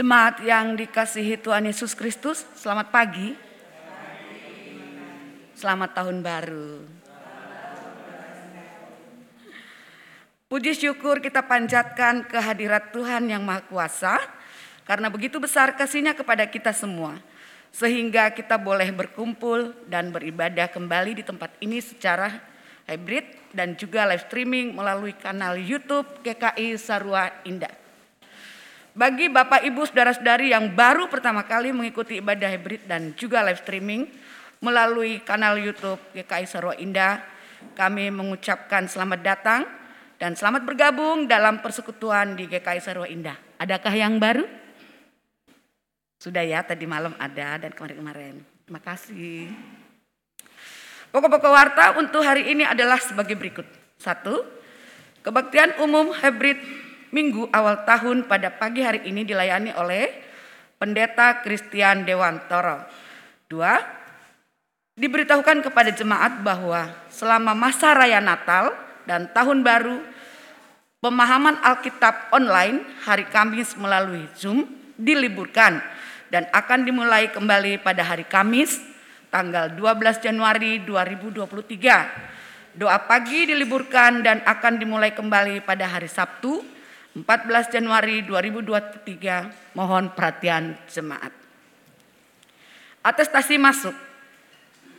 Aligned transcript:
Jemaat 0.00 0.40
yang 0.40 0.80
dikasihi 0.80 1.36
Tuhan 1.36 1.68
Yesus 1.68 1.92
Kristus, 1.92 2.48
selamat 2.56 2.88
pagi. 2.88 3.36
Selamat 5.52 5.92
tahun 5.92 6.24
baru. 6.24 6.88
Puji 10.48 10.72
syukur 10.72 11.20
kita 11.20 11.44
panjatkan 11.44 12.24
kehadirat 12.24 12.96
Tuhan 12.96 13.28
yang 13.28 13.44
Maha 13.44 13.60
Kuasa, 13.68 14.16
karena 14.88 15.12
begitu 15.12 15.36
besar 15.36 15.76
kasihnya 15.76 16.16
kepada 16.16 16.48
kita 16.48 16.72
semua. 16.72 17.20
Sehingga 17.68 18.32
kita 18.32 18.56
boleh 18.56 18.88
berkumpul 18.96 19.84
dan 19.84 20.16
beribadah 20.16 20.72
kembali 20.72 21.20
di 21.20 21.24
tempat 21.28 21.60
ini 21.60 21.76
secara 21.76 22.40
hybrid 22.88 23.52
dan 23.52 23.76
juga 23.76 24.08
live 24.08 24.24
streaming 24.24 24.72
melalui 24.72 25.12
kanal 25.12 25.60
YouTube 25.60 26.24
GKI 26.24 26.80
Sarua 26.80 27.44
Indah. 27.44 27.79
Bagi 29.00 29.32
Bapak 29.32 29.64
Ibu 29.64 29.88
Saudara-saudari 29.88 30.52
yang 30.52 30.76
baru 30.76 31.08
pertama 31.08 31.40
kali 31.48 31.72
mengikuti 31.72 32.20
ibadah 32.20 32.52
hybrid 32.52 32.84
dan 32.84 33.16
juga 33.16 33.40
live 33.40 33.64
streaming 33.64 34.04
melalui 34.60 35.24
kanal 35.24 35.56
YouTube 35.56 35.96
GKI 36.12 36.44
Sarwa 36.44 36.76
Indah, 36.76 37.24
kami 37.72 38.12
mengucapkan 38.12 38.84
selamat 38.84 39.20
datang 39.24 39.64
dan 40.20 40.36
selamat 40.36 40.68
bergabung 40.68 41.24
dalam 41.24 41.64
persekutuan 41.64 42.36
di 42.36 42.44
GKI 42.44 42.80
Sarwa 42.84 43.08
Indah. 43.08 43.40
Adakah 43.56 43.88
yang 43.96 44.20
baru? 44.20 44.44
Sudah 46.20 46.44
ya, 46.44 46.60
tadi 46.60 46.84
malam 46.84 47.16
ada 47.16 47.56
dan 47.56 47.72
kemarin-kemarin. 47.72 48.36
Terima 48.68 48.84
kasih. 48.84 49.48
Pokok-pokok 51.08 51.48
warta 51.48 51.96
untuk 51.96 52.20
hari 52.20 52.52
ini 52.52 52.68
adalah 52.68 53.00
sebagai 53.00 53.32
berikut. 53.32 53.64
Satu, 53.96 54.44
kebaktian 55.24 55.80
umum 55.80 56.12
hybrid 56.12 56.89
minggu 57.10 57.50
awal 57.50 57.82
tahun 57.82 58.26
pada 58.30 58.54
pagi 58.54 58.82
hari 58.82 59.06
ini 59.06 59.26
dilayani 59.26 59.74
oleh 59.74 60.10
Pendeta 60.80 61.44
Christian 61.44 62.08
Dewantoro. 62.08 62.86
Dua, 63.50 63.76
diberitahukan 64.96 65.60
kepada 65.66 65.90
jemaat 65.92 66.40
bahwa 66.40 66.88
selama 67.12 67.52
masa 67.52 67.92
raya 67.92 68.22
Natal 68.22 68.72
dan 69.04 69.28
Tahun 69.34 69.60
Baru, 69.60 70.00
pemahaman 71.04 71.60
Alkitab 71.60 72.32
online 72.32 72.80
hari 73.04 73.28
Kamis 73.28 73.74
melalui 73.76 74.24
Zoom 74.38 74.64
diliburkan 74.96 75.82
dan 76.30 76.46
akan 76.54 76.86
dimulai 76.86 77.28
kembali 77.34 77.82
pada 77.82 78.06
hari 78.06 78.24
Kamis 78.24 78.80
tanggal 79.28 79.74
12 79.74 80.22
Januari 80.24 80.80
2023. 80.86 82.78
Doa 82.78 83.02
pagi 83.02 83.50
diliburkan 83.50 84.22
dan 84.22 84.46
akan 84.46 84.78
dimulai 84.78 85.10
kembali 85.10 85.66
pada 85.66 85.90
hari 85.90 86.06
Sabtu 86.06 86.79
14 87.14 87.74
Januari 87.74 88.22
2023. 88.22 89.74
Mohon 89.74 90.14
perhatian 90.14 90.78
jemaat. 90.86 91.34
Atestasi 93.02 93.58
masuk. 93.58 93.96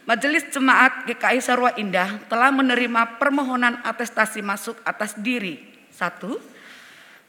Majelis 0.02 0.50
Jemaat 0.50 1.06
GKI 1.06 1.40
Sarwa 1.40 1.72
Indah 1.78 2.18
telah 2.26 2.50
menerima 2.50 3.22
permohonan 3.22 3.80
atestasi 3.86 4.42
masuk 4.42 4.76
atas 4.82 5.14
diri. 5.14 5.62
Satu, 5.94 6.42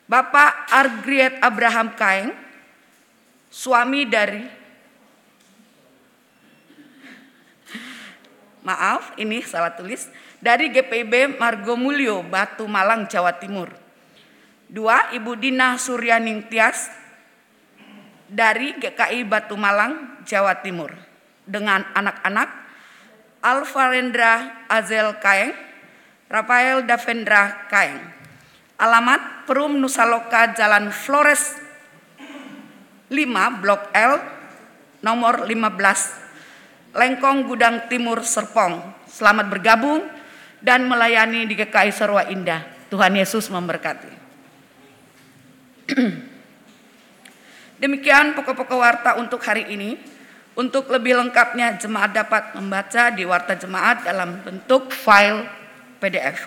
Bapak 0.09 0.73
Argriet 0.73 1.37
Abraham 1.45 1.93
Kaeng, 1.93 2.33
suami 3.53 4.09
dari 4.09 4.63
Maaf, 8.63 9.19
ini 9.19 9.43
salah 9.43 9.75
tulis. 9.75 10.07
Dari 10.39 10.71
GPB 10.71 11.39
Margo 11.39 11.75
Mulyo, 11.75 12.23
Batu 12.23 12.67
Malang, 12.71 13.11
Jawa 13.11 13.35
Timur. 13.35 13.82
Dua, 14.73 15.13
Ibu 15.13 15.37
Dina 15.37 15.77
Suryaning 15.77 16.49
Tias 16.49 16.89
dari 18.25 18.73
GKI 18.81 19.21
Batu 19.29 19.53
Malang, 19.53 20.25
Jawa 20.25 20.65
Timur. 20.65 20.97
Dengan 21.45 21.85
anak-anak 21.93 22.49
Alvarendra 23.45 24.65
Azel 24.73 25.13
Kaeng, 25.21 25.53
Rafael 26.33 26.89
Davendra 26.89 27.69
Kaeng. 27.69 28.01
Alamat 28.81 29.45
Perum 29.45 29.77
Nusaloka 29.77 30.57
Jalan 30.57 30.89
Flores 30.89 31.61
5 33.13 33.61
Blok 33.61 33.93
L 33.93 34.25
nomor 35.05 35.45
15 35.45 36.97
Lengkong 36.97 37.45
Gudang 37.45 37.93
Timur 37.93 38.25
Serpong. 38.25 38.81
Selamat 39.05 39.53
bergabung 39.53 40.01
dan 40.65 40.89
melayani 40.89 41.45
di 41.45 41.61
GKI 41.61 41.93
Serwa 41.93 42.25
Indah. 42.33 42.65
Tuhan 42.89 43.13
Yesus 43.13 43.53
memberkati. 43.53 44.22
Demikian 47.83 48.37
pokok-pokok 48.39 48.79
warta 48.79 49.11
untuk 49.19 49.43
hari 49.45 49.69
ini. 49.73 49.99
Untuk 50.53 50.93
lebih 50.93 51.17
lengkapnya 51.17 51.81
jemaat 51.81 52.13
dapat 52.13 52.53
membaca 52.53 53.09
di 53.09 53.25
warta 53.25 53.57
jemaat 53.57 54.05
dalam 54.05 54.45
bentuk 54.45 54.93
file 54.93 55.49
PDF. 55.97 56.45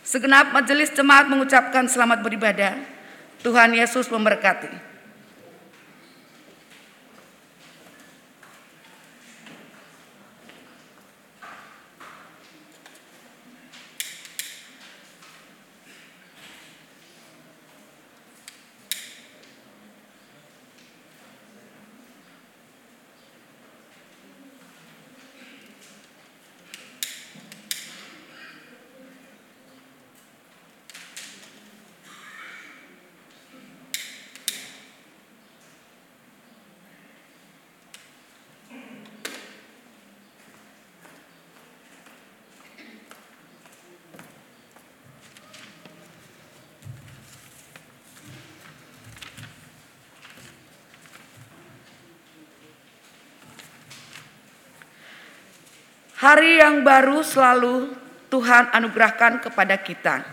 Segenap 0.00 0.56
majelis 0.56 0.88
jemaat 0.96 1.28
mengucapkan 1.28 1.84
selamat 1.92 2.24
beribadah. 2.24 2.72
Tuhan 3.44 3.76
Yesus 3.76 4.08
memberkati. 4.08 4.95
Hari 56.16 56.64
yang 56.64 56.80
baru 56.80 57.20
selalu 57.20 57.92
Tuhan 58.32 58.72
anugerahkan 58.72 59.36
kepada 59.44 59.76
kita. 59.76 60.24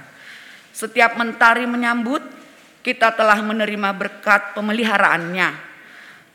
Setiap 0.71 1.19
mentari 1.19 1.67
menyambut, 1.67 2.23
kita 2.79 3.11
telah 3.11 3.43
menerima 3.43 3.91
berkat 3.91 4.55
pemeliharaannya. 4.55 5.51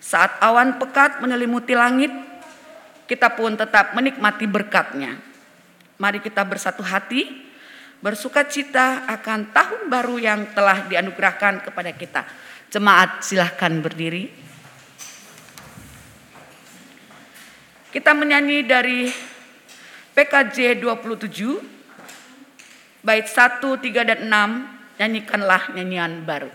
Saat 0.04 0.36
awan 0.44 0.76
pekat 0.76 1.24
menyelimuti 1.24 1.72
langit, 1.72 2.12
kita 3.08 3.32
pun 3.32 3.56
tetap 3.56 3.96
menikmati 3.96 4.44
berkatnya. 4.44 5.16
Mari 5.96 6.20
kita 6.20 6.44
bersatu 6.44 6.84
hati, 6.84 7.24
bersuka 8.04 8.44
cita 8.44 9.08
akan 9.08 9.48
tahun 9.48 9.80
baru 9.88 10.16
yang 10.20 10.40
telah 10.52 10.84
dianugerahkan 10.84 11.64
kepada 11.64 11.96
kita. 11.96 12.22
Jemaat 12.68 13.24
silahkan 13.24 13.72
berdiri. 13.80 14.28
Kita 17.88 18.12
menyanyi 18.12 18.68
dari 18.68 19.08
PKJ 20.18 20.82
27 20.82 21.62
bait 23.06 23.22
1, 23.22 23.62
3 23.62 24.02
dan 24.02 24.20
6 24.26 24.98
nyanyikanlah 24.98 25.78
nyanyian 25.78 26.26
baru. 26.26 26.50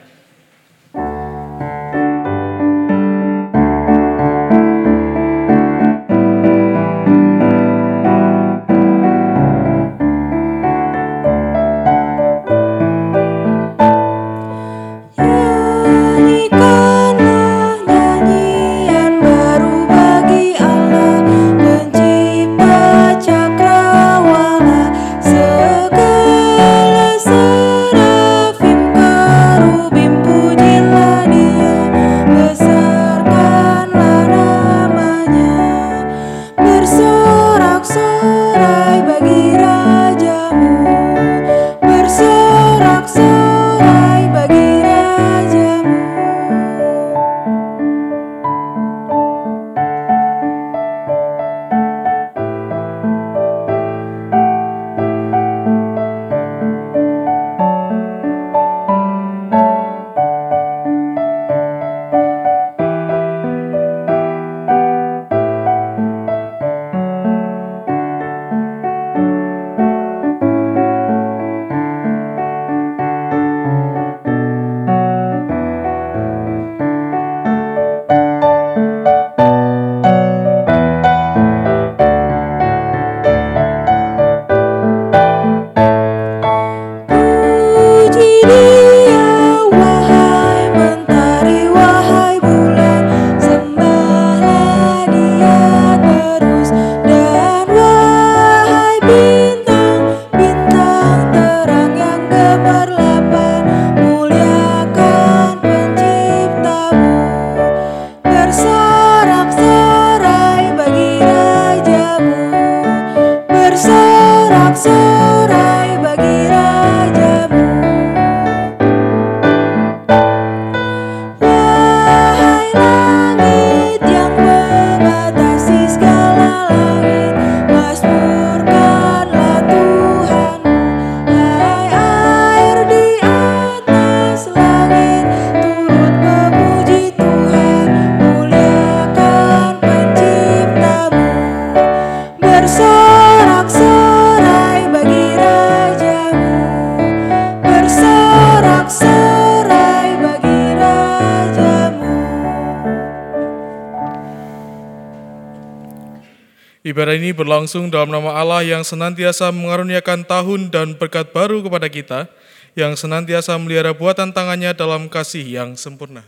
Ibadah 157.03 157.19
ini 157.19 157.35
berlangsung 157.35 157.91
dalam 157.91 158.15
nama 158.15 158.31
Allah 158.31 158.63
yang 158.63 158.79
senantiasa 158.79 159.51
mengaruniakan 159.51 160.23
tahun 160.23 160.71
dan 160.71 160.95
berkat 160.95 161.35
baru 161.35 161.59
kepada 161.59 161.91
kita, 161.91 162.31
yang 162.79 162.95
senantiasa 162.95 163.59
melihara 163.59 163.91
buatan 163.91 164.31
tangannya 164.31 164.71
dalam 164.71 165.11
kasih 165.11 165.43
yang 165.43 165.75
sempurna. 165.75 166.23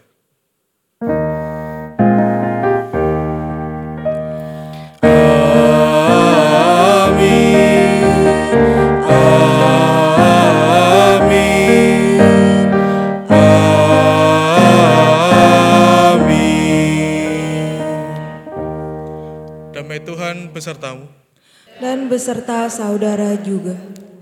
Beserta 22.16 22.72
saudara 22.72 23.36
juga. 23.44 23.76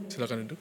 Silakan 0.09 0.49
duduk. 0.49 0.57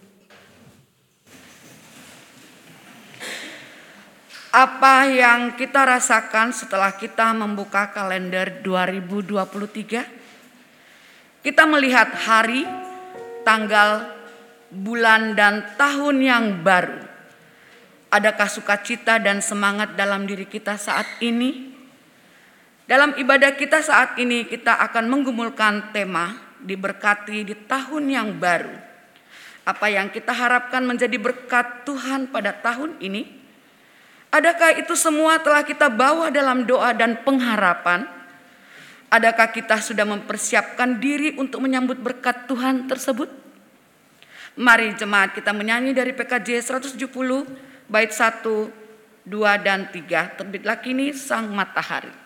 Apa 4.53 5.09
yang 5.09 5.57
kita 5.57 5.81
rasakan 5.81 6.53
setelah 6.53 6.92
kita 6.92 7.33
membuka 7.33 7.88
kalender 7.88 8.61
2023? 8.61 11.40
Kita 11.40 11.64
melihat 11.64 12.12
hari, 12.12 12.68
tanggal, 13.49 14.12
bulan, 14.68 15.33
dan 15.33 15.73
tahun 15.81 16.21
yang 16.21 16.61
baru. 16.61 17.01
Adakah 18.12 18.49
sukacita 18.53 19.16
dan 19.16 19.40
semangat 19.40 19.97
dalam 19.97 20.29
diri 20.29 20.45
kita 20.45 20.77
saat 20.77 21.09
ini? 21.25 21.73
Dalam 22.85 23.16
ibadah 23.16 23.57
kita 23.57 23.81
saat 23.81 24.21
ini, 24.21 24.45
kita 24.45 24.77
akan 24.85 25.09
menggumulkan 25.09 25.97
tema 25.97 26.42
diberkati 26.62 27.44
di 27.44 27.55
tahun 27.66 28.09
yang 28.09 28.29
baru. 28.38 28.72
Apa 29.62 29.87
yang 29.90 30.11
kita 30.11 30.35
harapkan 30.35 30.83
menjadi 30.83 31.14
berkat 31.18 31.87
Tuhan 31.87 32.31
pada 32.31 32.51
tahun 32.51 32.98
ini? 32.98 33.42
Adakah 34.33 34.81
itu 34.81 34.96
semua 34.96 35.38
telah 35.38 35.62
kita 35.62 35.92
bawa 35.92 36.33
dalam 36.33 36.64
doa 36.64 36.90
dan 36.96 37.20
pengharapan? 37.22 38.09
Adakah 39.12 39.53
kita 39.53 39.77
sudah 39.77 40.09
mempersiapkan 40.09 40.96
diri 40.96 41.37
untuk 41.37 41.61
menyambut 41.61 42.01
berkat 42.01 42.48
Tuhan 42.48 42.88
tersebut? 42.88 43.29
Mari 44.57 44.96
jemaat 44.96 45.37
kita 45.37 45.53
menyanyi 45.53 45.92
dari 45.92 46.16
PKJ 46.16 46.64
170 46.64 47.12
bait 47.92 48.09
1, 48.09 48.40
2 49.29 49.64
dan 49.64 49.92
3. 49.92 50.40
Terbitlah 50.40 50.81
kini 50.81 51.12
sang 51.12 51.53
matahari. 51.53 52.22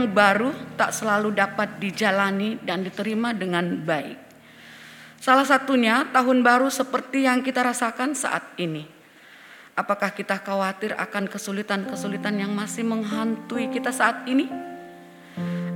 Yang 0.00 0.16
baru 0.16 0.48
tak 0.80 0.96
selalu 0.96 1.36
dapat 1.36 1.76
dijalani 1.76 2.56
dan 2.64 2.80
diterima 2.80 3.36
dengan 3.36 3.84
baik. 3.84 4.16
Salah 5.20 5.44
satunya 5.44 6.08
tahun 6.08 6.40
baru 6.40 6.72
seperti 6.72 7.28
yang 7.28 7.44
kita 7.44 7.60
rasakan 7.60 8.16
saat 8.16 8.56
ini. 8.56 8.88
Apakah 9.76 10.16
kita 10.16 10.40
khawatir 10.40 10.96
akan 10.96 11.28
kesulitan-kesulitan 11.28 12.40
yang 12.40 12.56
masih 12.56 12.88
menghantui 12.88 13.68
kita 13.68 13.92
saat 13.92 14.24
ini? 14.24 14.48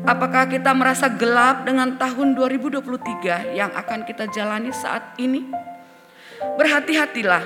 Apakah 0.08 0.48
kita 0.48 0.72
merasa 0.72 1.12
gelap 1.12 1.68
dengan 1.68 2.00
tahun 2.00 2.32
2023 2.32 3.52
yang 3.52 3.76
akan 3.76 4.08
kita 4.08 4.32
jalani 4.32 4.72
saat 4.72 5.20
ini? 5.20 5.44
Berhati-hatilah, 6.56 7.44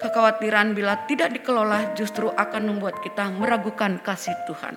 kekhawatiran 0.00 0.72
bila 0.72 1.04
tidak 1.04 1.36
dikelola 1.36 1.92
justru 1.92 2.32
akan 2.32 2.72
membuat 2.72 3.04
kita 3.04 3.28
meragukan 3.32 4.00
kasih 4.00 4.36
Tuhan. 4.48 4.76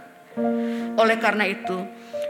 Oleh 0.99 1.15
karena 1.15 1.47
itu, 1.47 1.79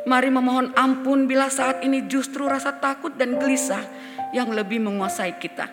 mari 0.05 0.29
memohon 0.29 0.77
ampun 0.77 1.25
bila 1.25 1.49
saat 1.49 1.81
ini 1.81 2.05
justru 2.05 2.45
rasa 2.45 2.77
takut 2.77 3.17
dan 3.17 3.41
gelisah 3.41 3.81
yang 4.29 4.53
lebih 4.53 4.77
menguasai 4.77 5.41
kita. 5.41 5.65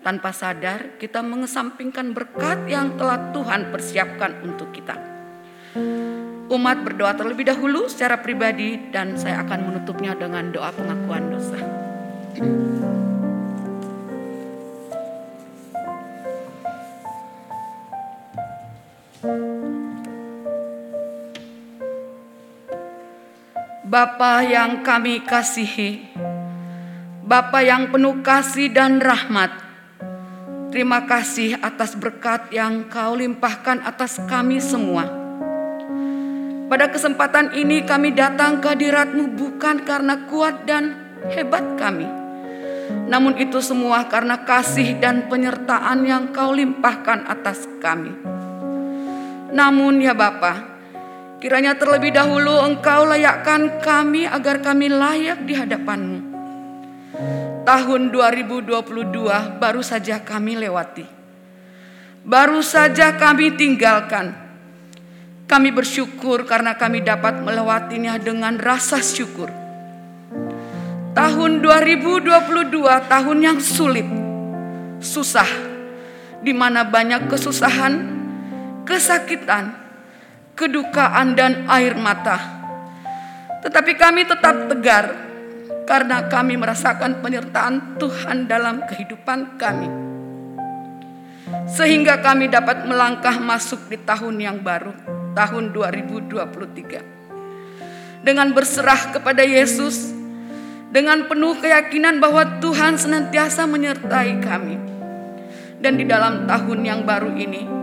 Tanpa 0.00 0.32
sadar, 0.32 0.96
kita 0.96 1.20
mengesampingkan 1.20 2.16
berkat 2.16 2.64
yang 2.64 2.96
telah 2.96 3.28
Tuhan 3.36 3.68
persiapkan 3.68 4.40
untuk 4.40 4.72
kita. 4.72 4.96
Umat 6.50 6.82
berdoa 6.82 7.12
terlebih 7.12 7.46
dahulu 7.46 7.86
secara 7.86 8.18
pribadi 8.24 8.90
dan 8.90 9.14
saya 9.20 9.44
akan 9.44 9.60
menutupnya 9.60 10.16
dengan 10.16 10.48
doa 10.48 10.72
pengakuan 10.72 11.28
dosa. 11.28 11.60
Bapa 23.90 24.46
yang 24.46 24.86
kami 24.86 25.26
kasihi, 25.26 26.14
Bapa 27.26 27.58
yang 27.58 27.90
penuh 27.90 28.22
kasih 28.22 28.70
dan 28.70 29.02
rahmat, 29.02 29.50
terima 30.70 31.10
kasih 31.10 31.58
atas 31.58 31.98
berkat 31.98 32.54
yang 32.54 32.86
kau 32.86 33.18
limpahkan 33.18 33.82
atas 33.82 34.22
kami 34.30 34.62
semua. 34.62 35.10
Pada 36.70 36.86
kesempatan 36.86 37.50
ini 37.58 37.82
kami 37.82 38.14
datang 38.14 38.62
ke 38.62 38.78
hadiratmu 38.78 39.34
bukan 39.34 39.82
karena 39.82 40.22
kuat 40.30 40.70
dan 40.70 40.94
hebat 41.34 41.74
kami. 41.74 42.06
Namun 43.10 43.42
itu 43.42 43.58
semua 43.58 44.06
karena 44.06 44.46
kasih 44.46 45.02
dan 45.02 45.26
penyertaan 45.26 46.06
yang 46.06 46.30
kau 46.30 46.54
limpahkan 46.54 47.26
atas 47.26 47.66
kami. 47.82 48.14
Namun 49.50 49.98
ya 49.98 50.14
Bapa, 50.14 50.69
kiranya 51.40 51.74
terlebih 51.80 52.12
dahulu 52.12 52.60
engkau 52.60 53.08
layakkan 53.08 53.80
kami 53.80 54.28
agar 54.28 54.60
kami 54.60 54.92
layak 54.92 55.48
di 55.48 55.56
hadapanmu. 55.56 56.18
Tahun 57.64 58.02
2022 58.12 59.56
baru 59.56 59.80
saja 59.80 60.20
kami 60.20 60.60
lewati. 60.60 61.04
Baru 62.20 62.60
saja 62.60 63.16
kami 63.16 63.56
tinggalkan. 63.56 64.36
Kami 65.48 65.72
bersyukur 65.74 66.46
karena 66.46 66.76
kami 66.76 67.02
dapat 67.02 67.40
melewatinya 67.40 68.20
dengan 68.20 68.60
rasa 68.60 69.00
syukur. 69.02 69.50
Tahun 71.10 71.52
2022 71.58 72.30
tahun 73.10 73.38
yang 73.42 73.58
sulit, 73.58 74.06
susah, 75.02 75.48
di 76.38 76.54
mana 76.54 76.86
banyak 76.86 77.26
kesusahan, 77.26 77.98
kesakitan, 78.86 79.79
kedukaan 80.54 81.38
dan 81.38 81.68
air 81.68 81.94
mata. 81.98 82.38
Tetapi 83.60 83.92
kami 83.98 84.24
tetap 84.24 84.72
tegar 84.72 85.30
karena 85.90 86.30
kami 86.30 86.54
merasakan 86.54 87.18
penyertaan 87.18 87.98
Tuhan 87.98 88.46
dalam 88.46 88.86
kehidupan 88.86 89.58
kami. 89.58 89.90
Sehingga 91.66 92.22
kami 92.22 92.46
dapat 92.46 92.86
melangkah 92.86 93.42
masuk 93.42 93.90
di 93.90 93.98
tahun 93.98 94.38
yang 94.38 94.62
baru, 94.62 94.94
tahun 95.34 95.74
2023. 95.74 98.22
Dengan 98.22 98.54
berserah 98.54 99.18
kepada 99.18 99.42
Yesus, 99.42 100.14
dengan 100.94 101.26
penuh 101.26 101.58
keyakinan 101.58 102.22
bahwa 102.22 102.62
Tuhan 102.62 102.94
senantiasa 102.98 103.66
menyertai 103.66 104.40
kami. 104.42 104.78
Dan 105.80 105.96
di 105.96 106.04
dalam 106.04 106.44
tahun 106.44 106.84
yang 106.84 107.08
baru 107.08 107.32
ini, 107.34 107.79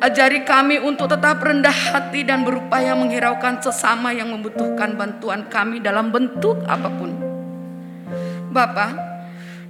ajari 0.00 0.44
kami 0.44 0.80
untuk 0.80 1.08
tetap 1.08 1.40
rendah 1.40 1.72
hati 1.72 2.24
dan 2.26 2.44
berupaya 2.44 2.92
menghiraukan 2.96 3.60
sesama 3.60 4.12
yang 4.12 4.32
membutuhkan 4.32 4.96
bantuan 4.96 5.48
kami 5.48 5.80
dalam 5.80 6.12
bentuk 6.12 6.60
apa 6.68 6.88
pun. 6.92 7.10
Bapa, 8.52 8.86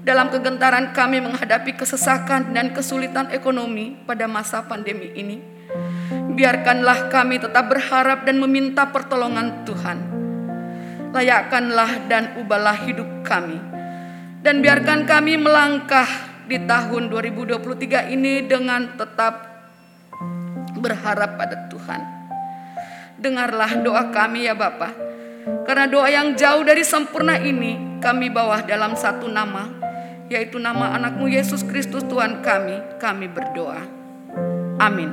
dalam 0.07 0.31
kegentaran 0.31 0.95
kami 0.95 1.19
menghadapi 1.19 1.75
kesesakan 1.75 2.55
dan 2.55 2.71
kesulitan 2.71 3.31
ekonomi 3.35 3.99
pada 4.07 4.31
masa 4.31 4.63
pandemi 4.63 5.11
ini, 5.15 5.43
biarkanlah 6.35 7.11
kami 7.11 7.43
tetap 7.43 7.67
berharap 7.67 8.23
dan 8.23 8.39
meminta 8.39 8.87
pertolongan 8.87 9.67
Tuhan 9.67 10.17
layakkanlah 11.17 12.13
dan 12.13 12.37
ubahlah 12.37 12.77
hidup 12.85 13.25
kami. 13.25 13.57
Dan 14.45 14.61
biarkan 14.61 15.09
kami 15.09 15.41
melangkah 15.41 16.07
di 16.47 16.61
tahun 16.63 17.11
2023 17.11 18.15
ini 18.15 18.47
dengan 18.47 18.95
tetap 18.95 19.56
berharap 20.79 21.41
pada 21.41 21.67
Tuhan. 21.69 22.01
Dengarlah 23.17 23.81
doa 23.81 24.13
kami 24.13 24.45
ya 24.49 24.55
Bapa. 24.55 24.93
Karena 25.65 25.87
doa 25.87 26.11
yang 26.11 26.35
jauh 26.35 26.67
dari 26.67 26.83
sempurna 26.83 27.39
ini 27.39 28.01
kami 28.03 28.29
bawa 28.29 28.67
dalam 28.67 28.99
satu 28.99 29.31
nama, 29.31 29.71
yaitu 30.27 30.59
nama 30.59 30.95
anakmu 30.99 31.31
Yesus 31.31 31.63
Kristus 31.63 32.03
Tuhan 32.07 32.43
kami, 32.43 32.99
kami 32.99 33.31
berdoa. 33.31 33.81
Amin. 34.83 35.11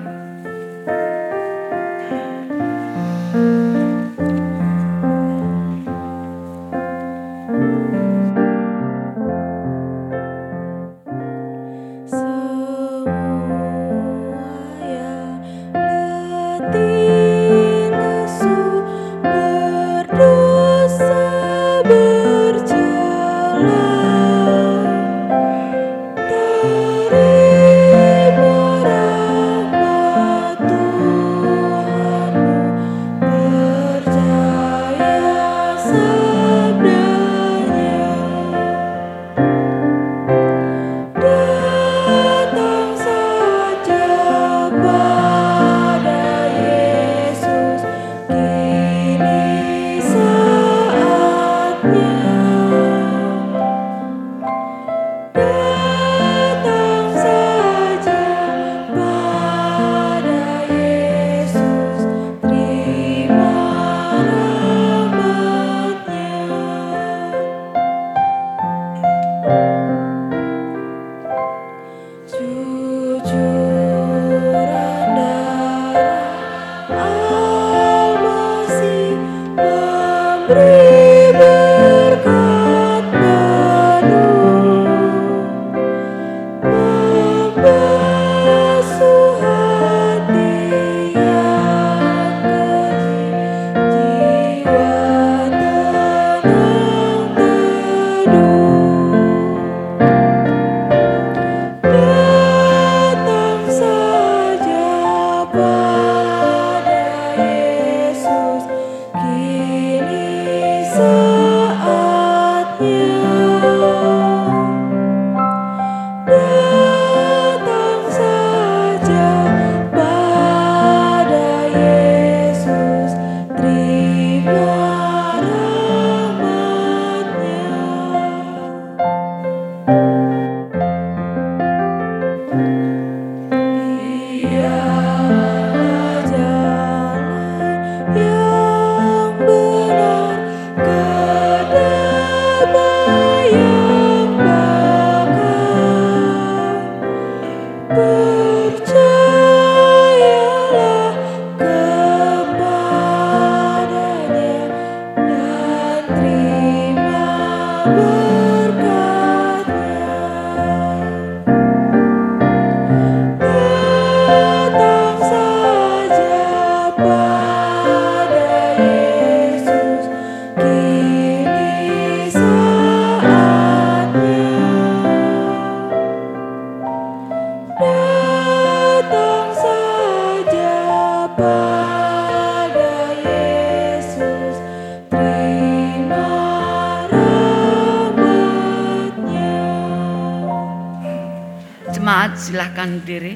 Diri. 192.84 193.36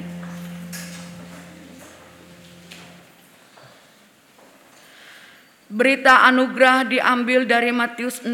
Berita 5.67 6.27
anugerah 6.27 6.87
diambil 6.87 7.47
dari 7.47 7.71
Matius 7.71 8.23
6 8.23 8.31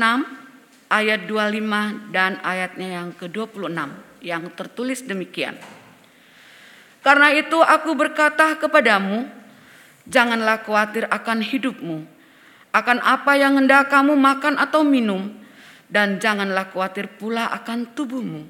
ayat 0.89 1.25
25 1.25 2.13
dan 2.13 2.37
ayatnya 2.45 3.01
yang 3.01 3.09
ke-26 3.17 3.73
yang 4.21 4.43
tertulis 4.53 5.01
demikian. 5.01 5.57
Karena 7.03 7.33
itu 7.35 7.59
aku 7.59 7.93
berkata 7.97 8.55
kepadamu, 8.55 9.27
janganlah 10.07 10.63
khawatir 10.63 11.09
akan 11.09 11.43
hidupmu, 11.43 12.05
akan 12.71 12.97
apa 13.03 13.33
yang 13.35 13.59
hendak 13.59 13.91
kamu 13.91 14.15
makan 14.15 14.55
atau 14.55 14.87
minum, 14.87 15.27
dan 15.91 16.17
janganlah 16.17 16.71
khawatir 16.71 17.11
pula 17.19 17.51
akan 17.51 17.91
tubuhmu, 17.91 18.47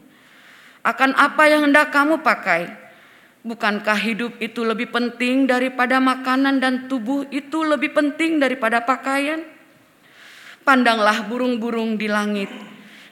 akan 0.84 1.15
apa 1.15 1.43
yang 1.48 1.72
hendak 1.72 1.89
kamu 1.96 2.19
pakai. 2.19 2.67
Bukankah 3.43 4.00
hidup 4.00 4.39
itu 4.39 4.63
lebih 4.63 4.91
penting 4.91 5.48
daripada 5.48 6.00
makanan 6.00 6.63
dan 6.63 6.88
tubuh 6.88 7.28
itu 7.28 7.63
lebih 7.63 7.91
penting 7.91 8.39
daripada 8.39 8.84
pakaian? 8.84 9.43
Pandanglah 10.63 11.28
burung-burung 11.28 12.00
di 12.00 12.08
langit 12.08 12.48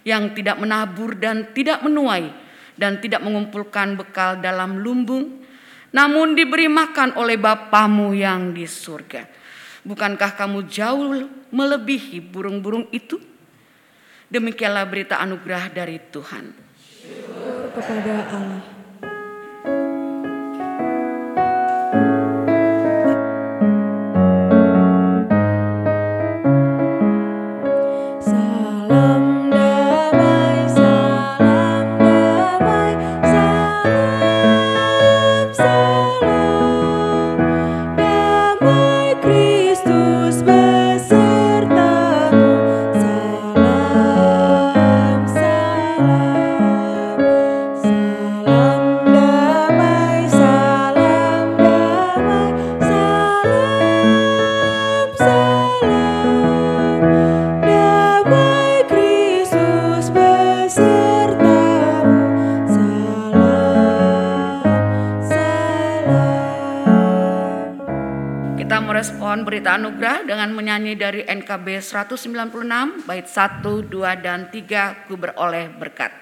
yang 0.08 0.32
tidak 0.32 0.56
menabur 0.56 1.20
dan 1.20 1.52
tidak 1.52 1.84
menuai 1.84 2.32
dan 2.80 3.04
tidak 3.04 3.20
mengumpulkan 3.20 4.00
bekal 4.00 4.40
dalam 4.40 4.80
lumbung, 4.80 5.44
namun 5.92 6.32
diberi 6.32 6.72
makan 6.72 7.20
oleh 7.20 7.36
Bapamu 7.36 8.16
yang 8.16 8.56
di 8.56 8.64
surga. 8.64 9.28
Bukankah 9.84 10.40
kamu 10.40 10.60
jauh 10.72 11.28
melebihi 11.52 12.24
burung-burung 12.24 12.88
itu? 12.96 13.20
Demikianlah 14.32 14.88
berita 14.88 15.20
anugerah 15.20 15.76
dari 15.76 16.00
Tuhan. 16.00 16.71
Kepada 17.72 18.16
Allah. 18.28 18.81
Merespon 69.72 69.96
berita 69.96 70.28
anugerah 70.28 70.28
dengan 70.28 70.50
menyanyi 70.52 70.94
dari 71.00 71.22
NKB 71.24 71.80
196 71.80 73.08
bait 73.08 73.28
1, 73.28 73.64
2 73.64 74.24
dan 74.26 74.52
3 74.52 75.08
ku 75.08 75.16
beroleh 75.16 75.72
berkat. 75.72 76.21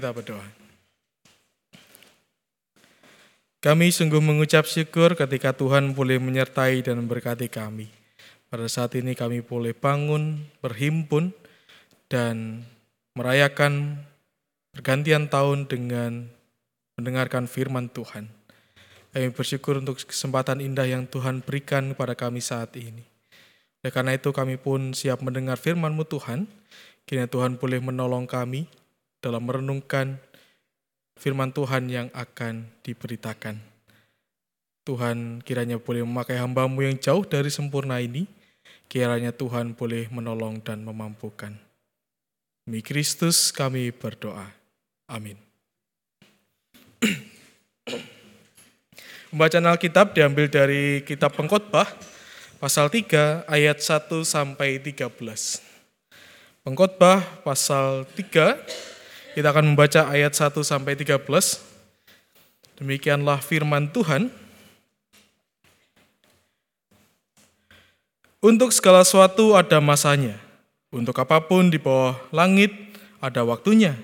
Kita 0.00 0.16
berdoa. 0.16 0.48
Kami 3.60 3.92
sungguh 3.92 4.24
mengucap 4.24 4.64
syukur 4.64 5.12
ketika 5.12 5.52
Tuhan 5.52 5.92
boleh 5.92 6.16
menyertai 6.16 6.80
dan 6.80 7.04
memberkati 7.04 7.52
kami. 7.52 7.92
Pada 8.48 8.64
saat 8.72 8.96
ini 8.96 9.12
kami 9.12 9.44
boleh 9.44 9.76
bangun, 9.76 10.40
berhimpun, 10.64 11.36
dan 12.08 12.64
merayakan 13.12 14.00
pergantian 14.72 15.28
tahun 15.28 15.68
dengan 15.68 16.32
mendengarkan 16.96 17.44
firman 17.44 17.92
Tuhan. 17.92 18.32
Kami 19.12 19.28
bersyukur 19.36 19.84
untuk 19.84 20.00
kesempatan 20.00 20.64
indah 20.64 20.88
yang 20.88 21.04
Tuhan 21.04 21.44
berikan 21.44 21.92
kepada 21.92 22.16
kami 22.16 22.40
saat 22.40 22.72
ini. 22.80 23.04
Oleh 23.84 23.92
karena 23.92 24.16
itu 24.16 24.32
kami 24.32 24.56
pun 24.56 24.96
siap 24.96 25.20
mendengar 25.20 25.60
firman-Mu 25.60 26.08
Tuhan. 26.08 26.48
Kiranya 27.04 27.28
Tuhan 27.28 27.60
boleh 27.60 27.84
menolong 27.84 28.24
kami 28.24 28.79
dalam 29.20 29.44
merenungkan 29.44 30.16
firman 31.20 31.52
Tuhan 31.52 31.92
yang 31.92 32.08
akan 32.16 32.64
diberitakan. 32.80 33.60
Tuhan 34.88 35.44
kiranya 35.44 35.76
boleh 35.76 36.02
memakai 36.02 36.40
hambamu 36.40 36.80
yang 36.82 36.96
jauh 36.96 37.22
dari 37.28 37.52
sempurna 37.52 38.00
ini. 38.00 38.24
Kiranya 38.90 39.30
Tuhan 39.30 39.78
boleh 39.78 40.10
menolong 40.10 40.58
dan 40.66 40.82
memampukan. 40.82 41.54
Demi 42.66 42.82
Kristus 42.82 43.54
kami 43.54 43.94
berdoa. 43.94 44.50
Amin. 45.06 45.38
Pembacaan 49.30 49.70
Alkitab 49.70 50.10
diambil 50.10 50.50
dari 50.50 51.06
kitab 51.06 51.38
Pengkhotbah 51.38 51.86
pasal 52.58 52.90
3 52.90 53.46
ayat 53.46 53.78
1 53.78 54.10
sampai 54.26 54.82
13. 54.82 55.06
Pengkhotbah 56.66 57.22
pasal 57.46 58.10
3 58.18 58.58
kita 59.34 59.54
akan 59.54 59.74
membaca 59.74 60.10
ayat 60.10 60.34
1 60.34 60.58
sampai 60.66 60.98
13. 60.98 61.22
Demikianlah 62.80 63.38
firman 63.38 63.86
Tuhan. 63.92 64.32
Untuk 68.40 68.72
segala 68.72 69.04
sesuatu 69.04 69.52
ada 69.52 69.78
masanya. 69.84 70.40
Untuk 70.90 71.14
apa 71.20 71.38
pun 71.44 71.68
di 71.68 71.76
bawah 71.76 72.16
langit 72.32 72.72
ada 73.20 73.44
waktunya. 73.44 73.94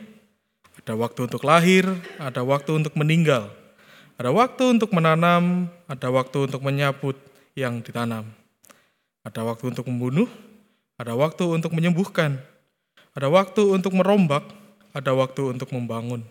Ada 0.84 0.94
waktu 0.94 1.26
untuk 1.26 1.42
lahir, 1.42 1.88
ada 2.20 2.46
waktu 2.46 2.78
untuk 2.78 2.94
meninggal. 2.94 3.50
Ada 4.20 4.30
waktu 4.30 4.78
untuk 4.78 4.94
menanam, 4.94 5.66
ada 5.90 6.08
waktu 6.12 6.46
untuk 6.46 6.62
menyabut 6.62 7.18
yang 7.58 7.82
ditanam. 7.82 8.28
Ada 9.26 9.42
waktu 9.42 9.74
untuk 9.74 9.88
membunuh, 9.90 10.30
ada 10.94 11.18
waktu 11.18 11.42
untuk 11.50 11.74
menyembuhkan. 11.74 12.38
Ada 13.16 13.32
waktu 13.32 13.64
untuk 13.72 13.96
merombak, 13.96 14.44
ada 14.96 15.12
waktu 15.12 15.52
untuk 15.52 15.68
membangun. 15.76 16.24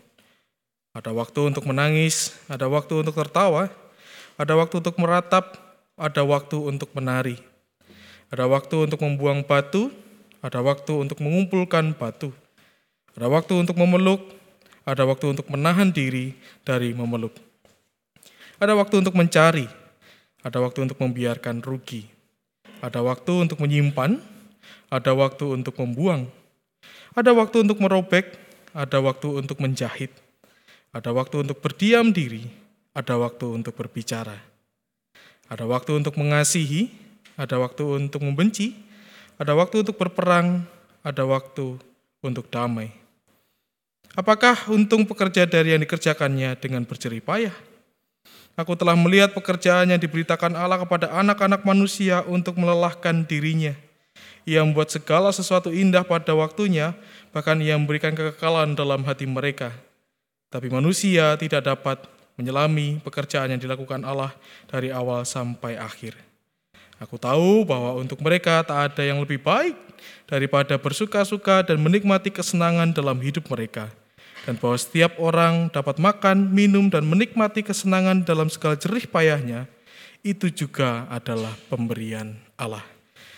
Ada 0.90 1.14
waktu 1.14 1.54
untuk 1.54 1.70
menangis, 1.70 2.34
ada 2.50 2.66
waktu 2.66 3.06
untuk 3.06 3.14
tertawa, 3.14 3.70
ada 4.34 4.58
waktu 4.58 4.82
untuk 4.82 4.98
meratap, 4.98 5.54
ada 5.94 6.26
waktu 6.26 6.58
untuk 6.58 6.90
menari. 6.90 7.38
Ada 8.26 8.50
waktu 8.50 8.90
untuk 8.90 8.98
membuang 9.06 9.46
batu, 9.46 9.94
ada 10.42 10.58
waktu 10.66 10.98
untuk 10.98 11.22
mengumpulkan 11.22 11.94
batu. 11.94 12.34
Ada 13.14 13.30
waktu 13.30 13.54
untuk 13.54 13.78
memeluk, 13.78 14.34
ada 14.82 15.06
waktu 15.06 15.30
untuk 15.30 15.46
menahan 15.46 15.94
diri 15.94 16.34
dari 16.66 16.90
memeluk. 16.90 17.38
Ada 18.58 18.74
waktu 18.74 18.98
untuk 18.98 19.14
mencari, 19.14 19.70
ada 20.42 20.58
waktu 20.58 20.90
untuk 20.90 20.98
membiarkan 20.98 21.62
rugi. 21.62 22.08
Ada 22.82 22.98
waktu 22.98 23.46
untuk 23.46 23.62
menyimpan, 23.62 24.18
ada 24.90 25.12
waktu 25.14 25.54
untuk 25.54 25.78
membuang. 25.78 26.26
Ada 27.16 27.32
waktu 27.32 27.64
untuk 27.64 27.80
merobek, 27.80 28.45
ada 28.76 29.00
waktu 29.00 29.40
untuk 29.40 29.56
menjahit. 29.64 30.12
Ada 30.92 31.16
waktu 31.16 31.48
untuk 31.48 31.64
berdiam 31.64 32.12
diri, 32.12 32.44
ada 32.92 33.16
waktu 33.16 33.56
untuk 33.56 33.72
berbicara. 33.72 34.36
Ada 35.48 35.64
waktu 35.64 35.96
untuk 35.96 36.20
mengasihi, 36.20 36.92
ada 37.40 37.56
waktu 37.56 37.84
untuk 37.84 38.20
membenci, 38.20 38.76
ada 39.40 39.56
waktu 39.56 39.80
untuk 39.80 39.96
berperang, 39.96 40.68
ada 41.00 41.24
waktu 41.24 41.80
untuk 42.20 42.52
damai. 42.52 42.92
Apakah 44.16 44.56
untung 44.72 45.04
pekerja 45.04 45.44
dari 45.44 45.76
yang 45.76 45.80
dikerjakannya 45.84 46.56
dengan 46.56 46.84
berjerih 46.88 47.20
payah? 47.20 47.56
Aku 48.56 48.72
telah 48.72 48.96
melihat 48.96 49.36
pekerjaan 49.36 49.92
yang 49.92 50.00
diberitakan 50.00 50.56
Allah 50.56 50.80
kepada 50.80 51.12
anak-anak 51.12 51.60
manusia 51.68 52.24
untuk 52.24 52.56
melelahkan 52.56 53.28
dirinya. 53.28 53.76
Ia 54.46 54.62
membuat 54.62 54.94
segala 54.94 55.34
sesuatu 55.34 55.74
indah 55.74 56.06
pada 56.06 56.30
waktunya, 56.38 56.94
bahkan 57.34 57.58
ia 57.58 57.74
memberikan 57.74 58.14
kekekalan 58.14 58.78
dalam 58.78 59.02
hati 59.02 59.26
mereka. 59.26 59.74
Tapi 60.54 60.70
manusia 60.70 61.34
tidak 61.34 61.66
dapat 61.66 62.06
menyelami 62.38 63.02
pekerjaan 63.02 63.50
yang 63.50 63.60
dilakukan 63.60 64.06
Allah 64.06 64.30
dari 64.70 64.94
awal 64.94 65.26
sampai 65.26 65.74
akhir. 65.74 66.14
Aku 66.96 67.20
tahu 67.20 67.66
bahwa 67.66 67.98
untuk 67.98 68.22
mereka 68.24 68.64
tak 68.64 68.94
ada 68.94 69.02
yang 69.04 69.20
lebih 69.20 69.42
baik 69.42 69.76
daripada 70.24 70.80
bersuka-suka 70.80 71.66
dan 71.66 71.76
menikmati 71.82 72.32
kesenangan 72.32 72.94
dalam 72.94 73.20
hidup 73.20 73.50
mereka. 73.52 73.92
Dan 74.46 74.56
bahwa 74.62 74.78
setiap 74.78 75.18
orang 75.18 75.68
dapat 75.74 75.98
makan, 75.98 76.54
minum, 76.54 76.86
dan 76.86 77.02
menikmati 77.02 77.66
kesenangan 77.66 78.22
dalam 78.22 78.46
segala 78.46 78.78
jerih 78.78 79.10
payahnya, 79.10 79.66
itu 80.22 80.48
juga 80.54 81.04
adalah 81.10 81.50
pemberian 81.66 82.38
Allah. 82.54 82.95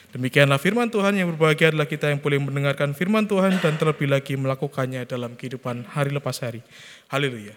Demikianlah 0.08 0.56
firman 0.56 0.88
Tuhan 0.88 1.20
yang 1.20 1.28
berbahagia 1.36 1.68
adalah 1.68 1.84
kita 1.84 2.08
yang 2.08 2.24
boleh 2.24 2.40
mendengarkan 2.40 2.96
firman 2.96 3.28
Tuhan 3.28 3.60
dan 3.60 3.76
terlebih 3.76 4.08
lagi 4.08 4.40
melakukannya 4.40 5.04
dalam 5.04 5.36
kehidupan 5.36 5.84
hari 5.92 6.16
lepas 6.16 6.40
hari. 6.40 6.64
Haleluya. 7.12 7.52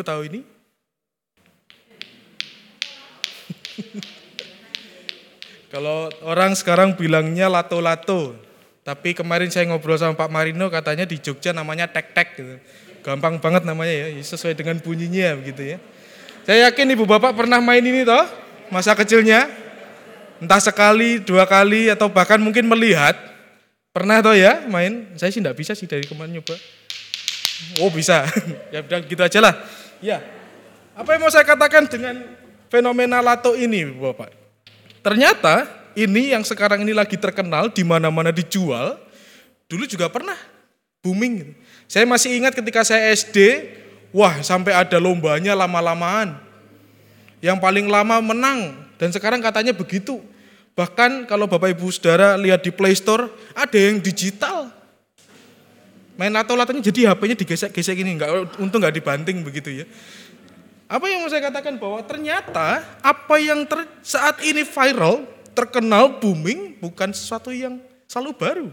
Ibu 0.00 0.08
tahu 0.08 0.32
ini? 0.32 0.40
Kalau 5.76 6.08
orang 6.24 6.56
sekarang 6.56 6.96
bilangnya 6.96 7.52
lato-lato, 7.52 8.32
tapi 8.80 9.12
kemarin 9.12 9.52
saya 9.52 9.68
ngobrol 9.68 10.00
sama 10.00 10.16
Pak 10.16 10.32
Marino 10.32 10.72
katanya 10.72 11.04
di 11.04 11.20
Jogja 11.20 11.52
namanya 11.52 11.84
tek-tek 11.84 12.32
gitu. 12.32 12.56
Gampang 13.04 13.44
banget 13.44 13.68
namanya 13.68 13.92
ya, 13.92 14.08
sesuai 14.24 14.56
dengan 14.56 14.80
bunyinya 14.80 15.36
begitu 15.36 15.76
ya. 15.76 15.78
Saya 16.48 16.72
yakin 16.72 16.96
ibu 16.96 17.04
bapak 17.04 17.36
pernah 17.36 17.60
main 17.60 17.84
ini 17.84 18.00
toh, 18.08 18.24
masa 18.72 18.96
kecilnya. 18.96 19.52
Entah 20.40 20.64
sekali, 20.64 21.20
dua 21.20 21.44
kali, 21.44 21.92
atau 21.92 22.08
bahkan 22.08 22.40
mungkin 22.40 22.64
melihat. 22.64 23.20
Pernah 23.92 24.24
toh 24.24 24.32
ya 24.32 24.64
main? 24.64 25.12
Saya 25.20 25.28
sih 25.28 25.44
enggak 25.44 25.60
bisa 25.60 25.76
sih 25.76 25.84
dari 25.84 26.08
kemarin 26.08 26.40
nyoba. 26.40 26.56
Oh 27.80 27.92
bisa, 27.92 28.24
ya 28.74 28.80
udah 28.80 29.00
gitu 29.04 29.20
aja 29.20 29.40
lah. 29.44 29.54
Ya, 30.00 30.24
Apa 30.96 31.16
yang 31.16 31.24
mau 31.24 31.32
saya 31.32 31.44
katakan 31.44 31.88
dengan 31.88 32.24
fenomena 32.72 33.20
lato 33.20 33.56
ini, 33.56 33.84
Bapak? 33.88 34.32
Ternyata 35.00 35.64
ini 35.96 36.32
yang 36.32 36.44
sekarang 36.44 36.84
ini 36.84 36.92
lagi 36.92 37.16
terkenal 37.16 37.72
di 37.72 37.84
mana-mana 37.84 38.28
dijual, 38.28 39.00
dulu 39.68 39.84
juga 39.88 40.12
pernah 40.12 40.36
booming. 41.00 41.56
Saya 41.88 42.04
masih 42.04 42.36
ingat 42.36 42.52
ketika 42.52 42.84
saya 42.84 43.12
SD, 43.16 43.68
wah 44.12 44.40
sampai 44.44 44.76
ada 44.76 45.00
lombanya 45.00 45.56
lama-lamaan. 45.56 46.36
Yang 47.40 47.58
paling 47.60 47.86
lama 47.88 48.20
menang 48.20 48.76
dan 49.00 49.08
sekarang 49.08 49.40
katanya 49.40 49.72
begitu. 49.72 50.20
Bahkan 50.76 51.24
kalau 51.28 51.48
Bapak 51.48 51.72
Ibu 51.76 51.88
Saudara 51.88 52.36
lihat 52.36 52.60
di 52.60 52.70
Play 52.72 52.92
Store 52.92 53.32
ada 53.56 53.76
yang 53.76 53.98
digital. 53.98 54.68
Main 56.20 56.36
lato-latonya 56.36 56.84
jadi 56.84 57.08
HP-nya 57.08 57.32
digesek-gesek 57.32 57.96
ini, 57.96 58.20
nggak 58.20 58.60
untung 58.60 58.84
nggak 58.84 58.92
dibanting 58.92 59.40
begitu 59.40 59.72
ya. 59.72 59.88
Apa 60.84 61.08
yang 61.08 61.24
mau 61.24 61.32
saya 61.32 61.48
katakan 61.48 61.80
bahwa 61.80 62.04
ternyata 62.04 62.84
apa 63.00 63.40
yang 63.40 63.64
ter- 63.64 63.88
saat 64.04 64.36
ini 64.44 64.60
viral, 64.68 65.24
terkenal, 65.56 66.20
booming 66.20 66.76
bukan 66.76 67.16
sesuatu 67.16 67.48
yang 67.56 67.80
selalu 68.04 68.36
baru. 68.36 68.68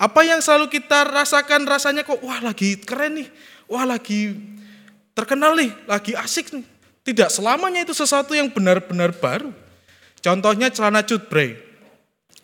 Apa 0.00 0.24
yang 0.24 0.40
selalu 0.40 0.72
kita 0.72 1.04
rasakan 1.04 1.68
rasanya 1.68 2.00
kok 2.00 2.16
wah 2.24 2.40
lagi 2.40 2.80
keren 2.80 3.20
nih, 3.20 3.28
wah 3.68 3.84
lagi 3.84 4.40
terkenal 5.12 5.52
nih, 5.52 5.68
lagi 5.84 6.16
asik 6.16 6.56
nih. 6.56 6.64
Tidak 7.04 7.28
selamanya 7.28 7.84
itu 7.84 7.92
sesuatu 7.92 8.32
yang 8.32 8.48
benar-benar 8.48 9.12
baru. 9.12 9.52
Contohnya 10.24 10.72
celana 10.72 11.04
cutbray. 11.04 11.60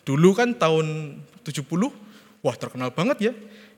Dulu 0.05 0.37
kan 0.37 0.53
tahun 0.53 1.17
70, 1.41 1.89
wah 2.45 2.53
terkenal 2.53 2.93
banget 2.93 3.31
ya. 3.31 3.33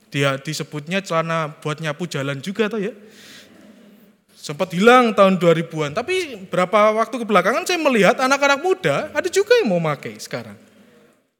Dia 0.08 0.40
disebutnya 0.40 1.04
celana 1.04 1.52
buat 1.60 1.80
nyapu 1.80 2.08
jalan 2.08 2.40
juga 2.40 2.68
tuh 2.72 2.80
ya. 2.80 2.92
Sempat 4.38 4.72
hilang 4.72 5.12
tahun 5.12 5.36
2000-an, 5.36 5.92
tapi 5.92 6.46
berapa 6.48 6.96
waktu 6.96 7.20
kebelakangan 7.20 7.68
saya 7.68 7.76
melihat 7.76 8.16
anak-anak 8.16 8.60
muda 8.64 9.12
ada 9.12 9.28
juga 9.28 9.52
yang 9.60 9.68
mau 9.68 9.82
pakai 9.82 10.16
sekarang. 10.16 10.56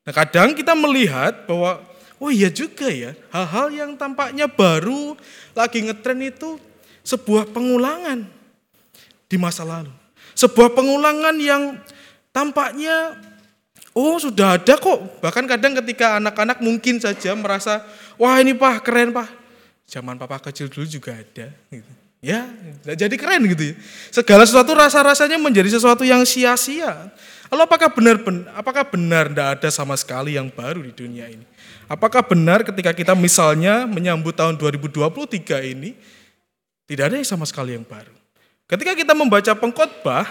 Nah 0.05 0.13
kadang 0.13 0.53
kita 0.53 0.77
melihat 0.77 1.49
bahwa, 1.49 1.81
oh 2.21 2.29
iya 2.29 2.53
juga 2.53 2.93
ya, 2.93 3.17
hal-hal 3.33 3.73
yang 3.73 3.91
tampaknya 3.97 4.45
baru, 4.45 5.17
lagi 5.57 5.89
ngetren 5.89 6.21
itu 6.21 6.61
sebuah 7.01 7.49
pengulangan 7.49 8.29
di 9.25 9.37
masa 9.41 9.65
lalu. 9.65 9.93
Sebuah 10.37 10.77
pengulangan 10.77 11.37
yang 11.41 11.81
tampaknya, 12.33 13.17
oh 13.97 14.17
sudah 14.21 14.61
ada 14.61 14.75
kok. 14.77 14.99
Bahkan 15.23 15.45
kadang 15.47 15.77
ketika 15.85 16.19
anak-anak 16.19 16.59
mungkin 16.61 17.01
saja 17.01 17.33
merasa, 17.37 17.85
wah 18.21 18.37
ini 18.41 18.57
pak 18.57 18.85
keren 18.85 19.13
pak. 19.13 19.29
Zaman 19.89 20.21
papa 20.21 20.37
kecil 20.51 20.69
dulu 20.69 20.85
juga 20.85 21.17
ada. 21.17 21.49
Gitu. 21.73 21.93
Ya, 22.19 22.51
jadi 22.99 23.15
keren 23.15 23.47
gitu 23.47 23.73
ya. 23.73 23.75
Segala 24.11 24.43
sesuatu 24.43 24.75
rasa-rasanya 24.75 25.39
menjadi 25.39 25.71
sesuatu 25.71 26.03
yang 26.03 26.27
sia-sia. 26.27 27.15
Lalu 27.49 27.63
apakah 27.65 27.89
benar 27.95 28.17
apakah 28.59 28.85
benar 28.91 29.31
tidak 29.31 29.49
ada 29.57 29.69
sama 29.71 29.95
sekali 29.95 30.35
yang 30.35 30.51
baru 30.51 30.83
di 30.83 30.93
dunia 30.93 31.31
ini? 31.31 31.47
Apakah 31.89 32.21
benar 32.21 32.67
ketika 32.67 32.93
kita 32.93 33.17
misalnya 33.17 33.89
menyambut 33.89 34.37
tahun 34.37 34.61
2023 34.61 35.73
ini 35.73 35.97
tidak 36.85 37.09
ada 37.09 37.17
yang 37.17 37.25
sama 37.25 37.49
sekali 37.49 37.79
yang 37.79 37.87
baru? 37.87 38.13
Ketika 38.69 38.93
kita 38.93 39.17
membaca 39.17 39.55
pengkhotbah, 39.57 40.29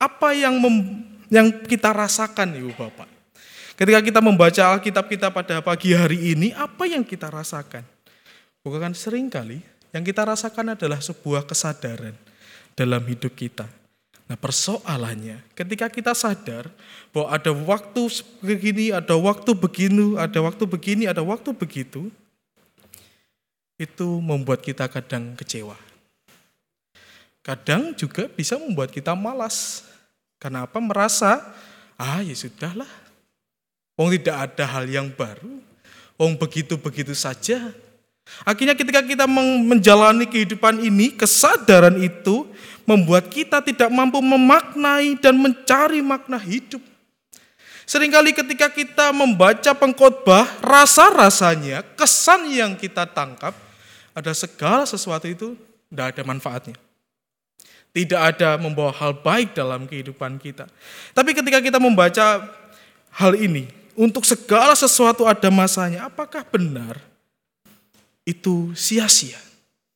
apa 0.00 0.28
yang 0.32 0.56
mem- 0.56 1.15
yang 1.32 1.50
kita 1.64 1.90
rasakan 1.90 2.54
Ibu 2.54 2.72
Bapak? 2.74 3.08
Ketika 3.76 4.00
kita 4.00 4.20
membaca 4.24 4.62
Alkitab 4.72 5.04
kita 5.04 5.28
pada 5.28 5.60
pagi 5.60 5.92
hari 5.92 6.32
ini, 6.32 6.48
apa 6.56 6.88
yang 6.88 7.04
kita 7.04 7.28
rasakan? 7.28 7.84
Bukan 8.64 8.96
sering 8.96 9.28
kali 9.28 9.60
yang 9.92 10.02
kita 10.02 10.24
rasakan 10.24 10.74
adalah 10.74 10.98
sebuah 10.98 11.44
kesadaran 11.44 12.16
dalam 12.72 13.04
hidup 13.04 13.36
kita. 13.36 13.68
Nah 14.26 14.34
persoalannya 14.34 15.38
ketika 15.54 15.86
kita 15.86 16.10
sadar 16.10 16.66
bahwa 17.14 17.30
ada 17.30 17.52
waktu 17.54 18.02
begini, 18.42 18.90
ada 18.90 19.14
waktu 19.14 19.50
begini, 19.54 20.18
ada 20.18 20.38
waktu 20.42 20.64
begini, 20.66 21.04
ada 21.06 21.22
waktu 21.22 21.50
begitu, 21.54 22.10
itu 23.76 24.08
membuat 24.18 24.64
kita 24.64 24.88
kadang 24.88 25.36
kecewa. 25.38 25.76
Kadang 27.46 27.94
juga 27.94 28.26
bisa 28.26 28.58
membuat 28.58 28.90
kita 28.90 29.14
malas. 29.14 29.86
Kenapa? 30.46 30.78
Merasa, 30.78 31.42
ah 31.98 32.22
ya 32.22 32.30
sudahlah. 32.38 32.86
Wong 33.98 34.14
tidak 34.14 34.46
ada 34.46 34.78
hal 34.78 34.86
yang 34.86 35.10
baru. 35.10 35.58
Wong 36.14 36.38
begitu-begitu 36.38 37.18
saja. 37.18 37.74
Akhirnya 38.46 38.78
ketika 38.78 39.02
kita 39.02 39.26
menjalani 39.26 40.22
kehidupan 40.22 40.86
ini, 40.86 41.10
kesadaran 41.18 41.98
itu 41.98 42.46
membuat 42.86 43.26
kita 43.26 43.58
tidak 43.58 43.90
mampu 43.90 44.22
memaknai 44.22 45.18
dan 45.18 45.34
mencari 45.34 45.98
makna 45.98 46.38
hidup. 46.38 46.78
Seringkali 47.82 48.30
ketika 48.30 48.70
kita 48.70 49.10
membaca 49.10 49.74
pengkhotbah, 49.74 50.62
rasa-rasanya, 50.62 51.82
kesan 51.98 52.54
yang 52.54 52.78
kita 52.78 53.02
tangkap, 53.02 53.50
ada 54.14 54.30
segala 54.30 54.86
sesuatu 54.86 55.26
itu 55.26 55.58
tidak 55.90 56.14
ada 56.14 56.22
manfaatnya. 56.22 56.85
Tidak 57.96 58.20
ada 58.20 58.60
membawa 58.60 58.92
hal 58.92 59.16
baik 59.16 59.56
dalam 59.56 59.88
kehidupan 59.88 60.36
kita. 60.36 60.68
Tapi 61.16 61.32
ketika 61.32 61.64
kita 61.64 61.80
membaca 61.80 62.44
hal 63.16 63.32
ini, 63.40 63.72
untuk 63.96 64.28
segala 64.28 64.76
sesuatu 64.76 65.24
ada 65.24 65.48
masanya, 65.48 66.04
apakah 66.04 66.44
benar 66.44 67.00
itu 68.28 68.76
sia-sia? 68.76 69.40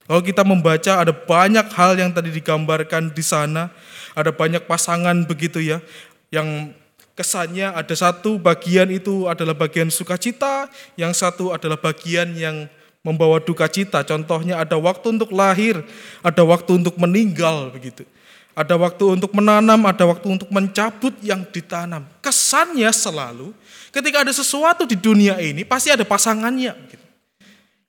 Kalau 0.08 0.24
kita 0.24 0.40
membaca 0.48 0.96
ada 0.96 1.12
banyak 1.12 1.68
hal 1.76 2.00
yang 2.00 2.08
tadi 2.08 2.32
digambarkan 2.32 3.12
di 3.12 3.20
sana, 3.20 3.68
ada 4.16 4.32
banyak 4.32 4.64
pasangan 4.64 5.28
begitu 5.28 5.60
ya, 5.60 5.84
yang 6.32 6.72
kesannya 7.12 7.68
ada 7.76 7.92
satu 7.92 8.40
bagian 8.40 8.88
itu 8.88 9.28
adalah 9.28 9.52
bagian 9.52 9.92
sukacita, 9.92 10.72
yang 10.96 11.12
satu 11.12 11.52
adalah 11.52 11.76
bagian 11.76 12.32
yang 12.32 12.64
membawa 13.00 13.40
duka 13.40 13.66
cita. 13.68 14.04
Contohnya 14.04 14.60
ada 14.60 14.76
waktu 14.76 15.16
untuk 15.16 15.32
lahir, 15.32 15.80
ada 16.20 16.42
waktu 16.44 16.80
untuk 16.80 16.96
meninggal 17.00 17.72
begitu. 17.72 18.04
Ada 18.50 18.76
waktu 18.76 19.16
untuk 19.16 19.30
menanam, 19.32 19.78
ada 19.86 20.04
waktu 20.04 20.26
untuk 20.26 20.50
mencabut 20.52 21.14
yang 21.24 21.46
ditanam. 21.48 22.04
Kesannya 22.20 22.90
selalu 22.92 23.56
ketika 23.94 24.26
ada 24.26 24.32
sesuatu 24.34 24.84
di 24.84 24.98
dunia 24.98 25.38
ini 25.40 25.64
pasti 25.64 25.88
ada 25.88 26.04
pasangannya. 26.04 26.76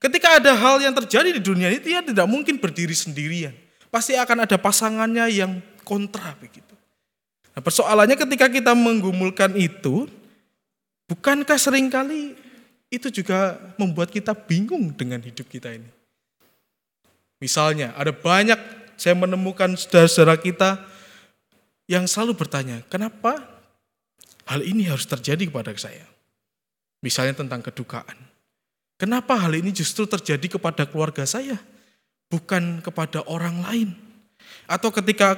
Ketika 0.00 0.38
ada 0.40 0.54
hal 0.56 0.82
yang 0.82 0.94
terjadi 0.96 1.30
di 1.34 1.42
dunia 1.42 1.68
ini 1.70 1.82
dia 1.82 2.00
tidak 2.00 2.26
mungkin 2.26 2.58
berdiri 2.58 2.94
sendirian. 2.94 3.54
Pasti 3.92 4.16
akan 4.16 4.48
ada 4.48 4.56
pasangannya 4.56 5.28
yang 5.28 5.60
kontra 5.84 6.32
begitu. 6.40 6.72
Nah, 7.52 7.60
persoalannya 7.60 8.16
ketika 8.16 8.48
kita 8.48 8.72
menggumulkan 8.72 9.52
itu, 9.60 10.08
bukankah 11.12 11.60
sering 11.60 11.92
kali 11.92 12.32
itu 12.92 13.08
juga 13.08 13.56
membuat 13.80 14.12
kita 14.12 14.36
bingung 14.36 14.92
dengan 14.92 15.24
hidup 15.24 15.48
kita 15.48 15.72
ini. 15.72 15.88
Misalnya, 17.40 17.96
ada 17.96 18.12
banyak 18.12 18.60
saya 19.00 19.16
menemukan 19.16 19.72
saudara-saudara 19.74 20.36
kita 20.36 20.76
yang 21.88 22.04
selalu 22.04 22.36
bertanya, 22.36 22.84
kenapa 22.92 23.40
hal 24.44 24.60
ini 24.60 24.86
harus 24.86 25.08
terjadi 25.08 25.48
kepada 25.48 25.72
saya? 25.74 26.04
Misalnya 27.00 27.40
tentang 27.40 27.64
kedukaan. 27.64 28.14
Kenapa 29.00 29.34
hal 29.34 29.58
ini 29.58 29.74
justru 29.74 30.06
terjadi 30.06 30.60
kepada 30.60 30.86
keluarga 30.86 31.26
saya, 31.26 31.58
bukan 32.30 32.78
kepada 32.78 33.24
orang 33.26 33.58
lain? 33.66 33.88
Atau 34.70 34.94
ketika 34.94 35.34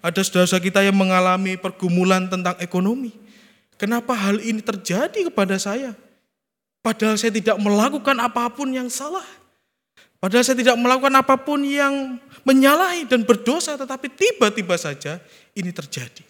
ada 0.00 0.20
saudara-saudara 0.24 0.64
kita 0.64 0.80
yang 0.80 0.96
mengalami 0.96 1.60
pergumulan 1.60 2.30
tentang 2.32 2.56
ekonomi, 2.62 3.12
kenapa 3.76 4.16
hal 4.16 4.40
ini 4.40 4.64
terjadi 4.64 5.28
kepada 5.28 5.60
saya? 5.60 5.92
Padahal 6.82 7.14
saya 7.14 7.30
tidak 7.30 7.56
melakukan 7.62 8.18
apa 8.18 8.50
pun 8.50 8.74
yang 8.74 8.90
salah. 8.90 9.24
Padahal 10.18 10.42
saya 10.42 10.58
tidak 10.58 10.74
melakukan 10.78 11.14
apa 11.14 11.38
pun 11.38 11.62
yang 11.62 12.18
menyalahi 12.42 13.06
dan 13.06 13.22
berdosa, 13.22 13.78
tetapi 13.78 14.10
tiba-tiba 14.10 14.74
saja 14.74 15.22
ini 15.54 15.70
terjadi. 15.70 16.26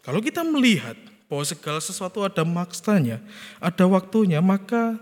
Kalau 0.00 0.22
kita 0.22 0.46
melihat 0.46 0.94
bahwa 1.30 1.44
segala 1.46 1.78
sesuatu 1.78 2.22
ada 2.26 2.42
maksanya, 2.42 3.22
ada 3.62 3.84
waktunya, 3.86 4.38
maka 4.42 4.98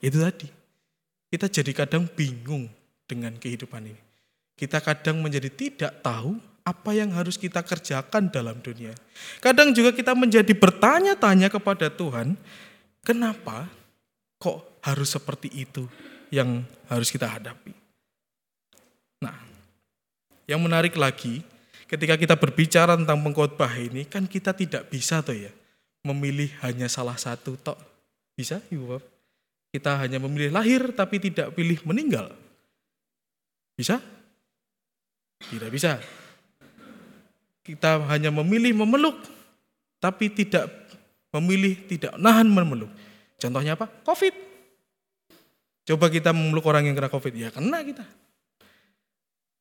itu 0.00 0.20
tadi. 0.20 0.48
Kita 1.32 1.48
jadi 1.48 1.72
kadang 1.72 2.04
bingung 2.12 2.68
dengan 3.08 3.32
kehidupan 3.36 3.88
ini. 3.88 4.02
Kita 4.56 4.84
kadang 4.84 5.24
menjadi 5.24 5.48
tidak 5.48 6.04
tahu 6.04 6.36
apa 6.62 6.90
yang 6.94 7.10
harus 7.14 7.34
kita 7.34 7.62
kerjakan 7.62 8.30
dalam 8.30 8.58
dunia. 8.62 8.94
Kadang 9.42 9.74
juga 9.74 9.90
kita 9.90 10.14
menjadi 10.14 10.54
bertanya-tanya 10.54 11.50
kepada 11.50 11.90
Tuhan, 11.90 12.38
kenapa 13.02 13.66
kok 14.38 14.82
harus 14.82 15.10
seperti 15.10 15.50
itu 15.50 15.86
yang 16.30 16.62
harus 16.86 17.10
kita 17.10 17.26
hadapi. 17.26 17.74
Nah, 19.22 19.36
yang 20.46 20.62
menarik 20.62 20.94
lagi, 20.94 21.42
ketika 21.90 22.14
kita 22.14 22.34
berbicara 22.38 22.94
tentang 22.94 23.18
pengkhotbah 23.22 23.70
ini, 23.78 24.06
kan 24.06 24.26
kita 24.26 24.54
tidak 24.54 24.86
bisa 24.90 25.22
tuh 25.22 25.50
ya, 25.50 25.52
memilih 26.06 26.50
hanya 26.62 26.86
salah 26.86 27.18
satu 27.18 27.58
tok. 27.58 27.78
Bisa, 28.38 28.62
Ibu 28.70 28.84
Bapak? 28.86 29.10
Kita 29.72 29.96
hanya 30.04 30.20
memilih 30.20 30.52
lahir 30.52 30.92
tapi 30.92 31.16
tidak 31.16 31.56
pilih 31.56 31.80
meninggal. 31.88 32.28
Bisa? 33.72 34.04
Tidak 35.48 35.72
bisa. 35.72 35.96
Kita 37.62 38.02
hanya 38.10 38.34
memilih 38.34 38.74
memeluk, 38.74 39.22
tapi 40.02 40.30
tidak 40.34 40.66
memilih 41.30 41.78
tidak 41.86 42.12
nahan 42.18 42.50
memeluk. 42.50 42.90
Contohnya 43.38 43.78
apa? 43.78 43.86
Covid. 44.02 44.34
Coba 45.82 46.06
kita 46.10 46.30
memeluk 46.30 46.62
orang 46.66 46.86
yang 46.86 46.94
kena 46.94 47.10
Covid, 47.10 47.32
ya 47.34 47.50
kena 47.50 47.82
kita. 47.82 48.06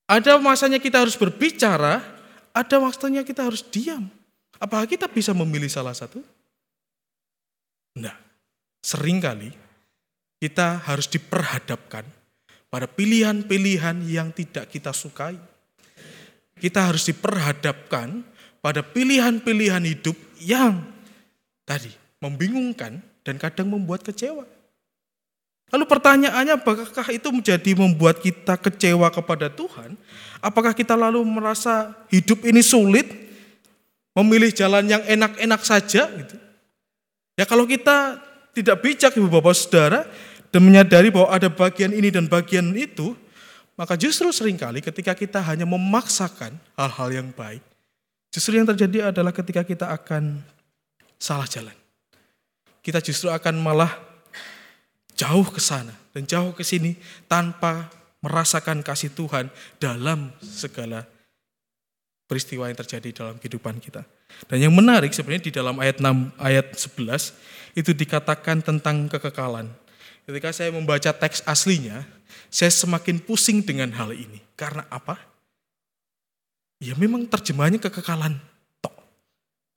Ada 0.10 0.38
masanya 0.38 0.78
kita 0.78 1.02
harus 1.02 1.18
berbicara, 1.18 2.04
ada 2.52 2.76
waktunya 2.84 3.24
kita 3.24 3.48
harus 3.48 3.64
diam. 3.64 4.12
Apakah 4.62 4.86
kita 4.86 5.10
bisa 5.10 5.34
memilih 5.34 5.72
salah 5.72 5.96
satu? 5.96 6.22
Enggak. 7.98 8.18
Seringkali 8.82 9.50
kita 10.42 10.82
harus 10.86 11.06
diperhadapkan 11.10 12.06
pada 12.70 12.86
pilihan-pilihan 12.90 14.06
yang 14.06 14.30
tidak 14.34 14.70
kita 14.70 14.94
sukai. 14.94 15.38
Kita 16.62 16.94
harus 16.94 17.10
diperhadapkan 17.10 18.22
pada 18.62 18.86
pilihan-pilihan 18.86 19.82
hidup 19.82 20.14
yang 20.38 20.86
tadi 21.66 21.90
membingungkan 22.22 23.02
dan 23.26 23.42
kadang 23.42 23.74
membuat 23.74 24.06
kecewa. 24.06 24.46
Lalu 25.72 25.86
pertanyaannya 25.88 26.60
apakah 26.62 27.10
itu 27.10 27.32
menjadi 27.32 27.72
membuat 27.74 28.20
kita 28.20 28.60
kecewa 28.60 29.08
kepada 29.10 29.48
Tuhan? 29.48 29.96
Apakah 30.44 30.76
kita 30.76 31.00
lalu 31.00 31.24
merasa 31.24 31.96
hidup 32.12 32.44
ini 32.46 32.60
sulit? 32.62 33.08
Memilih 34.12 34.52
jalan 34.52 34.92
yang 34.92 35.00
enak-enak 35.08 35.62
saja 35.64 36.12
gitu. 36.12 36.36
Ya 37.40 37.48
kalau 37.48 37.64
kita 37.64 38.20
tidak 38.52 38.84
bijak 38.84 39.16
Ibu 39.16 39.32
Bapak 39.32 39.56
Saudara 39.56 40.04
dan 40.52 40.62
menyadari 40.68 41.08
bahwa 41.08 41.32
ada 41.32 41.48
bagian 41.48 41.96
ini 41.96 42.12
dan 42.12 42.28
bagian 42.28 42.76
itu, 42.76 43.16
maka 43.82 43.98
justru 43.98 44.30
sering 44.30 44.62
kali 44.62 44.78
ketika 44.78 45.18
kita 45.18 45.42
hanya 45.42 45.66
memaksakan 45.66 46.54
hal-hal 46.78 47.10
yang 47.10 47.34
baik, 47.34 47.66
justru 48.30 48.62
yang 48.62 48.70
terjadi 48.70 49.10
adalah 49.10 49.34
ketika 49.34 49.66
kita 49.66 49.90
akan 49.90 50.38
salah 51.18 51.50
jalan. 51.50 51.74
Kita 52.86 53.02
justru 53.02 53.34
akan 53.34 53.58
malah 53.58 53.90
jauh 55.18 55.50
ke 55.50 55.58
sana 55.58 55.98
dan 56.14 56.30
jauh 56.30 56.54
ke 56.54 56.62
sini 56.62 56.94
tanpa 57.26 57.90
merasakan 58.22 58.86
kasih 58.86 59.18
Tuhan 59.18 59.50
dalam 59.82 60.30
segala 60.46 61.10
peristiwa 62.30 62.70
yang 62.70 62.78
terjadi 62.78 63.10
dalam 63.10 63.42
kehidupan 63.42 63.82
kita. 63.82 64.06
Dan 64.46 64.62
yang 64.62 64.78
menarik 64.78 65.10
sebenarnya 65.10 65.50
di 65.50 65.54
dalam 65.58 65.82
ayat 65.82 65.98
6 65.98 66.38
ayat 66.38 66.70
11 66.78 67.82
itu 67.82 67.98
dikatakan 67.98 68.62
tentang 68.62 69.10
kekekalan. 69.10 69.74
Ketika 70.26 70.54
saya 70.54 70.70
membaca 70.70 71.12
teks 71.12 71.42
aslinya, 71.44 72.06
saya 72.52 72.70
semakin 72.70 73.18
pusing 73.24 73.64
dengan 73.66 73.90
hal 73.96 74.14
ini. 74.14 74.40
Karena 74.54 74.86
apa? 74.92 75.18
Ya 76.82 76.98
memang 76.98 77.26
terjemahannya 77.30 77.82
kekekalan 77.82 78.38
tok. 78.82 78.94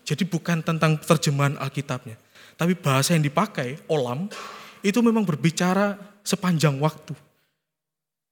Jadi 0.04 0.24
bukan 0.24 0.60
tentang 0.60 1.00
terjemahan 1.00 1.56
Alkitabnya. 1.60 2.16
Tapi 2.54 2.76
bahasa 2.76 3.16
yang 3.16 3.24
dipakai, 3.24 3.80
olam, 3.90 4.30
itu 4.84 5.00
memang 5.00 5.24
berbicara 5.24 5.96
sepanjang 6.22 6.76
waktu. 6.80 7.16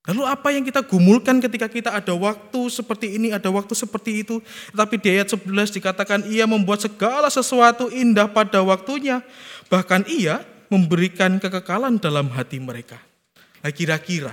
Lalu 0.03 0.23
apa 0.27 0.51
yang 0.51 0.67
kita 0.67 0.83
gumulkan 0.83 1.39
ketika 1.39 1.71
kita 1.71 1.95
ada 1.95 2.11
waktu 2.11 2.61
seperti 2.67 3.15
ini, 3.15 3.31
ada 3.31 3.47
waktu 3.55 3.71
seperti 3.71 4.27
itu. 4.27 4.43
Tapi 4.75 4.99
di 4.99 5.15
ayat 5.15 5.31
11 5.31 5.47
dikatakan 5.79 6.27
ia 6.27 6.43
membuat 6.43 6.83
segala 6.83 7.31
sesuatu 7.31 7.87
indah 7.87 8.27
pada 8.27 8.59
waktunya. 8.67 9.23
Bahkan 9.71 10.11
ia 10.11 10.43
memberikan 10.73 11.37
kekekalan 11.37 12.01
dalam 12.01 12.33
hati 12.33 12.57
mereka. 12.57 12.97
Nah 13.61 13.69
kira-kira 13.69 14.33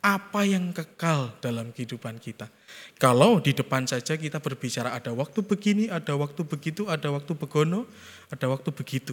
apa 0.00 0.48
yang 0.48 0.72
kekal 0.72 1.36
dalam 1.44 1.76
kehidupan 1.76 2.16
kita? 2.16 2.48
Kalau 2.96 3.36
di 3.44 3.52
depan 3.52 3.84
saja 3.84 4.16
kita 4.16 4.40
berbicara 4.40 4.96
ada 4.96 5.12
waktu 5.12 5.44
begini, 5.44 5.92
ada 5.92 6.16
waktu 6.16 6.40
begitu, 6.40 6.88
ada 6.88 7.12
waktu 7.12 7.36
begono, 7.36 7.84
ada 8.32 8.48
waktu 8.48 8.72
begitu. 8.72 9.12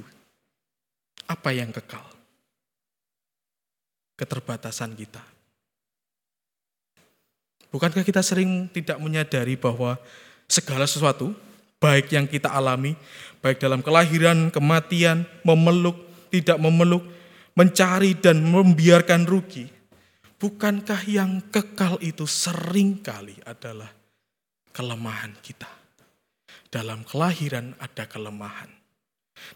Apa 1.27 1.51
yang 1.51 1.75
kekal? 1.75 2.07
Keterbatasan 4.15 4.95
kita. 4.95 5.19
Bukankah 7.73 8.05
kita 8.05 8.21
sering 8.21 8.69
tidak 8.69 9.01
menyadari 9.01 9.57
bahwa 9.57 9.97
segala 10.45 10.85
sesuatu, 10.85 11.33
baik 11.81 12.13
yang 12.13 12.29
kita 12.29 12.53
alami, 12.53 12.93
baik 13.41 13.57
dalam 13.57 13.81
kelahiran, 13.81 14.53
kematian, 14.53 15.25
memeluk, 15.41 16.12
tidak 16.33 16.57
memeluk, 16.57 17.05
mencari 17.53 18.17
dan 18.17 18.41
membiarkan 18.41 19.29
rugi, 19.29 19.69
bukankah 20.41 21.05
yang 21.05 21.45
kekal 21.53 22.01
itu 22.01 22.25
sering 22.25 23.05
kali 23.05 23.37
adalah 23.45 23.93
kelemahan 24.73 25.37
kita? 25.45 25.69
Dalam 26.73 27.05
kelahiran 27.05 27.77
ada 27.77 28.09
kelemahan. 28.09 28.73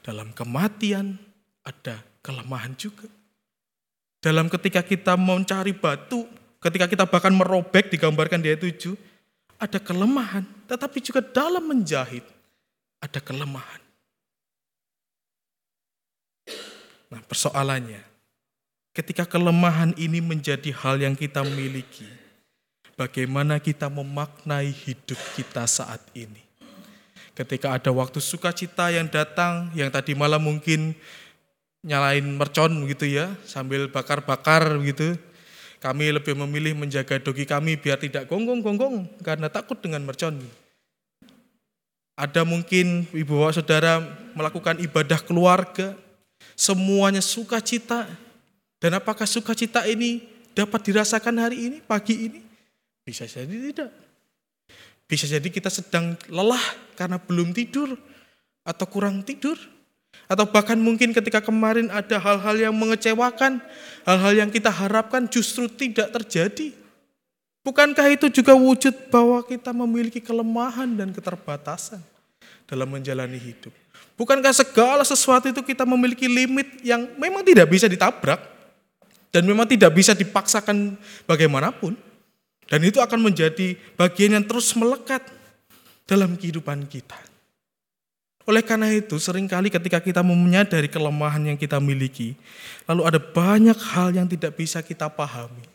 Dalam 0.06 0.30
kematian 0.38 1.18
ada 1.66 2.06
kelemahan 2.22 2.78
juga. 2.78 3.10
Dalam 4.22 4.46
ketika 4.54 4.86
kita 4.86 5.18
mencari 5.18 5.74
batu, 5.74 6.30
ketika 6.62 6.86
kita 6.86 7.10
bahkan 7.10 7.34
merobek 7.34 7.90
digambarkan 7.90 8.38
di 8.38 8.54
ayat 8.54 8.62
7, 8.62 8.94
ada 9.58 9.82
kelemahan. 9.82 10.46
Tetapi 10.70 10.98
juga 11.02 11.26
dalam 11.26 11.66
menjahit 11.66 12.26
ada 13.02 13.18
kelemahan. 13.18 13.87
Nah 17.08 17.24
persoalannya, 17.24 18.04
ketika 18.92 19.24
kelemahan 19.24 19.96
ini 19.96 20.20
menjadi 20.20 20.74
hal 20.76 21.00
yang 21.00 21.16
kita 21.16 21.46
miliki, 21.46 22.08
bagaimana 23.00 23.62
kita 23.62 23.88
memaknai 23.88 24.74
hidup 24.74 25.20
kita 25.38 25.64
saat 25.70 26.02
ini. 26.18 26.44
Ketika 27.38 27.78
ada 27.78 27.94
waktu 27.94 28.18
sukacita 28.18 28.90
yang 28.90 29.06
datang, 29.08 29.70
yang 29.78 29.94
tadi 29.94 30.18
malam 30.18 30.42
mungkin 30.42 30.98
nyalain 31.86 32.26
mercon 32.26 32.74
gitu 32.90 33.06
ya, 33.06 33.30
sambil 33.46 33.86
bakar-bakar 33.88 34.66
gitu. 34.82 35.14
Kami 35.78 36.10
lebih 36.10 36.34
memilih 36.34 36.74
menjaga 36.74 37.22
dogi 37.22 37.46
kami 37.46 37.78
biar 37.78 38.02
tidak 38.02 38.26
gonggong-gonggong 38.26 39.22
karena 39.22 39.46
takut 39.46 39.78
dengan 39.78 40.02
mercon. 40.02 40.42
Ada 42.18 42.42
mungkin 42.42 43.06
ibu 43.14 43.38
bapak 43.38 43.62
saudara 43.62 44.02
melakukan 44.34 44.82
ibadah 44.82 45.22
keluarga, 45.22 45.94
semuanya 46.58 47.22
sukacita. 47.22 48.10
Dan 48.82 48.98
apakah 48.98 49.30
sukacita 49.30 49.86
ini 49.86 50.26
dapat 50.58 50.90
dirasakan 50.90 51.38
hari 51.38 51.70
ini, 51.70 51.78
pagi 51.86 52.18
ini? 52.18 52.42
Bisa 53.06 53.30
jadi 53.30 53.46
tidak. 53.48 53.94
Bisa 55.08 55.24
jadi 55.30 55.48
kita 55.48 55.72
sedang 55.72 56.18
lelah 56.28 56.62
karena 56.98 57.22
belum 57.22 57.56
tidur 57.56 57.96
atau 58.66 58.86
kurang 58.90 59.24
tidur. 59.24 59.56
Atau 60.28 60.44
bahkan 60.44 60.76
mungkin 60.76 61.16
ketika 61.16 61.40
kemarin 61.40 61.88
ada 61.88 62.20
hal-hal 62.20 62.56
yang 62.60 62.76
mengecewakan, 62.76 63.64
hal-hal 64.04 64.34
yang 64.36 64.50
kita 64.52 64.68
harapkan 64.68 65.24
justru 65.32 65.72
tidak 65.72 66.12
terjadi. 66.12 66.76
Bukankah 67.64 68.12
itu 68.12 68.28
juga 68.28 68.52
wujud 68.52 68.92
bahwa 69.08 69.40
kita 69.48 69.72
memiliki 69.72 70.20
kelemahan 70.20 70.88
dan 71.00 71.16
keterbatasan 71.16 72.04
dalam 72.68 72.92
menjalani 72.92 73.40
hidup? 73.40 73.72
Bukankah 74.18 74.50
segala 74.50 75.06
sesuatu 75.06 75.46
itu 75.46 75.62
kita 75.62 75.86
memiliki 75.86 76.26
limit 76.26 76.82
yang 76.82 77.06
memang 77.22 77.46
tidak 77.46 77.70
bisa 77.70 77.86
ditabrak 77.86 78.42
dan 79.30 79.46
memang 79.46 79.70
tidak 79.70 79.94
bisa 79.94 80.18
dipaksakan 80.18 80.98
bagaimanapun? 81.30 81.94
Dan 82.68 82.84
itu 82.84 82.98
akan 82.98 83.30
menjadi 83.30 83.78
bagian 83.96 84.36
yang 84.36 84.44
terus 84.44 84.74
melekat 84.74 85.22
dalam 86.10 86.34
kehidupan 86.34 86.84
kita. 86.90 87.16
Oleh 88.48 88.64
karena 88.64 88.88
itu, 88.96 89.20
sering 89.20 89.44
kali 89.44 89.68
ketika 89.68 90.00
kita 90.00 90.24
menyadari 90.24 90.88
kelemahan 90.88 91.52
yang 91.52 91.60
kita 91.60 91.84
miliki, 91.84 92.34
lalu 92.88 93.04
ada 93.04 93.20
banyak 93.20 93.76
hal 93.76 94.16
yang 94.16 94.28
tidak 94.28 94.56
bisa 94.56 94.80
kita 94.80 95.12
pahami. 95.12 95.68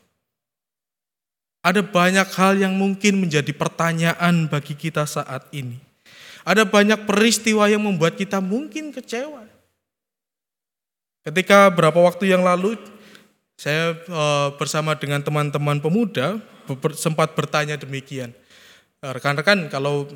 Ada 1.62 1.84
banyak 1.84 2.28
hal 2.32 2.59
yang 2.59 2.74
mungkin 2.74 3.22
menjadi 3.22 3.53
pertanyaan 3.55 4.49
bagi 4.49 4.74
kita 4.74 5.05
saat 5.05 5.47
ini. 5.53 5.91
Ada 6.43 6.66
banyak 6.66 7.07
peristiwa 7.07 7.70
yang 7.70 7.82
membuat 7.86 8.18
kita 8.18 8.43
mungkin 8.43 8.90
kecewa. 8.90 9.47
Ketika 11.22 11.70
beberapa 11.70 12.03
waktu 12.03 12.34
yang 12.34 12.43
lalu, 12.43 12.74
saya 13.55 13.95
eh, 13.95 14.49
bersama 14.59 14.99
dengan 14.99 15.22
teman-teman 15.22 15.78
pemuda 15.78 16.43
sempat 16.99 17.38
bertanya 17.38 17.78
demikian. 17.78 18.34
Rekan-rekan 19.03 19.70
kalau 19.70 20.11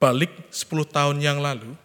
balik 0.00 0.32
10 0.52 0.68
tahun 0.88 1.16
yang 1.20 1.40
lalu, 1.40 1.76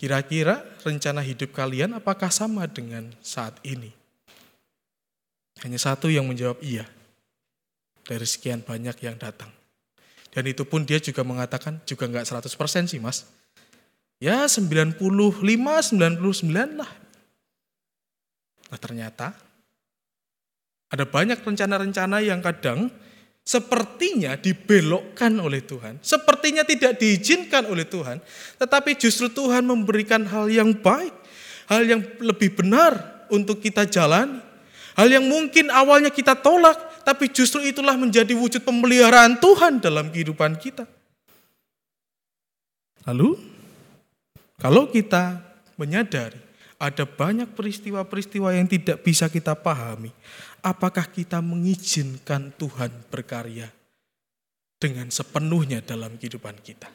Kira-kira 0.00 0.64
rencana 0.80 1.20
hidup 1.20 1.52
kalian 1.52 1.92
apakah 1.92 2.32
sama 2.32 2.64
dengan 2.64 3.12
saat 3.20 3.60
ini? 3.60 3.92
Hanya 5.60 5.76
satu 5.76 6.08
yang 6.08 6.24
menjawab 6.24 6.56
iya. 6.64 6.88
Dari 8.08 8.24
sekian 8.24 8.64
banyak 8.64 8.96
yang 9.04 9.20
datang. 9.20 9.52
Dan 10.30 10.46
itu 10.46 10.62
pun 10.62 10.86
dia 10.86 11.02
juga 11.02 11.26
mengatakan 11.26 11.82
juga 11.82 12.06
nggak 12.06 12.26
100% 12.26 12.86
sih 12.86 13.02
mas. 13.02 13.26
Ya 14.22 14.46
95, 14.46 15.00
99 15.00 16.78
lah. 16.78 16.90
Nah 18.70 18.78
ternyata 18.78 19.34
ada 20.90 21.04
banyak 21.06 21.38
rencana-rencana 21.42 22.22
yang 22.22 22.42
kadang 22.42 22.90
sepertinya 23.46 24.38
dibelokkan 24.38 25.34
oleh 25.42 25.62
Tuhan, 25.64 25.98
sepertinya 26.02 26.62
tidak 26.62 26.98
diizinkan 27.02 27.66
oleh 27.66 27.86
Tuhan, 27.86 28.22
tetapi 28.58 28.94
justru 28.94 29.26
Tuhan 29.30 29.66
memberikan 29.66 30.22
hal 30.28 30.46
yang 30.50 30.70
baik, 30.76 31.14
hal 31.66 31.82
yang 31.82 32.02
lebih 32.22 32.54
benar 32.54 33.26
untuk 33.30 33.62
kita 33.62 33.86
jalani. 33.86 34.42
Hal 34.98 35.06
yang 35.06 35.24
mungkin 35.24 35.70
awalnya 35.70 36.10
kita 36.10 36.34
tolak, 36.34 36.76
tapi 37.02 37.32
justru 37.32 37.64
itulah 37.64 37.96
menjadi 37.96 38.32
wujud 38.36 38.62
pemeliharaan 38.62 39.40
Tuhan 39.40 39.80
dalam 39.80 40.12
kehidupan 40.12 40.56
kita. 40.60 40.84
Lalu, 43.08 43.40
kalau 44.60 44.86
kita 44.92 45.40
menyadari 45.80 46.36
ada 46.80 47.04
banyak 47.04 47.52
peristiwa-peristiwa 47.56 48.56
yang 48.56 48.68
tidak 48.68 49.04
bisa 49.04 49.28
kita 49.28 49.56
pahami, 49.56 50.12
apakah 50.64 51.08
kita 51.08 51.40
mengizinkan 51.40 52.52
Tuhan 52.56 52.92
berkarya 53.08 53.68
dengan 54.80 55.08
sepenuhnya 55.12 55.84
dalam 55.84 56.16
kehidupan 56.16 56.56
kita? 56.60 56.88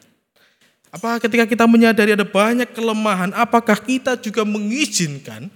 Apakah 0.94 1.18
ketika 1.22 1.44
kita 1.44 1.64
menyadari 1.66 2.14
ada 2.14 2.26
banyak 2.26 2.70
kelemahan, 2.70 3.34
apakah 3.34 3.78
kita 3.78 4.16
juga 4.18 4.46
mengizinkan 4.46 5.50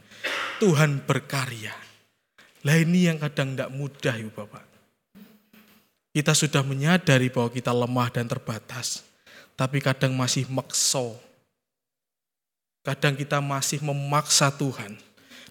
Tuhan 0.59 1.01
berkarya? 1.07 1.89
Lah 2.61 2.77
ini 2.77 3.09
yang 3.09 3.17
kadang 3.17 3.57
tidak 3.57 3.73
mudah 3.73 4.15
Ibu 4.21 4.33
Bapak. 4.37 4.65
Kita 6.11 6.35
sudah 6.35 6.67
menyadari 6.67 7.31
bahwa 7.31 7.49
kita 7.49 7.71
lemah 7.71 8.09
dan 8.11 8.27
terbatas. 8.27 9.07
Tapi 9.55 9.79
kadang 9.79 10.13
masih 10.13 10.45
makso. 10.51 11.17
Kadang 12.83 13.15
kita 13.15 13.39
masih 13.39 13.81
memaksa 13.81 14.51
Tuhan. 14.51 14.99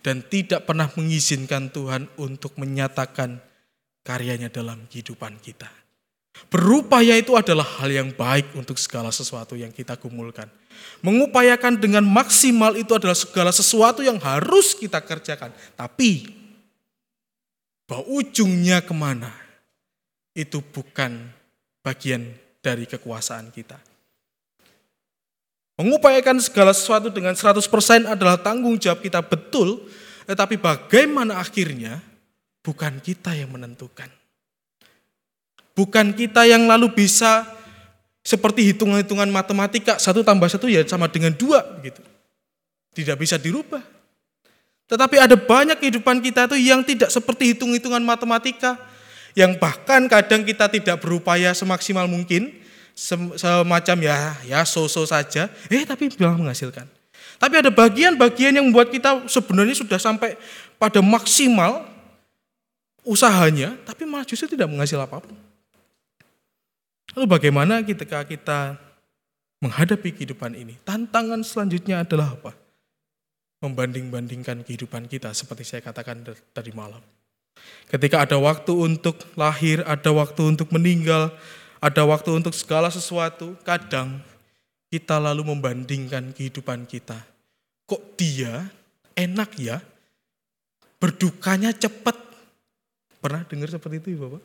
Dan 0.04 0.24
tidak 0.26 0.68
pernah 0.68 0.92
mengizinkan 0.94 1.72
Tuhan 1.72 2.12
untuk 2.20 2.56
menyatakan 2.60 3.40
karyanya 4.04 4.52
dalam 4.52 4.84
kehidupan 4.88 5.40
kita. 5.40 5.68
Berupaya 6.48 7.20
itu 7.20 7.36
adalah 7.36 7.68
hal 7.84 7.92
yang 7.92 8.10
baik 8.16 8.56
untuk 8.56 8.80
segala 8.80 9.12
sesuatu 9.12 9.60
yang 9.60 9.76
kita 9.76 10.00
gumulkan. 10.00 10.48
Mengupayakan 11.04 11.76
dengan 11.76 12.08
maksimal 12.08 12.80
itu 12.80 12.96
adalah 12.96 13.16
segala 13.16 13.52
sesuatu 13.52 14.00
yang 14.00 14.16
harus 14.24 14.72
kita 14.72 15.04
kerjakan. 15.04 15.52
Tapi 15.76 16.39
bahwa 17.90 18.06
ujungnya 18.06 18.86
ke 18.86 18.94
mana, 18.94 19.34
itu 20.38 20.62
bukan 20.62 21.34
bagian 21.82 22.22
dari 22.62 22.86
kekuasaan 22.86 23.50
kita. 23.50 23.82
Mengupayakan 25.82 26.38
segala 26.38 26.70
sesuatu 26.76 27.10
dengan 27.10 27.34
100% 27.34 27.66
adalah 28.06 28.38
tanggung 28.38 28.78
jawab 28.78 29.02
kita 29.02 29.26
betul, 29.26 29.90
tetapi 30.30 30.62
bagaimana 30.62 31.42
akhirnya 31.42 31.98
bukan 32.62 33.02
kita 33.02 33.34
yang 33.34 33.50
menentukan. 33.50 34.12
Bukan 35.74 36.14
kita 36.14 36.46
yang 36.46 36.68
lalu 36.70 36.92
bisa 36.94 37.48
seperti 38.22 38.70
hitungan-hitungan 38.70 39.32
matematika, 39.32 39.98
satu 39.98 40.22
tambah 40.22 40.52
satu 40.52 40.70
ya 40.70 40.84
sama 40.86 41.08
dengan 41.10 41.34
dua 41.34 41.64
gitu. 41.82 42.04
Tidak 42.94 43.16
bisa 43.16 43.40
dirubah. 43.40 43.99
Tetapi 44.90 45.22
ada 45.22 45.38
banyak 45.38 45.78
kehidupan 45.78 46.18
kita 46.26 46.50
itu 46.50 46.58
yang 46.58 46.82
tidak 46.82 47.14
seperti 47.14 47.54
hitung-hitungan 47.54 48.02
matematika, 48.02 48.74
yang 49.38 49.54
bahkan 49.62 50.10
kadang 50.10 50.42
kita 50.42 50.66
tidak 50.66 50.98
berupaya 50.98 51.54
semaksimal 51.54 52.10
mungkin, 52.10 52.58
semacam 52.98 53.98
ya 54.02 54.18
ya 54.44 54.60
so-so 54.66 55.06
saja, 55.06 55.46
eh 55.70 55.86
tapi 55.86 56.10
bilang 56.10 56.42
menghasilkan. 56.42 56.90
Tapi 57.40 57.56
ada 57.56 57.72
bagian-bagian 57.72 58.58
yang 58.58 58.66
membuat 58.68 58.92
kita 58.92 59.30
sebenarnya 59.30 59.78
sudah 59.78 59.96
sampai 59.96 60.36
pada 60.76 61.00
maksimal 61.00 61.88
usahanya, 63.06 63.78
tapi 63.86 64.04
malah 64.04 64.28
justru 64.28 64.58
tidak 64.58 64.68
menghasil 64.68 65.00
apa 65.00 65.22
pun. 65.24 65.38
Lalu 67.16 67.26
bagaimana 67.30 67.80
ketika 67.86 68.26
kita 68.26 68.76
menghadapi 69.64 70.18
kehidupan 70.18 70.58
ini? 70.58 70.76
Tantangan 70.84 71.46
selanjutnya 71.46 72.04
adalah 72.04 72.36
apa? 72.36 72.52
Membanding-bandingkan 73.60 74.64
kehidupan 74.64 75.12
kita 75.12 75.36
seperti 75.36 75.68
saya 75.68 75.82
katakan 75.84 76.24
tadi 76.56 76.72
malam. 76.72 77.04
Ketika 77.92 78.24
ada 78.24 78.40
waktu 78.40 78.72
untuk 78.72 79.20
lahir, 79.36 79.84
ada 79.84 80.12
waktu 80.16 80.56
untuk 80.56 80.72
meninggal, 80.72 81.34
ada 81.84 82.04
waktu 82.08 82.40
untuk 82.40 82.56
segala 82.56 82.88
sesuatu, 82.88 83.60
kadang 83.68 84.24
kita 84.88 85.20
lalu 85.20 85.52
membandingkan 85.52 86.32
kehidupan 86.32 86.88
kita. 86.88 87.20
Kok 87.84 88.16
dia 88.16 88.72
enak 89.18 89.52
ya? 89.60 89.84
Berdukanya 91.00 91.76
cepat. 91.76 92.16
Pernah 93.20 93.44
dengar 93.44 93.68
seperti 93.68 94.00
itu 94.00 94.16
Bapak? 94.16 94.44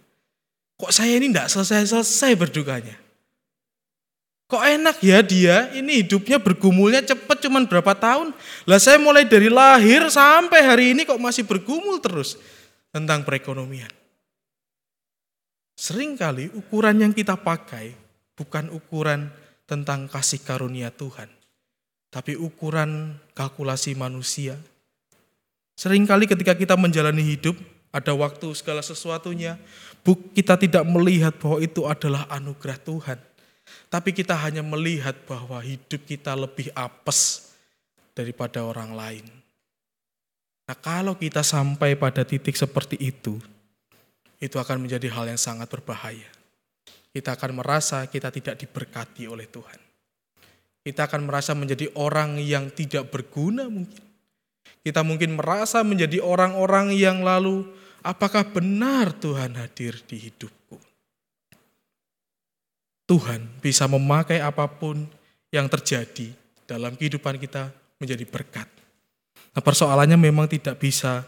Kok 0.74 0.90
saya 0.90 1.14
ini 1.14 1.30
tidak 1.30 1.50
selesai-selesai 1.54 2.34
berdukanya? 2.34 3.03
Kok 4.44 4.60
enak 4.60 5.00
ya 5.00 5.24
dia, 5.24 5.72
ini 5.72 6.04
hidupnya 6.04 6.36
bergumulnya 6.36 7.00
cepat 7.00 7.40
cuman 7.48 7.64
berapa 7.64 7.96
tahun. 7.96 8.36
Lah 8.68 8.76
saya 8.76 9.00
mulai 9.00 9.24
dari 9.24 9.48
lahir 9.48 10.04
sampai 10.12 10.60
hari 10.60 10.84
ini 10.92 11.08
kok 11.08 11.16
masih 11.16 11.48
bergumul 11.48 11.96
terus 12.04 12.36
tentang 12.92 13.24
perekonomian. 13.24 13.88
Seringkali 15.74 16.52
ukuran 16.54 17.00
yang 17.00 17.12
kita 17.16 17.40
pakai 17.40 17.96
bukan 18.36 18.68
ukuran 18.68 19.32
tentang 19.64 20.12
kasih 20.12 20.44
karunia 20.44 20.92
Tuhan, 20.92 21.32
tapi 22.12 22.36
ukuran 22.36 23.16
kalkulasi 23.32 23.96
manusia. 23.96 24.60
Seringkali 25.74 26.28
ketika 26.28 26.52
kita 26.52 26.76
menjalani 26.76 27.24
hidup, 27.24 27.56
ada 27.90 28.12
waktu 28.12 28.52
segala 28.54 28.84
sesuatunya, 28.84 29.56
kita 30.36 30.60
tidak 30.60 30.84
melihat 30.84 31.32
bahwa 31.40 31.58
itu 31.64 31.88
adalah 31.88 32.28
anugerah 32.30 32.78
Tuhan 32.78 33.18
tapi 33.92 34.10
kita 34.10 34.34
hanya 34.34 34.60
melihat 34.64 35.14
bahwa 35.28 35.62
hidup 35.62 36.02
kita 36.02 36.34
lebih 36.34 36.72
apes 36.74 37.52
daripada 38.14 38.62
orang 38.62 38.94
lain. 38.94 39.26
Nah 40.64 40.76
kalau 40.78 41.14
kita 41.14 41.44
sampai 41.44 41.94
pada 41.94 42.24
titik 42.24 42.56
seperti 42.56 42.96
itu, 42.96 43.36
itu 44.40 44.56
akan 44.56 44.84
menjadi 44.88 45.12
hal 45.12 45.28
yang 45.28 45.40
sangat 45.40 45.68
berbahaya. 45.68 46.28
Kita 47.14 47.38
akan 47.38 47.62
merasa 47.62 48.02
kita 48.10 48.32
tidak 48.34 48.58
diberkati 48.58 49.30
oleh 49.30 49.46
Tuhan. 49.46 49.78
Kita 50.84 51.06
akan 51.06 51.30
merasa 51.30 51.54
menjadi 51.54 51.88
orang 51.96 52.36
yang 52.42 52.68
tidak 52.74 53.08
berguna 53.08 53.70
mungkin. 53.70 54.02
Kita 54.84 55.00
mungkin 55.00 55.40
merasa 55.40 55.80
menjadi 55.80 56.20
orang-orang 56.20 56.92
yang 56.92 57.24
lalu, 57.24 57.64
apakah 58.04 58.44
benar 58.44 59.16
Tuhan 59.16 59.56
hadir 59.56 59.96
di 60.04 60.28
hidupku? 60.28 60.63
Tuhan 63.04 63.44
bisa 63.60 63.84
memakai 63.84 64.40
apa 64.40 64.64
pun 64.64 65.04
yang 65.52 65.68
terjadi 65.68 66.32
dalam 66.64 66.96
kehidupan 66.96 67.36
kita 67.36 67.68
menjadi 68.00 68.24
berkat. 68.24 68.68
Nah 69.54 69.62
persoalannya 69.62 70.16
memang 70.16 70.48
tidak 70.48 70.80
bisa 70.80 71.22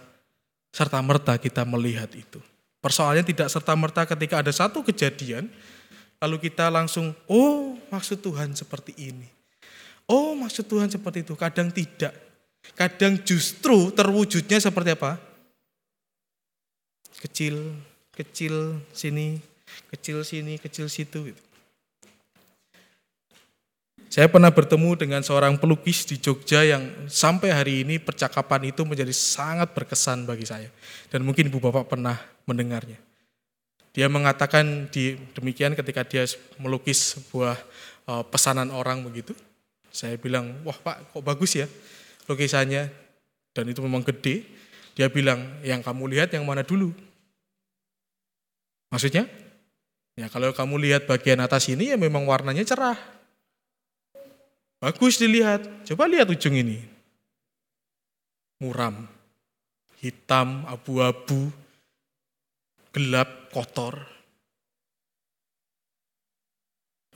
serta-merta 0.72 1.36
kita 1.36 1.62
melihat 1.68 2.08
itu. 2.16 2.40
Persoalannya 2.80 3.24
tidak 3.24 3.48
serta-merta 3.52 4.08
ketika 4.08 4.40
ada 4.40 4.52
satu 4.52 4.80
kejadian, 4.82 5.48
lalu 6.20 6.48
kita 6.48 6.68
langsung, 6.72 7.12
oh 7.28 7.76
maksud 7.92 8.20
Tuhan 8.24 8.56
seperti 8.56 8.96
ini. 8.96 9.28
Oh 10.06 10.38
maksud 10.38 10.66
Tuhan 10.66 10.88
seperti 10.88 11.26
itu. 11.26 11.34
Kadang 11.34 11.68
tidak. 11.70 12.14
Kadang 12.74 13.20
justru 13.22 13.90
terwujudnya 13.94 14.58
seperti 14.58 14.94
apa? 14.94 15.18
Kecil, 17.22 17.74
kecil 18.14 18.78
sini, 18.94 19.38
kecil 19.90 20.22
sini, 20.22 20.58
kecil 20.62 20.86
situ. 20.86 21.30
Gitu. 21.30 21.42
Saya 24.16 24.32
pernah 24.32 24.48
bertemu 24.48 24.96
dengan 24.96 25.20
seorang 25.20 25.60
pelukis 25.60 26.08
di 26.08 26.16
Jogja 26.16 26.64
yang 26.64 26.88
sampai 27.04 27.52
hari 27.52 27.84
ini 27.84 28.00
percakapan 28.00 28.72
itu 28.72 28.80
menjadi 28.80 29.12
sangat 29.12 29.76
berkesan 29.76 30.24
bagi 30.24 30.48
saya. 30.48 30.72
Dan 31.12 31.20
mungkin 31.20 31.52
Ibu 31.52 31.60
Bapak 31.60 31.84
pernah 31.84 32.16
mendengarnya. 32.48 32.96
Dia 33.92 34.08
mengatakan 34.08 34.88
di 34.88 35.20
demikian 35.36 35.76
ketika 35.76 36.00
dia 36.00 36.24
melukis 36.56 37.12
sebuah 37.12 37.60
uh, 38.08 38.24
pesanan 38.24 38.72
orang 38.72 39.04
begitu. 39.04 39.36
Saya 39.92 40.16
bilang, 40.16 40.64
wah 40.64 40.80
Pak 40.80 41.12
kok 41.12 41.20
bagus 41.20 41.52
ya 41.52 41.68
lukisannya. 42.24 42.88
Dan 43.52 43.68
itu 43.68 43.84
memang 43.84 44.00
gede. 44.00 44.48
Dia 44.96 45.12
bilang, 45.12 45.60
yang 45.60 45.84
kamu 45.84 46.16
lihat 46.16 46.32
yang 46.32 46.48
mana 46.48 46.64
dulu? 46.64 46.88
Maksudnya? 48.88 49.28
Ya 50.16 50.32
kalau 50.32 50.56
kamu 50.56 50.88
lihat 50.88 51.04
bagian 51.04 51.36
atas 51.44 51.68
ini 51.68 51.92
ya 51.92 52.00
memang 52.00 52.24
warnanya 52.24 52.64
cerah 52.64 53.15
Bagus 54.76 55.16
dilihat. 55.16 55.64
Coba 55.88 56.04
lihat 56.04 56.28
ujung 56.28 56.52
ini. 56.52 56.84
Muram. 58.60 59.08
Hitam, 59.96 60.68
abu-abu, 60.68 61.48
gelap, 62.92 63.48
kotor. 63.48 63.96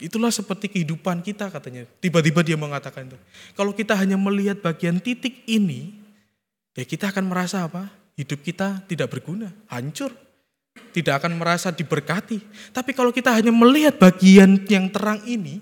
Itulah 0.01 0.33
seperti 0.33 0.65
kehidupan 0.65 1.21
kita 1.21 1.53
katanya. 1.53 1.85
Tiba-tiba 2.01 2.41
dia 2.41 2.57
mengatakan 2.57 3.05
itu. 3.05 3.17
Kalau 3.53 3.69
kita 3.69 3.93
hanya 3.93 4.17
melihat 4.17 4.57
bagian 4.57 4.97
titik 4.97 5.45
ini, 5.45 5.93
ya 6.73 6.81
kita 6.81 7.13
akan 7.13 7.29
merasa 7.29 7.69
apa? 7.69 7.85
Hidup 8.17 8.41
kita 8.41 8.81
tidak 8.89 9.13
berguna, 9.13 9.53
hancur. 9.69 10.09
tidak 10.91 11.23
akan 11.23 11.35
merasa 11.39 11.71
diberkati. 11.71 12.39
Tapi 12.71 12.91
kalau 12.95 13.11
kita 13.11 13.31
hanya 13.31 13.51
melihat 13.51 13.95
bagian 13.95 14.59
yang 14.67 14.87
terang 14.91 15.19
ini, 15.27 15.59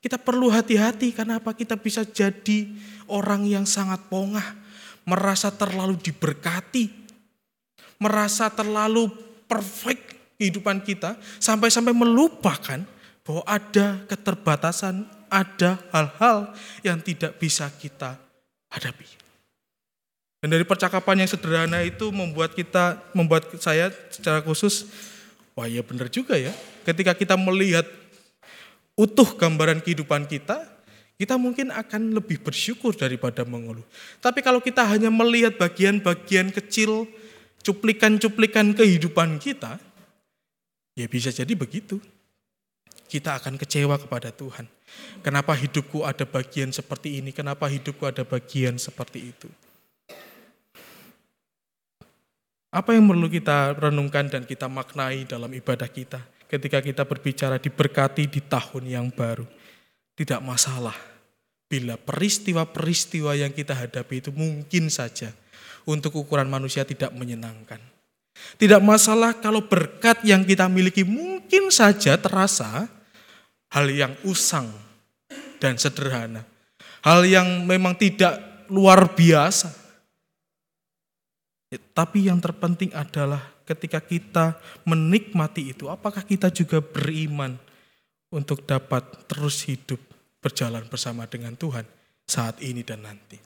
kita 0.00 0.20
perlu 0.20 0.52
hati-hati 0.52 1.10
karena 1.10 1.40
apa? 1.40 1.56
Kita 1.56 1.74
bisa 1.78 2.06
jadi 2.06 2.68
orang 3.10 3.46
yang 3.46 3.64
sangat 3.64 4.06
pongah, 4.06 4.44
merasa 5.06 5.50
terlalu 5.50 5.98
diberkati, 5.98 6.90
merasa 7.98 8.50
terlalu 8.52 9.08
perfect 9.46 10.36
kehidupan 10.36 10.84
kita, 10.84 11.16
sampai-sampai 11.40 11.96
melupakan 11.96 12.84
bahwa 13.26 13.42
ada 13.48 14.04
keterbatasan, 14.06 15.08
ada 15.26 15.80
hal-hal 15.90 16.54
yang 16.86 17.00
tidak 17.02 17.34
bisa 17.40 17.66
kita 17.74 18.14
hadapi. 18.70 19.08
Dan 20.44 20.52
dari 20.52 20.62
percakapan 20.62 21.24
yang 21.24 21.30
sederhana 21.32 21.82
itu 21.82 22.12
membuat 22.14 22.54
kita, 22.54 23.02
membuat 23.16 23.50
saya 23.58 23.90
secara 24.12 24.44
khusus, 24.44 24.86
wah 25.58 25.66
ya 25.66 25.82
benar 25.82 26.06
juga 26.06 26.38
ya. 26.38 26.54
Ketika 26.86 27.16
kita 27.18 27.34
melihat 27.34 27.82
utuh 28.96 29.36
gambaran 29.36 29.84
kehidupan 29.84 30.24
kita, 30.24 30.64
kita 31.16 31.36
mungkin 31.36 31.72
akan 31.72 32.16
lebih 32.16 32.40
bersyukur 32.40 32.96
daripada 32.96 33.44
mengeluh. 33.44 33.84
Tapi 34.20 34.40
kalau 34.40 34.60
kita 34.60 34.84
hanya 34.84 35.12
melihat 35.12 35.56
bagian-bagian 35.56 36.52
kecil, 36.52 37.08
cuplikan-cuplikan 37.64 38.72
kehidupan 38.72 39.40
kita, 39.40 39.80
ya 40.96 41.06
bisa 41.08 41.32
jadi 41.32 41.52
begitu. 41.52 42.00
Kita 43.06 43.38
akan 43.38 43.54
kecewa 43.54 43.96
kepada 44.02 44.34
Tuhan. 44.34 44.66
Kenapa 45.22 45.54
hidupku 45.54 46.02
ada 46.02 46.26
bagian 46.26 46.74
seperti 46.74 47.22
ini? 47.22 47.30
Kenapa 47.30 47.70
hidupku 47.70 48.02
ada 48.02 48.26
bagian 48.26 48.76
seperti 48.82 49.30
itu? 49.30 49.48
Apa 52.74 52.92
yang 52.92 53.08
perlu 53.08 53.30
kita 53.30 53.78
renungkan 53.78 54.28
dan 54.28 54.42
kita 54.44 54.66
maknai 54.68 55.24
dalam 55.24 55.48
ibadah 55.54 55.86
kita 55.88 56.20
ketika 56.46 56.82
kita 56.82 57.02
berbicara 57.06 57.60
diberkati 57.60 58.26
di 58.30 58.40
tahun 58.42 58.84
yang 58.86 59.06
baru? 59.10 59.46
Tidak 60.16 60.40
masalah 60.40 60.96
bila 61.66 61.98
peristiwa-peristiwa 61.98 63.34
yang 63.36 63.52
kita 63.52 63.74
hadapi 63.74 64.22
itu 64.22 64.30
mungkin 64.30 64.88
saja 64.88 65.34
untuk 65.86 66.14
ukuran 66.18 66.46
manusia 66.46 66.86
tidak 66.86 67.14
menyenangkan. 67.14 67.78
Tidak 68.56 68.80
masalah 68.84 69.36
kalau 69.40 69.64
berkat 69.64 70.20
yang 70.22 70.44
kita 70.44 70.68
miliki 70.68 71.02
mungkin 71.02 71.72
saja 71.72 72.20
terasa 72.20 72.84
hal 73.72 73.86
yang 73.88 74.12
usang 74.22 74.68
dan 75.56 75.80
sederhana. 75.80 76.44
Hal 77.00 77.24
yang 77.24 77.64
memang 77.64 77.96
tidak 77.96 78.36
luar 78.68 79.14
biasa. 79.14 79.72
Tapi 81.96 82.28
yang 82.28 82.38
terpenting 82.38 82.92
adalah 82.92 83.55
ketika 83.66 83.98
kita 83.98 84.56
menikmati 84.86 85.74
itu, 85.74 85.90
apakah 85.90 86.22
kita 86.22 86.48
juga 86.54 86.78
beriman 86.78 87.58
untuk 88.30 88.62
dapat 88.62 89.02
terus 89.26 89.66
hidup 89.66 89.98
berjalan 90.38 90.86
bersama 90.86 91.26
dengan 91.26 91.58
Tuhan 91.58 91.82
saat 92.26 92.62
ini 92.62 92.86
dan 92.86 93.02
nanti. 93.02 93.42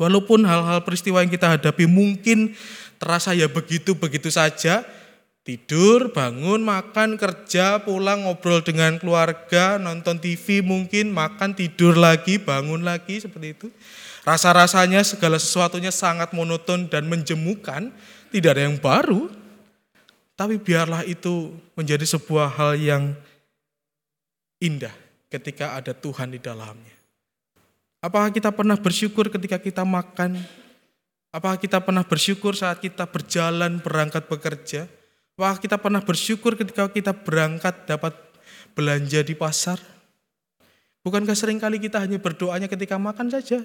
Walaupun 0.00 0.48
hal-hal 0.48 0.80
peristiwa 0.80 1.20
yang 1.20 1.28
kita 1.28 1.60
hadapi 1.60 1.84
mungkin 1.84 2.56
terasa 2.96 3.36
ya 3.36 3.52
begitu-begitu 3.52 4.32
saja, 4.32 4.80
tidur, 5.44 6.08
bangun, 6.12 6.64
makan, 6.64 7.20
kerja, 7.20 7.84
pulang, 7.84 8.24
ngobrol 8.24 8.64
dengan 8.64 8.96
keluarga, 8.96 9.76
nonton 9.76 10.16
TV 10.16 10.64
mungkin, 10.64 11.12
makan, 11.12 11.52
tidur 11.52 12.00
lagi, 12.00 12.40
bangun 12.40 12.80
lagi, 12.80 13.20
seperti 13.20 13.48
itu. 13.52 13.68
Rasa-rasanya 14.24 15.04
segala 15.04 15.40
sesuatunya 15.40 15.92
sangat 15.92 16.32
monoton 16.36 16.88
dan 16.88 17.08
menjemukan, 17.08 17.92
tidak 18.32 18.56
ada 18.56 18.62
yang 18.68 18.80
baru. 18.80 19.39
Tapi 20.40 20.56
biarlah 20.56 21.04
itu 21.04 21.52
menjadi 21.76 22.16
sebuah 22.16 22.48
hal 22.56 22.72
yang 22.80 23.12
indah 24.56 24.92
ketika 25.28 25.76
ada 25.76 25.92
Tuhan 25.92 26.32
di 26.32 26.40
dalamnya. 26.40 26.96
Apakah 28.00 28.32
kita 28.32 28.48
pernah 28.48 28.80
bersyukur 28.80 29.28
ketika 29.28 29.60
kita 29.60 29.84
makan? 29.84 30.40
Apakah 31.28 31.60
kita 31.60 31.76
pernah 31.84 32.00
bersyukur 32.00 32.56
saat 32.56 32.80
kita 32.80 33.04
berjalan 33.04 33.84
berangkat 33.84 34.24
bekerja? 34.32 34.88
Apakah 35.36 35.60
kita 35.60 35.76
pernah 35.76 36.00
bersyukur 36.00 36.56
ketika 36.56 36.88
kita 36.88 37.12
berangkat 37.12 37.84
dapat 37.84 38.16
belanja 38.72 39.20
di 39.20 39.36
pasar? 39.36 39.76
Bukankah 41.04 41.36
sering 41.36 41.60
kali 41.60 41.76
kita 41.76 42.00
hanya 42.00 42.16
berdoanya 42.16 42.64
ketika 42.64 42.96
makan 42.96 43.28
saja? 43.28 43.60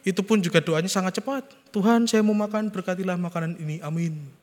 Itu 0.00 0.24
pun 0.24 0.40
juga 0.40 0.64
doanya 0.64 0.88
sangat 0.88 1.20
cepat. 1.20 1.44
Tuhan 1.76 2.08
saya 2.08 2.24
mau 2.24 2.32
makan, 2.32 2.72
berkatilah 2.72 3.20
makanan 3.20 3.60
ini. 3.60 3.84
Amin. 3.84 4.37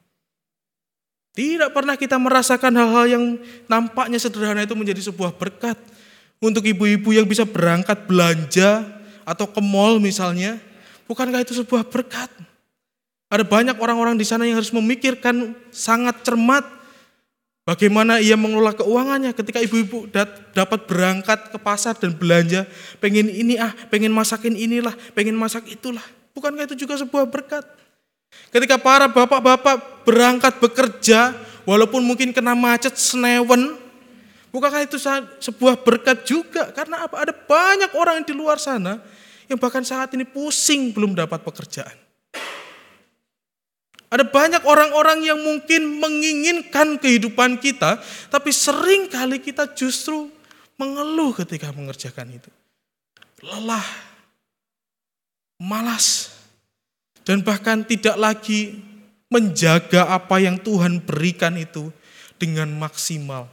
Tidak 1.35 1.69
pernah 1.75 1.99
kita 1.99 2.15
merasakan 2.15 2.71
hal-hal 2.71 3.05
yang 3.11 3.23
nampaknya 3.67 4.15
sederhana 4.15 4.63
itu 4.63 4.71
menjadi 4.71 5.03
sebuah 5.11 5.35
berkat. 5.35 5.75
Untuk 6.39 6.63
ibu-ibu 6.63 7.11
yang 7.11 7.27
bisa 7.27 7.43
berangkat 7.43 8.07
belanja 8.07 8.87
atau 9.27 9.43
ke 9.43 9.59
mall 9.59 9.99
misalnya. 9.99 10.55
Bukankah 11.05 11.43
itu 11.43 11.51
sebuah 11.51 11.91
berkat? 11.91 12.31
Ada 13.27 13.43
banyak 13.43 13.75
orang-orang 13.77 14.15
di 14.15 14.23
sana 14.23 14.47
yang 14.47 14.57
harus 14.57 14.71
memikirkan 14.71 15.53
sangat 15.69 16.23
cermat 16.23 16.63
Bagaimana 17.65 18.21
ia 18.21 18.37
mengelola 18.37 18.77
keuangannya 18.77 19.33
ketika 19.33 19.57
ibu-ibu 19.57 20.05
dapat 20.53 20.85
berangkat 20.85 21.49
ke 21.49 21.57
pasar 21.57 21.97
dan 21.97 22.13
belanja, 22.13 22.69
pengen 23.01 23.25
ini 23.25 23.57
ah, 23.57 23.73
pengen 23.89 24.13
masakin 24.13 24.53
inilah, 24.53 24.93
pengen 25.17 25.33
masak 25.33 25.65
itulah. 25.65 26.05
Bukankah 26.37 26.69
itu 26.69 26.85
juga 26.85 26.93
sebuah 27.01 27.25
berkat? 27.25 27.65
Ketika 28.55 28.79
para 28.79 29.11
bapak-bapak 29.11 30.07
berangkat 30.07 30.63
bekerja, 30.63 31.35
walaupun 31.67 31.99
mungkin 31.99 32.31
kena 32.31 32.55
macet 32.55 32.95
senewen, 32.95 33.75
bukankah 34.47 34.87
itu 34.87 34.95
sebuah 35.43 35.83
berkat 35.83 36.23
juga? 36.23 36.71
Karena 36.71 37.03
apa? 37.03 37.19
Ada 37.19 37.35
banyak 37.35 37.91
orang 37.99 38.23
di 38.23 38.31
luar 38.31 38.55
sana 38.55 39.03
yang 39.51 39.59
bahkan 39.59 39.83
saat 39.83 40.15
ini 40.15 40.23
pusing 40.23 40.95
belum 40.95 41.19
dapat 41.19 41.43
pekerjaan. 41.43 41.99
Ada 44.07 44.23
banyak 44.23 44.63
orang-orang 44.63 45.27
yang 45.27 45.43
mungkin 45.43 45.99
menginginkan 45.99 46.95
kehidupan 46.95 47.59
kita, 47.59 47.99
tapi 48.31 48.55
sering 48.55 49.11
kali 49.11 49.43
kita 49.43 49.67
justru 49.75 50.31
mengeluh 50.79 51.35
ketika 51.43 51.75
mengerjakan 51.75 52.39
itu. 52.39 52.47
Lelah, 53.43 53.83
malas, 55.59 56.34
dan 57.25 57.41
bahkan 57.41 57.81
tidak 57.81 58.15
lagi 58.15 58.79
menjaga 59.33 60.13
apa 60.13 60.37
yang 60.39 60.61
Tuhan 60.61 61.01
berikan 61.01 61.57
itu 61.57 61.89
dengan 62.37 62.69
maksimal. 62.77 63.49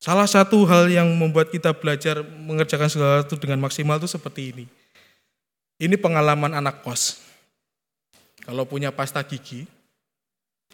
Salah 0.00 0.24
satu 0.24 0.64
hal 0.64 0.88
yang 0.88 1.12
membuat 1.12 1.52
kita 1.52 1.76
belajar 1.76 2.24
mengerjakan 2.24 2.88
segala 2.88 3.20
sesuatu 3.20 3.36
dengan 3.36 3.60
maksimal 3.60 4.00
itu 4.00 4.08
seperti 4.08 4.56
ini. 4.56 4.64
Ini 5.76 6.00
pengalaman 6.00 6.56
anak 6.56 6.80
kos. 6.80 7.20
Kalau 8.40 8.64
punya 8.64 8.88
pasta 8.88 9.20
gigi, 9.20 9.68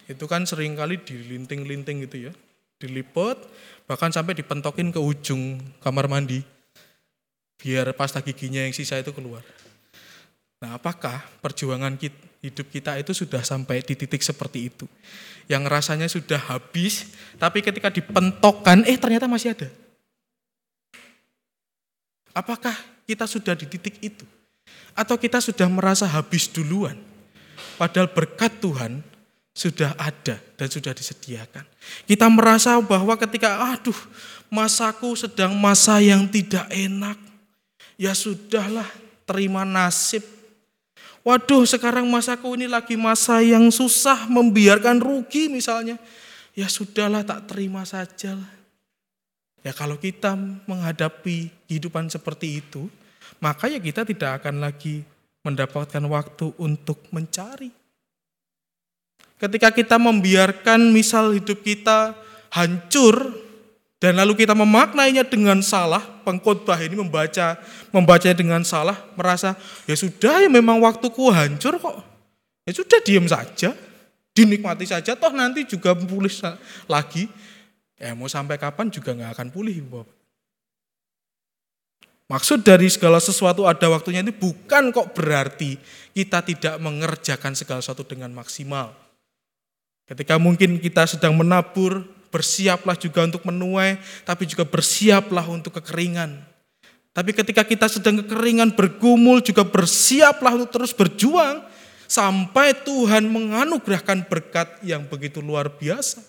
itu 0.06 0.24
kan 0.30 0.46
sering 0.46 0.78
kali 0.78 1.02
dilinting-linting 1.02 2.06
gitu 2.06 2.30
ya. 2.30 2.32
Dilipet, 2.78 3.42
bahkan 3.90 4.14
sampai 4.14 4.38
dipentokin 4.38 4.94
ke 4.94 5.02
ujung 5.02 5.58
kamar 5.82 6.06
mandi. 6.06 6.46
Biar 7.58 7.90
pasta 7.98 8.22
giginya 8.22 8.62
yang 8.62 8.70
sisa 8.70 9.02
itu 9.02 9.10
keluar. 9.10 9.42
Nah 10.62 10.80
apakah 10.80 11.20
perjuangan 11.44 12.00
hidup 12.40 12.66
kita 12.72 12.96
itu 12.96 13.12
sudah 13.12 13.44
sampai 13.44 13.84
di 13.84 13.92
titik 13.92 14.24
seperti 14.24 14.72
itu? 14.72 14.88
Yang 15.46 15.62
rasanya 15.68 16.08
sudah 16.08 16.40
habis, 16.50 17.12
tapi 17.36 17.62
ketika 17.62 17.92
dipentokkan, 17.92 18.82
eh 18.88 18.98
ternyata 18.98 19.30
masih 19.30 19.54
ada. 19.54 19.68
Apakah 22.36 22.74
kita 23.08 23.24
sudah 23.24 23.56
di 23.56 23.64
titik 23.64 23.96
itu? 24.02 24.24
Atau 24.96 25.16
kita 25.20 25.40
sudah 25.40 25.68
merasa 25.68 26.04
habis 26.08 26.48
duluan? 26.50 26.98
Padahal 27.76 28.08
berkat 28.12 28.56
Tuhan 28.60 29.04
sudah 29.56 29.96
ada 29.96 30.36
dan 30.60 30.68
sudah 30.68 30.92
disediakan. 30.92 31.64
Kita 32.04 32.28
merasa 32.28 32.76
bahwa 32.84 33.16
ketika 33.16 33.56
aduh 33.72 33.96
masaku 34.52 35.16
sedang 35.16 35.56
masa 35.56 35.96
yang 36.04 36.28
tidak 36.28 36.68
enak. 36.68 37.16
Ya 37.96 38.12
sudahlah 38.12 38.84
terima 39.24 39.64
nasib. 39.64 40.35
Waduh 41.26 41.66
sekarang 41.66 42.06
masaku 42.06 42.54
ini 42.54 42.70
lagi 42.70 42.94
masa 42.94 43.42
yang 43.42 43.66
susah 43.74 44.30
membiarkan 44.30 45.02
rugi 45.02 45.50
misalnya. 45.50 45.98
Ya 46.54 46.70
sudahlah 46.70 47.26
tak 47.26 47.50
terima 47.50 47.82
saja 47.82 48.38
Ya 49.66 49.74
kalau 49.74 49.98
kita 49.98 50.38
menghadapi 50.70 51.50
kehidupan 51.66 52.06
seperti 52.06 52.62
itu, 52.62 52.86
maka 53.42 53.66
ya 53.66 53.82
kita 53.82 54.06
tidak 54.06 54.38
akan 54.38 54.62
lagi 54.62 55.02
mendapatkan 55.42 56.06
waktu 56.06 56.54
untuk 56.62 57.02
mencari. 57.10 57.74
Ketika 59.42 59.74
kita 59.74 59.98
membiarkan 59.98 60.94
misal 60.94 61.34
hidup 61.34 61.66
kita 61.66 62.14
hancur 62.54 63.34
dan 63.96 64.12
lalu 64.20 64.36
kita 64.44 64.52
memaknainya 64.52 65.24
dengan 65.24 65.64
salah, 65.64 66.04
pengkhotbah 66.20 66.76
ini 66.84 67.00
membaca 67.00 67.56
membaca 67.88 68.28
dengan 68.36 68.60
salah, 68.60 69.08
merasa 69.16 69.56
ya 69.88 69.96
sudah 69.96 70.44
ya 70.44 70.48
memang 70.52 70.76
waktuku 70.84 71.32
hancur 71.32 71.80
kok. 71.80 72.04
Ya 72.68 72.72
sudah 72.76 72.98
diam 73.02 73.24
saja. 73.24 73.72
dinikmati 74.36 74.84
saja, 74.84 75.16
toh 75.16 75.32
nanti 75.32 75.64
juga 75.64 75.96
pulih 75.96 76.28
lagi. 76.84 77.24
Ya 77.96 78.12
mau 78.12 78.28
sampai 78.28 78.60
kapan 78.60 78.92
juga 78.92 79.16
nggak 79.16 79.32
akan 79.32 79.48
pulih. 79.48 79.80
Bapak. 79.80 80.12
Maksud 82.26 82.60
dari 82.60 82.90
segala 82.92 83.16
sesuatu 83.16 83.64
ada 83.64 83.86
waktunya 83.88 84.20
itu 84.20 84.36
bukan 84.36 84.92
kok 84.92 85.16
berarti 85.16 85.80
kita 86.10 86.44
tidak 86.44 86.74
mengerjakan 86.84 87.56
segala 87.56 87.80
sesuatu 87.80 88.04
dengan 88.04 88.28
maksimal. 88.34 88.92
Ketika 90.04 90.36
mungkin 90.36 90.82
kita 90.84 91.08
sedang 91.08 91.32
menabur, 91.38 92.04
bersiaplah 92.28 92.98
juga 92.98 93.24
untuk 93.24 93.42
menuai, 93.46 93.98
tapi 94.26 94.44
juga 94.46 94.66
bersiaplah 94.66 95.46
untuk 95.48 95.78
kekeringan. 95.80 96.42
Tapi 97.16 97.32
ketika 97.32 97.64
kita 97.64 97.88
sedang 97.88 98.20
kekeringan, 98.20 98.76
bergumul, 98.76 99.40
juga 99.40 99.64
bersiaplah 99.64 100.52
untuk 100.52 100.68
terus 100.68 100.92
berjuang, 100.92 101.64
sampai 102.04 102.76
Tuhan 102.86 103.26
menganugerahkan 103.26 104.28
berkat 104.28 104.68
yang 104.84 105.08
begitu 105.08 105.42
luar 105.42 105.72
biasa. 105.72 106.22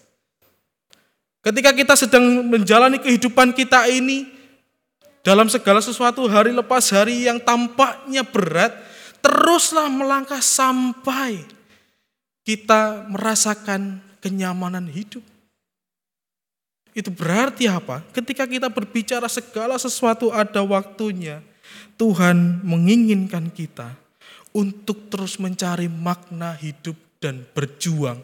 Ketika 1.43 1.71
kita 1.71 1.93
sedang 1.95 2.43
menjalani 2.47 2.99
kehidupan 2.99 3.51
kita 3.51 3.87
ini, 3.87 4.31
dalam 5.27 5.51
segala 5.51 5.83
sesuatu 5.83 6.23
hari 6.27 6.55
lepas 6.55 6.87
hari 6.91 7.27
yang 7.27 7.39
tampaknya 7.43 8.23
berat, 8.23 8.71
teruslah 9.19 9.91
melangkah 9.91 10.39
sampai 10.39 11.43
kita 12.47 13.11
merasakan 13.11 13.99
kenyamanan 14.23 14.87
hidup. 14.87 15.19
Itu 16.97 17.13
berarti 17.13 17.69
apa? 17.69 18.01
Ketika 18.09 18.49
kita 18.49 18.73
berbicara 18.73 19.29
segala 19.29 19.77
sesuatu 19.77 20.33
ada 20.33 20.65
waktunya, 20.65 21.45
Tuhan 21.93 22.65
menginginkan 22.65 23.53
kita 23.53 23.93
untuk 24.49 25.05
terus 25.13 25.37
mencari 25.37 25.85
makna 25.85 26.57
hidup 26.57 26.97
dan 27.21 27.45
berjuang 27.53 28.17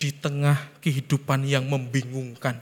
di 0.00 0.16
tengah 0.16 0.56
kehidupan 0.80 1.44
yang 1.44 1.68
membingungkan. 1.68 2.56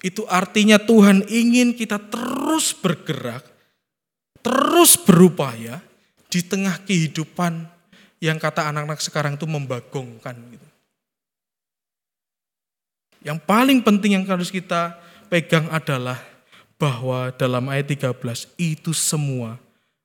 Itu 0.00 0.24
artinya 0.24 0.80
Tuhan 0.80 1.28
ingin 1.28 1.76
kita 1.76 2.00
terus 2.00 2.72
bergerak, 2.72 3.44
terus 4.40 4.96
berupaya 4.96 5.84
di 6.32 6.40
tengah 6.40 6.80
kehidupan 6.88 7.68
yang 8.24 8.40
kata 8.40 8.72
anak-anak 8.72 9.04
sekarang 9.04 9.36
itu 9.36 9.44
membagongkan. 9.44 10.32
Gitu. 10.48 10.71
Yang 13.22 13.38
paling 13.46 13.78
penting 13.86 14.18
yang 14.18 14.26
harus 14.26 14.50
kita 14.50 14.98
pegang 15.30 15.70
adalah 15.70 16.18
bahwa 16.74 17.30
dalam 17.38 17.70
ayat 17.70 17.94
13 17.94 18.18
itu 18.58 18.90
semua 18.90 19.54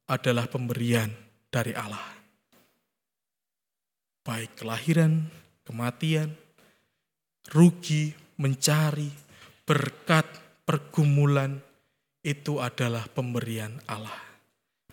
adalah 0.05 0.45
pemberian 0.45 1.09
dari 1.49 1.73
Allah. 1.73 2.05
Baik 4.21 4.61
kelahiran, 4.61 5.25
kematian, 5.65 6.29
rugi, 7.49 8.13
mencari, 8.37 9.09
berkat, 9.65 10.29
pergumulan, 10.61 11.57
itu 12.21 12.61
adalah 12.61 13.09
pemberian 13.09 13.73
Allah. 13.89 14.21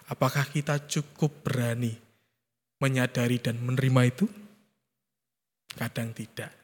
Apakah 0.09 0.49
kita 0.49 0.81
cukup 0.89 1.45
berani 1.45 1.93
menyadari 2.81 3.37
dan 3.43 3.61
menerima 3.61 4.03
itu? 4.09 4.27
Kadang 5.75 6.15
tidak. 6.17 6.64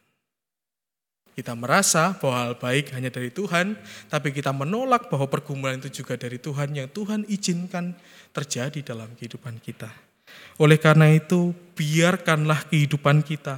Kita 1.40 1.56
merasa 1.56 2.12
bahwa 2.20 2.36
hal 2.36 2.54
baik 2.60 2.92
hanya 2.92 3.08
dari 3.08 3.32
Tuhan, 3.32 3.72
tapi 4.12 4.28
kita 4.28 4.52
menolak 4.52 5.08
bahwa 5.08 5.24
pergumulan 5.24 5.80
itu 5.80 6.04
juga 6.04 6.20
dari 6.20 6.36
Tuhan 6.36 6.76
yang 6.76 6.92
Tuhan 6.92 7.24
izinkan 7.32 7.96
terjadi 8.36 8.92
dalam 8.92 9.08
kehidupan 9.16 9.56
kita. 9.56 9.88
Oleh 10.60 10.76
karena 10.76 11.08
itu, 11.08 11.56
biarkanlah 11.72 12.68
kehidupan 12.68 13.24
kita, 13.24 13.56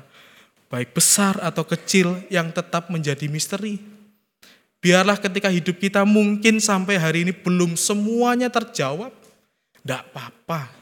baik 0.70 0.94
besar 0.94 1.42
atau 1.42 1.66
kecil, 1.66 2.22
yang 2.30 2.54
tetap 2.54 2.86
menjadi 2.86 3.26
misteri. 3.26 3.82
Biarlah 4.78 5.18
ketika 5.18 5.50
hidup 5.50 5.82
kita 5.82 6.06
mungkin 6.06 6.62
sampai 6.62 7.02
hari 7.02 7.26
ini 7.26 7.34
belum 7.34 7.74
semuanya 7.74 8.46
terjawab, 8.46 9.10
tidak 9.82 10.06
apa-apa. 10.14 10.81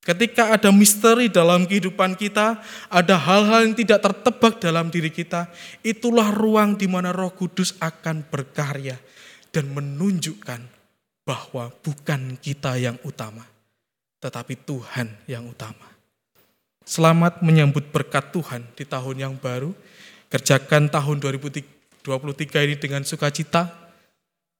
Ketika 0.00 0.56
ada 0.56 0.72
misteri 0.72 1.28
dalam 1.28 1.68
kehidupan 1.68 2.16
kita, 2.16 2.56
ada 2.88 3.20
hal-hal 3.20 3.68
yang 3.68 3.76
tidak 3.76 4.00
tertebak 4.00 4.56
dalam 4.56 4.88
diri 4.88 5.12
kita, 5.12 5.52
itulah 5.84 6.32
ruang 6.32 6.72
di 6.72 6.88
mana 6.88 7.12
Roh 7.12 7.28
Kudus 7.36 7.76
akan 7.84 8.24
berkarya 8.32 8.96
dan 9.52 9.68
menunjukkan 9.68 10.64
bahwa 11.28 11.68
bukan 11.84 12.40
kita 12.40 12.80
yang 12.80 12.96
utama, 13.04 13.44
tetapi 14.24 14.56
Tuhan 14.64 15.20
yang 15.28 15.44
utama. 15.44 15.84
Selamat 16.88 17.44
menyambut 17.44 17.92
berkat 17.92 18.32
Tuhan 18.32 18.64
di 18.72 18.88
tahun 18.88 19.16
yang 19.20 19.34
baru. 19.36 19.76
Kerjakan 20.32 20.88
tahun 20.88 21.20
2023 21.20 22.66
ini 22.66 22.76
dengan 22.80 23.04
sukacita, 23.04 23.68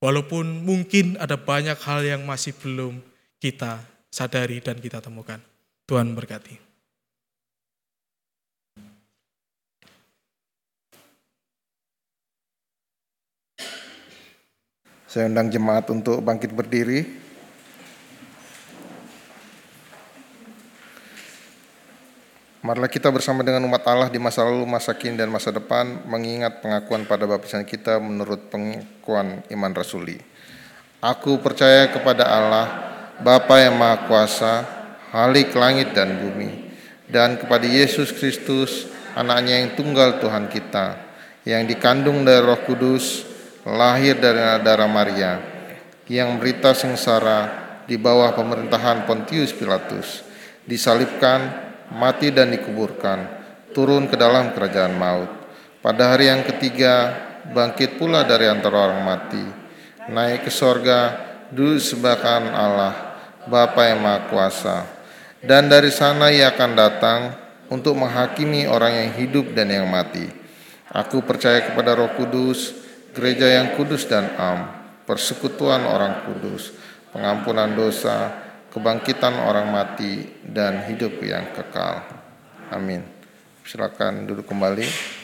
walaupun 0.05 0.69
mungkin 0.69 1.17
ada 1.17 1.41
banyak 1.41 1.81
hal 1.81 2.05
yang 2.05 2.29
masih 2.29 2.53
belum 2.61 3.01
kita 3.41 3.81
sadari 4.11 4.59
dan 4.59 4.83
kita 4.83 4.99
temukan. 4.99 5.39
Tuhan 5.87 6.13
berkati. 6.13 6.71
Saya 15.11 15.27
undang 15.27 15.51
jemaat 15.51 15.91
untuk 15.91 16.23
bangkit 16.23 16.55
berdiri. 16.55 17.03
Marilah 22.63 22.87
kita 22.87 23.11
bersama 23.11 23.43
dengan 23.43 23.67
umat 23.67 23.83
Allah 23.91 24.07
di 24.07 24.23
masa 24.23 24.47
lalu, 24.47 24.63
masa 24.71 24.95
kini, 24.95 25.19
dan 25.19 25.27
masa 25.27 25.51
depan 25.51 26.07
mengingat 26.07 26.63
pengakuan 26.63 27.03
pada 27.11 27.27
baptisan 27.27 27.67
kita 27.67 27.99
menurut 27.99 28.53
pengakuan 28.55 29.43
iman 29.51 29.73
rasuli. 29.75 30.23
Aku 31.03 31.43
percaya 31.43 31.91
kepada 31.91 32.31
Allah, 32.31 32.90
Bapa 33.21 33.61
yang 33.61 33.77
Maha 33.77 34.09
Kuasa, 34.09 34.55
Halik 35.13 35.53
langit 35.53 35.93
dan 35.93 36.23
bumi, 36.23 36.73
dan 37.11 37.37
kepada 37.37 37.67
Yesus 37.67 38.15
Kristus, 38.15 38.89
anaknya 39.13 39.61
yang 39.61 39.77
tunggal 39.77 40.23
Tuhan 40.23 40.49
kita, 40.49 40.97
yang 41.45 41.67
dikandung 41.67 42.23
dari 42.23 42.41
roh 42.41 42.63
kudus, 42.63 43.27
lahir 43.67 44.17
dari 44.17 44.41
darah 44.63 44.89
Maria, 44.89 45.37
yang 46.07 46.41
berita 46.41 46.73
sengsara 46.73 47.41
di 47.85 47.99
bawah 48.01 48.33
pemerintahan 48.33 49.05
Pontius 49.05 49.51
Pilatus, 49.53 50.23
disalibkan, 50.63 51.75
mati 51.91 52.31
dan 52.31 52.55
dikuburkan, 52.55 53.19
turun 53.75 54.07
ke 54.07 54.15
dalam 54.15 54.55
kerajaan 54.55 54.95
maut. 54.95 55.31
Pada 55.83 56.15
hari 56.15 56.31
yang 56.31 56.47
ketiga, 56.47 57.19
bangkit 57.51 57.99
pula 57.99 58.23
dari 58.23 58.47
antara 58.47 58.89
orang 58.89 59.03
mati, 59.03 59.45
naik 60.07 60.47
ke 60.47 60.53
sorga, 60.55 61.19
duduk 61.51 61.83
sebelah 61.83 62.19
kanan 62.23 62.55
Allah, 62.55 63.10
Bapa 63.51 63.91
yang 63.91 63.99
Maha 64.01 64.31
Kuasa. 64.31 64.87
Dan 65.43 65.67
dari 65.67 65.91
sana 65.91 66.31
ia 66.31 66.55
akan 66.55 66.71
datang 66.79 67.21
untuk 67.67 67.99
menghakimi 67.99 68.71
orang 68.71 68.95
yang 68.95 69.11
hidup 69.19 69.51
dan 69.53 69.75
yang 69.75 69.91
mati. 69.91 70.31
Aku 70.91 71.27
percaya 71.27 71.67
kepada 71.67 71.99
Roh 71.99 72.15
Kudus, 72.15 72.75
gereja 73.11 73.47
yang 73.47 73.75
kudus 73.75 74.07
dan 74.07 74.31
am, 74.39 74.71
persekutuan 75.07 75.83
orang 75.87 76.27
kudus, 76.27 76.75
pengampunan 77.11 77.71
dosa, 77.75 78.31
kebangkitan 78.71 79.35
orang 79.39 79.71
mati, 79.71 80.43
dan 80.47 80.87
hidup 80.87 81.19
yang 81.23 81.51
kekal. 81.55 82.07
Amin. 82.71 83.03
Silakan 83.67 84.27
duduk 84.27 84.51
kembali. 84.51 85.20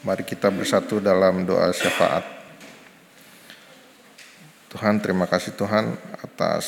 Mari 0.00 0.24
kita 0.24 0.48
bersatu 0.48 0.96
dalam 0.96 1.44
doa 1.44 1.68
syafaat. 1.76 2.24
Tuhan, 4.72 4.96
terima 4.96 5.28
kasih 5.28 5.52
Tuhan 5.52 5.92
atas 6.24 6.64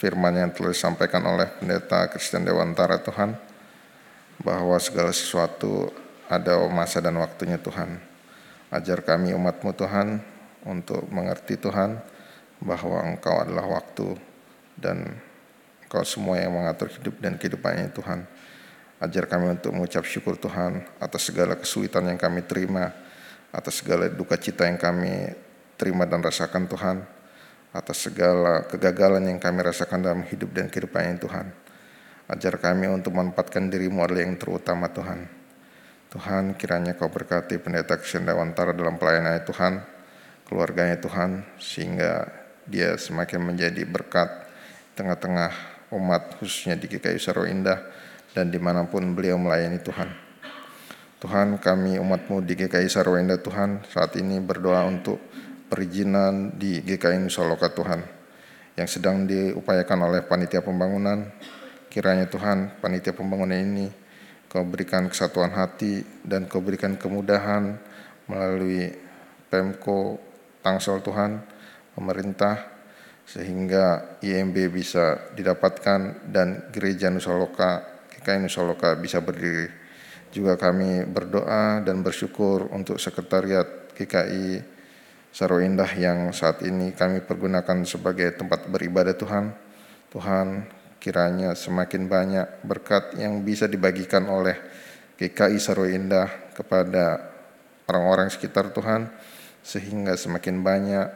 firman 0.00 0.32
yang 0.32 0.48
telah 0.48 0.72
disampaikan 0.72 1.20
oleh 1.28 1.44
Pendeta 1.60 2.08
Kristen 2.08 2.40
Dewantara 2.40 2.96
Tuhan, 3.04 3.36
bahwa 4.40 4.80
segala 4.80 5.12
sesuatu 5.12 5.92
ada 6.24 6.56
masa 6.72 7.04
dan 7.04 7.20
waktunya 7.20 7.60
Tuhan. 7.60 8.00
Ajar 8.72 9.04
kami 9.04 9.36
umatmu 9.36 9.76
Tuhan 9.76 10.24
untuk 10.64 11.04
mengerti 11.12 11.60
Tuhan 11.60 12.00
bahwa 12.64 13.04
Engkau 13.12 13.44
adalah 13.44 13.76
waktu 13.76 14.16
dan 14.80 15.20
Engkau 15.84 16.00
semua 16.08 16.40
yang 16.40 16.56
mengatur 16.56 16.88
hidup 16.88 17.12
dan 17.20 17.36
kehidupannya 17.36 17.92
Tuhan. 17.92 18.24
Ajar 19.00 19.24
kami 19.24 19.56
untuk 19.56 19.72
mengucap 19.72 20.04
syukur 20.04 20.36
Tuhan 20.36 20.84
atas 21.00 21.32
segala 21.32 21.56
kesulitan 21.56 22.04
yang 22.04 22.20
kami 22.20 22.44
terima, 22.44 22.92
atas 23.48 23.80
segala 23.80 24.12
duka 24.12 24.36
cita 24.36 24.68
yang 24.68 24.76
kami 24.76 25.32
terima 25.80 26.04
dan 26.04 26.20
rasakan 26.20 26.68
Tuhan, 26.68 27.00
atas 27.72 27.96
segala 27.96 28.68
kegagalan 28.68 29.24
yang 29.24 29.40
kami 29.40 29.64
rasakan 29.64 30.04
dalam 30.04 30.20
hidup 30.28 30.52
dan 30.52 30.68
kehidupan 30.68 31.16
Tuhan. 31.16 31.48
Ajar 32.28 32.60
kami 32.60 32.92
untuk 32.92 33.16
menempatkan 33.16 33.72
dirimu 33.72 34.04
adalah 34.04 34.20
yang 34.20 34.36
terutama 34.36 34.92
Tuhan. 34.92 35.24
Tuhan 36.12 36.60
kiranya 36.60 36.92
kau 36.92 37.08
berkati 37.08 37.56
pendeta 37.56 37.96
Kesendawantara 37.96 38.76
dalam 38.76 39.00
pelayanannya 39.00 39.48
Tuhan, 39.48 39.80
keluarganya 40.44 41.00
Tuhan, 41.00 41.56
sehingga 41.56 42.28
dia 42.68 43.00
semakin 43.00 43.48
menjadi 43.48 43.80
berkat 43.88 44.28
tengah-tengah 44.92 45.50
umat 45.96 46.36
khususnya 46.36 46.76
di 46.76 46.84
GKI 46.84 47.16
Saro 47.16 47.48
Indah 47.48 48.09
dan 48.34 48.48
di 48.50 48.58
mana 48.62 48.86
pun 48.86 49.14
beliau 49.14 49.36
melayani 49.38 49.82
Tuhan. 49.82 50.08
Tuhan 51.20 51.60
kami 51.60 52.00
umatmu 52.00 52.40
di 52.46 52.56
GKI 52.56 52.88
Saro 52.88 53.20
Indah 53.20 53.36
Tuhan 53.42 53.84
saat 53.92 54.16
ini 54.16 54.40
berdoa 54.40 54.88
untuk 54.88 55.20
perizinan 55.68 56.56
di 56.56 56.80
GKI 56.80 57.20
Nusa 57.20 57.44
Loka 57.44 57.68
Tuhan 57.70 58.00
yang 58.80 58.88
sedang 58.88 59.28
diupayakan 59.28 60.08
oleh 60.08 60.24
panitia 60.24 60.64
pembangunan. 60.64 61.28
Kiranya 61.92 62.24
Tuhan 62.30 62.80
panitia 62.80 63.12
pembangunan 63.12 63.58
ini 63.58 63.92
kau 64.50 64.66
berikan 64.66 65.06
kesatuan 65.06 65.52
hati 65.52 66.02
dan 66.24 66.48
kau 66.48 66.64
berikan 66.64 66.96
kemudahan 66.96 67.78
melalui 68.26 68.90
Pemko 69.50 70.18
Tangsel 70.62 71.02
Tuhan, 71.02 71.42
pemerintah, 71.94 72.66
sehingga 73.26 74.18
IMB 74.22 74.56
bisa 74.70 75.30
didapatkan 75.34 76.30
dan 76.30 76.70
gereja 76.74 77.10
Nusa 77.10 77.34
GKI 78.20 78.44
Nusa 78.44 78.60
Loka 78.60 78.92
bisa 79.00 79.24
berdiri. 79.24 79.72
Juga 80.30 80.60
kami 80.60 81.08
berdoa 81.08 81.80
dan 81.80 82.04
bersyukur 82.04 82.68
untuk 82.70 83.00
sekretariat 83.00 83.90
GKI 83.96 84.60
Saro 85.32 85.58
Indah 85.58 85.88
yang 85.96 86.30
saat 86.36 86.60
ini 86.62 86.92
kami 86.92 87.24
pergunakan 87.24 87.82
sebagai 87.88 88.36
tempat 88.36 88.68
beribadah 88.68 89.16
Tuhan. 89.16 89.56
Tuhan 90.12 90.68
kiranya 91.00 91.56
semakin 91.56 92.02
banyak 92.06 92.46
berkat 92.62 93.16
yang 93.16 93.40
bisa 93.40 93.64
dibagikan 93.64 94.28
oleh 94.28 94.54
GKI 95.16 95.56
Saro 95.56 95.88
Indah 95.88 96.52
kepada 96.52 97.32
orang-orang 97.88 98.28
sekitar 98.28 98.70
Tuhan 98.70 99.08
sehingga 99.64 100.14
semakin 100.14 100.60
banyak 100.60 101.06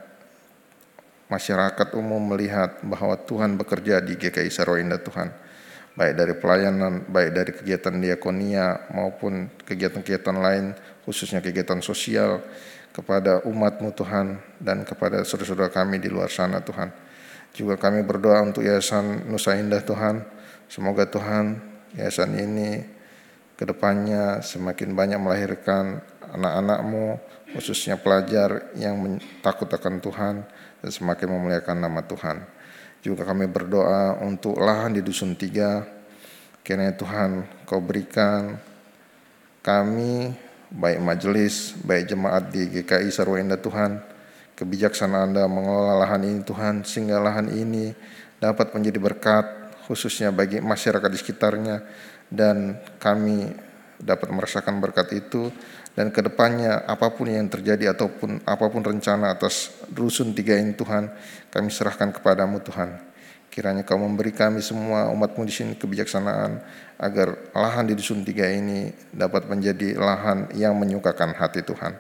masyarakat 1.28 1.88
umum 1.96 2.32
melihat 2.32 2.80
bahwa 2.80 3.14
Tuhan 3.20 3.61
bekerja 3.61 4.00
di 4.00 4.16
GKI 4.16 4.50
Saro 4.50 4.80
Indah 4.80 5.00
Tuhan 5.00 5.43
baik 5.95 6.14
dari 6.18 6.34
pelayanan, 6.38 7.07
baik 7.07 7.30
dari 7.30 7.53
kegiatan 7.55 7.95
diakonia 7.95 8.90
maupun 8.90 9.47
kegiatan-kegiatan 9.62 10.36
lain 10.36 10.74
khususnya 11.07 11.38
kegiatan 11.38 11.78
sosial 11.78 12.42
kepada 12.95 13.42
umatmu 13.47 13.90
Tuhan 13.95 14.38
dan 14.62 14.86
kepada 14.86 15.26
saudara-saudara 15.26 15.70
kami 15.70 15.99
di 15.99 16.11
luar 16.11 16.30
sana 16.30 16.62
Tuhan. 16.62 16.90
Juga 17.55 17.78
kami 17.78 18.03
berdoa 18.03 18.42
untuk 18.42 18.66
Yayasan 18.66 19.30
Nusa 19.30 19.55
Indah 19.55 19.82
Tuhan. 19.82 20.26
Semoga 20.66 21.07
Tuhan 21.07 21.62
yayasan 21.95 22.34
ini 22.34 22.82
ke 23.55 23.62
depannya 23.62 24.42
semakin 24.42 24.90
banyak 24.99 25.18
melahirkan 25.22 26.03
anak-anakmu 26.34 27.22
khususnya 27.55 27.95
pelajar 27.95 28.74
yang 28.74 28.99
takut 29.38 29.70
akan 29.70 30.03
Tuhan 30.03 30.34
dan 30.82 30.90
semakin 30.90 31.30
memuliakan 31.30 31.78
nama 31.78 32.03
Tuhan. 32.03 32.42
Juga 33.05 33.28
kami 33.28 33.44
berdoa 33.52 34.16
untuk 34.24 34.57
lahan 34.57 34.96
di 34.96 35.05
Dusun 35.05 35.36
Tiga. 35.36 35.84
Kiranya 36.64 36.96
Tuhan 36.96 37.44
kau 37.68 37.84
berikan 37.84 38.57
kami 39.61 40.32
baik 40.72 41.05
majelis, 41.05 41.76
baik 41.84 42.16
jemaat 42.16 42.48
di 42.48 42.64
GKI 42.64 43.12
Sarwenda 43.12 43.61
Tuhan, 43.61 44.00
kebijaksanaan 44.57 45.36
Anda 45.36 45.44
mengelola 45.44 46.00
lahan 46.00 46.24
ini 46.24 46.40
Tuhan, 46.48 46.80
sehingga 46.88 47.20
lahan 47.20 47.52
ini 47.52 47.92
dapat 48.40 48.72
menjadi 48.72 48.96
berkat 48.96 49.46
khususnya 49.84 50.32
bagi 50.32 50.64
masyarakat 50.64 51.09
di 51.12 51.18
sekitarnya 51.20 51.84
dan 52.32 52.80
kami 52.96 53.52
dapat 54.00 54.32
merasakan 54.32 54.80
berkat 54.80 55.12
itu 55.12 55.52
dan 55.95 56.11
ke 56.11 56.20
depannya 56.26 56.82
apa 56.90 57.14
pun 57.14 57.30
yang 57.30 57.47
terjadi 57.47 57.95
ataupun 57.95 58.42
apa 58.42 58.66
pun 58.66 58.82
rencana 58.82 59.30
atas 59.30 59.70
rusun 59.95 60.34
tiga 60.34 60.59
ini 60.59 60.74
Tuhan 60.74 61.07
kami 61.55 61.70
serahkan 61.70 62.11
kepadamu 62.11 62.59
Tuhan. 62.66 63.14
Kiranya 63.55 63.86
kau 63.86 63.95
memberi 63.95 64.34
kami 64.34 64.59
semua 64.59 65.07
umatmu 65.14 65.47
di 65.47 65.55
sini 65.55 65.78
kebijaksanaan 65.78 66.59
agar 66.99 67.55
lahan 67.55 67.86
di 67.86 67.95
dusun 67.95 68.26
tiga 68.26 68.51
ini 68.51 68.90
dapat 69.14 69.47
menjadi 69.47 69.95
lahan 69.95 70.51
yang 70.59 70.74
menyukakan 70.74 71.30
hati 71.38 71.62
Tuhan. 71.62 71.95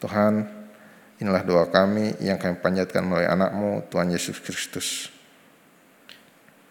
Tuhan 0.00 0.48
inilah 1.20 1.44
doa 1.44 1.68
kami 1.68 2.16
yang 2.24 2.40
kami 2.40 2.56
panjatkan 2.64 3.04
melalui 3.04 3.28
anakmu 3.28 3.84
Tuhan 3.92 4.08
Yesus 4.08 4.40
Kristus. 4.40 5.12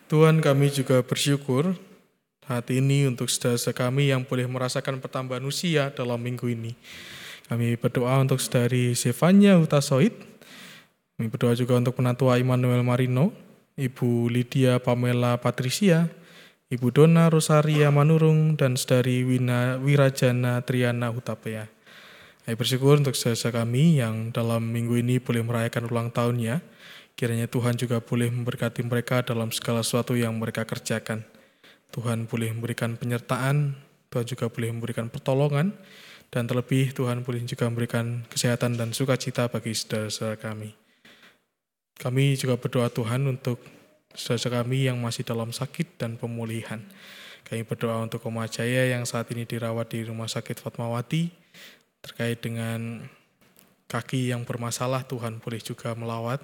Tuhan 0.10 0.41
kami 0.41 0.74
juga 0.74 1.05
bersyukur 1.05 1.78
saat 2.48 2.72
ini 2.72 3.04
untuk 3.12 3.28
saudara 3.28 3.76
kami 3.76 4.16
yang 4.16 4.24
boleh 4.24 4.48
merasakan 4.48 5.04
pertambahan 5.04 5.43
usia 5.43 5.91
dalam 5.91 6.16
minggu 6.24 6.48
ini. 6.48 6.80
Kami 7.52 7.76
berdoa 7.76 8.24
untuk 8.24 8.39
saudari 8.39 8.95
Zevanya 8.95 9.60
Utasoid. 9.60 10.16
Kami 11.20 11.28
berdoa 11.28 11.60
juga 11.60 11.76
untuk 11.76 12.00
penatua 12.00 12.39
Immanuel 12.39 12.88
Marino, 12.88 13.36
Ibu 13.76 14.32
Lydia 14.32 14.80
Pamela 14.80 15.36
Patricia, 15.36 16.08
Ibu 16.72 16.88
Dona 16.95 17.28
Rosaria 17.28 17.91
Manurung, 17.91 18.56
dan 18.56 18.80
saudari 18.80 19.28
Wina 19.28 19.76
Wirajana 19.84 20.64
Triana 20.64 21.12
Hutapea. 21.12 21.68
Kami 22.48 22.56
bersyukur 22.56 22.95
untuk 22.95 23.20
saudara 23.20 23.68
kami 23.68 24.00
yang 24.00 24.32
dalam 24.32 24.72
minggu 24.72 25.04
ini 25.04 25.20
boleh 25.20 25.43
merayakan 25.43 25.91
ulang 25.91 26.08
tahunnya. 26.16 26.64
Kiranya 27.20 27.52
Tuhan 27.52 27.76
juga 27.76 28.00
boleh 28.00 28.32
memberkati 28.32 28.88
mereka 28.88 29.20
dalam 29.20 29.52
segala 29.52 29.84
sesuatu 29.84 30.16
yang 30.16 30.32
mereka 30.39 30.64
kerjakan. 30.64 31.28
Tuhan 31.91 32.27
boleh 32.27 32.53
memberikan 32.53 32.95
penyertaan, 32.99 33.75
Tuhan 34.11 34.25
juga 34.27 34.51
boleh 34.51 34.69
memberikan 34.71 35.07
pertolongan, 35.07 35.73
dan 36.27 36.43
terlebih 36.45 36.91
Tuhan 36.91 37.23
boleh 37.23 37.43
juga 37.47 37.67
memberikan 37.71 38.27
kesehatan 38.27 38.75
dan 38.75 38.91
sukacita 38.91 39.47
bagi 39.47 39.71
saudara-saudara 39.71 40.35
kami. 40.35 40.75
Kami 41.97 42.38
juga 42.38 42.59
berdoa 42.59 42.91
Tuhan 42.93 43.25
untuk 43.25 43.57
saudara 44.13 44.61
kami 44.61 44.85
yang 44.85 45.01
masih 45.01 45.25
dalam 45.25 45.49
sakit 45.49 45.97
dan 45.97 46.19
pemulihan. 46.19 46.83
Kami 47.47 47.63
berdoa 47.63 48.03
untuk 48.03 48.27
Oma 48.27 48.43
Jaya 48.45 48.91
yang 48.91 49.07
saat 49.07 49.31
ini 49.31 49.47
dirawat 49.47 49.95
di 49.95 50.03
Rumah 50.03 50.27
Sakit 50.27 50.59
Fatmawati 50.59 51.31
terkait 52.03 52.43
dengan 52.43 53.07
kaki 53.88 54.35
yang 54.35 54.43
bermasalah 54.43 55.07
Tuhan 55.07 55.39
boleh 55.39 55.63
juga 55.63 55.95
melawat 55.95 56.43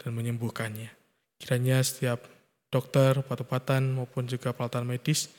dan 0.00 0.16
menyembuhkannya. 0.16 0.88
Kiranya 1.36 1.84
setiap 1.84 2.24
dokter, 2.68 3.16
obat-obatan 3.18 3.96
maupun 3.96 4.28
juga 4.28 4.52
peralatan 4.52 4.84
medis 4.84 5.32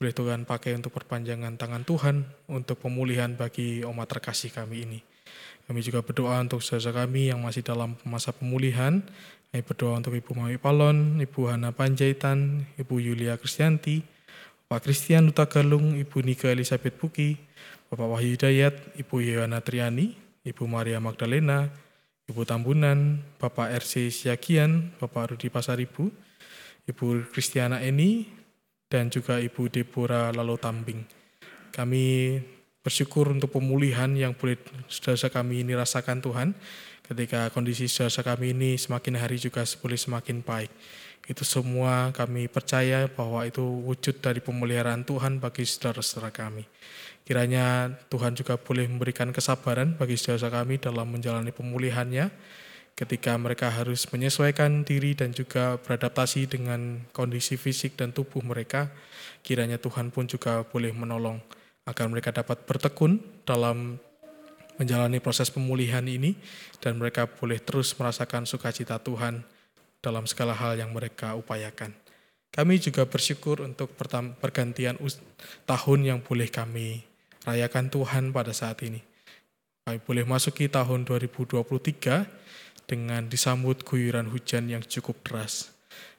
boleh 0.00 0.16
Tuhan 0.16 0.48
pakai 0.48 0.80
untuk 0.80 0.96
perpanjangan 0.96 1.60
tangan 1.60 1.84
Tuhan 1.84 2.24
untuk 2.48 2.80
pemulihan 2.80 3.36
bagi 3.36 3.84
umat 3.84 4.08
terkasih 4.08 4.48
kami 4.48 4.88
ini. 4.88 5.00
Kami 5.68 5.84
juga 5.84 6.00
berdoa 6.00 6.40
untuk 6.40 6.64
saudara 6.64 7.04
kami 7.04 7.28
yang 7.28 7.44
masih 7.44 7.60
dalam 7.60 8.00
masa 8.08 8.32
pemulihan. 8.32 9.04
Kami 9.52 9.60
berdoa 9.60 10.00
untuk 10.00 10.16
Ibu 10.16 10.32
Mawi 10.40 10.56
Palon, 10.56 11.20
Ibu 11.20 11.52
Hana 11.52 11.76
Panjaitan, 11.76 12.64
Ibu 12.80 12.96
Yulia 12.96 13.36
Kristianti, 13.36 14.00
Pak 14.72 14.88
Christian 14.88 15.28
Duta 15.28 15.44
Galung, 15.44 16.00
Ibu 16.00 16.24
Nika 16.24 16.48
Elizabeth 16.48 16.96
Buki, 16.96 17.36
Bapak 17.92 18.08
Wahyu 18.08 18.40
Dayat, 18.40 18.80
Ibu 18.96 19.20
Yohana 19.20 19.60
Triani, 19.60 20.16
Ibu 20.48 20.64
Maria 20.64 20.96
Magdalena, 20.96 21.68
Ibu 22.24 22.48
Tambunan, 22.48 23.20
Bapak 23.36 23.68
RC 23.84 24.08
Siagian, 24.08 24.96
Bapak 24.96 25.36
Rudi 25.36 25.52
Pasaribu, 25.52 26.08
Ibu 26.90 27.30
Kristiana 27.30 27.78
Eni, 27.78 28.26
dan 28.90 29.06
juga 29.06 29.38
Ibu 29.38 29.70
Deborah 29.70 30.34
Lalo 30.34 30.58
Tambing. 30.58 31.06
Kami 31.70 32.36
bersyukur 32.82 33.30
untuk 33.30 33.54
pemulihan 33.54 34.10
yang 34.18 34.34
boleh 34.34 34.58
saudara 34.90 35.30
kami 35.30 35.62
ini 35.62 35.78
rasakan 35.78 36.18
Tuhan 36.18 36.48
ketika 37.06 37.54
kondisi 37.54 37.86
saudara 37.86 38.34
kami 38.34 38.50
ini 38.50 38.70
semakin 38.74 39.14
hari 39.22 39.38
juga 39.38 39.62
boleh 39.78 39.94
semakin 39.94 40.42
baik. 40.42 40.72
Itu 41.30 41.46
semua 41.46 42.10
kami 42.10 42.50
percaya 42.50 43.06
bahwa 43.06 43.46
itu 43.46 43.62
wujud 43.62 44.18
dari 44.18 44.42
pemeliharaan 44.42 45.06
Tuhan 45.06 45.38
bagi 45.38 45.62
saudara-saudara 45.62 46.34
kami. 46.34 46.66
Kiranya 47.22 47.94
Tuhan 48.10 48.34
juga 48.34 48.58
boleh 48.58 48.90
memberikan 48.90 49.30
kesabaran 49.30 49.94
bagi 49.94 50.18
saudara 50.18 50.66
kami 50.66 50.82
dalam 50.82 51.06
menjalani 51.06 51.54
pemulihannya 51.54 52.26
ketika 52.94 53.36
mereka 53.40 53.72
harus 53.72 54.04
menyesuaikan 54.12 54.84
diri 54.84 55.16
dan 55.16 55.32
juga 55.32 55.80
beradaptasi 55.80 56.46
dengan 56.50 57.04
kondisi 57.16 57.56
fisik 57.56 57.96
dan 57.96 58.12
tubuh 58.12 58.44
mereka. 58.44 58.92
Kiranya 59.40 59.80
Tuhan 59.80 60.12
pun 60.12 60.28
juga 60.28 60.62
boleh 60.68 60.92
menolong 60.92 61.40
agar 61.88 62.06
mereka 62.12 62.30
dapat 62.30 62.60
bertekun 62.68 63.18
dalam 63.48 63.96
menjalani 64.76 65.20
proses 65.20 65.52
pemulihan 65.52 66.04
ini 66.04 66.36
dan 66.80 66.96
mereka 66.96 67.28
boleh 67.28 67.60
terus 67.60 67.92
merasakan 67.96 68.48
sukacita 68.48 68.96
Tuhan 69.00 69.44
dalam 70.00 70.24
segala 70.24 70.56
hal 70.56 70.80
yang 70.80 70.92
mereka 70.96 71.36
upayakan. 71.36 71.92
Kami 72.50 72.82
juga 72.82 73.06
bersyukur 73.06 73.62
untuk 73.62 73.94
pergantian 74.40 74.98
tahun 75.68 76.00
yang 76.02 76.18
boleh 76.24 76.50
kami 76.50 77.06
rayakan 77.46 77.86
Tuhan 77.92 78.34
pada 78.34 78.50
saat 78.50 78.82
ini. 78.82 78.98
Kami 79.86 80.02
boleh 80.02 80.24
masuki 80.26 80.66
tahun 80.66 81.06
2023 81.06 82.39
dengan 82.90 83.30
disambut 83.30 83.86
guyuran 83.86 84.26
hujan 84.34 84.66
yang 84.66 84.82
cukup 84.82 85.22
deras. 85.22 85.70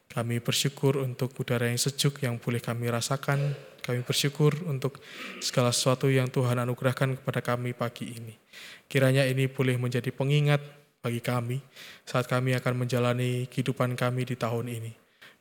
Kami 0.08 0.40
bersyukur 0.40 1.04
untuk 1.04 1.36
udara 1.36 1.68
yang 1.68 1.80
sejuk 1.80 2.24
yang 2.24 2.40
boleh 2.40 2.64
kami 2.64 2.88
rasakan 2.88 3.52
kami 3.82 4.06
bersyukur 4.06 4.54
untuk 4.70 5.02
segala 5.42 5.74
sesuatu 5.74 6.06
yang 6.06 6.30
Tuhan 6.30 6.62
anugerahkan 6.62 7.18
kepada 7.18 7.42
kami 7.42 7.74
pagi 7.74 8.14
ini. 8.14 8.38
Kiranya 8.86 9.26
ini 9.26 9.50
boleh 9.50 9.76
menjadi 9.82 10.14
pengingat 10.14 10.62
bagi 11.02 11.18
kami 11.18 11.58
saat 12.06 12.30
kami 12.30 12.54
akan 12.62 12.86
menjalani 12.86 13.50
kehidupan 13.50 13.98
kami 13.98 14.30
di 14.30 14.38
tahun 14.38 14.70
ini. 14.70 14.94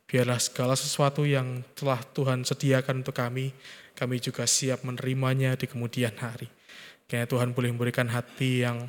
Biarlah 0.08 0.40
segala 0.40 0.74
sesuatu 0.74 1.22
yang 1.28 1.62
telah 1.76 2.00
Tuhan 2.16 2.42
sediakan 2.42 3.04
untuk 3.04 3.14
kami, 3.14 3.52
kami 3.94 4.18
juga 4.18 4.48
siap 4.48 4.82
menerimanya 4.88 5.54
di 5.54 5.68
kemudian 5.68 6.16
hari. 6.16 6.48
Kiranya 7.06 7.28
Tuhan 7.28 7.52
boleh 7.52 7.70
memberikan 7.76 8.08
hati 8.08 8.64
yang 8.64 8.88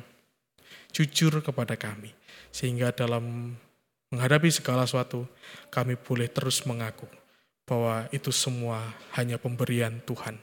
jujur 0.96 1.44
kepada 1.44 1.76
kami. 1.76 2.10
Sehingga 2.52 2.92
dalam 2.92 3.56
menghadapi 4.12 4.52
segala 4.52 4.84
sesuatu, 4.84 5.24
kami 5.72 5.96
boleh 5.96 6.28
terus 6.28 6.62
mengaku 6.68 7.08
bahwa 7.64 8.04
itu 8.12 8.28
semua 8.28 8.84
hanya 9.16 9.40
pemberian 9.40 10.04
Tuhan. 10.04 10.36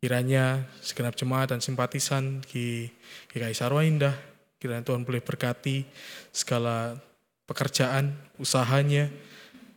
Kiranya 0.00 0.64
segenap 0.84 1.16
jemaat 1.16 1.52
dan 1.52 1.60
simpatisan 1.64 2.44
di 2.52 2.88
GKI 3.32 3.56
Sarwa 3.56 3.84
Indah, 3.84 4.16
kiranya 4.60 4.84
Tuhan 4.84 5.04
boleh 5.04 5.20
berkati 5.24 5.84
segala 6.32 6.96
pekerjaan, 7.44 8.16
usahanya, 8.40 9.12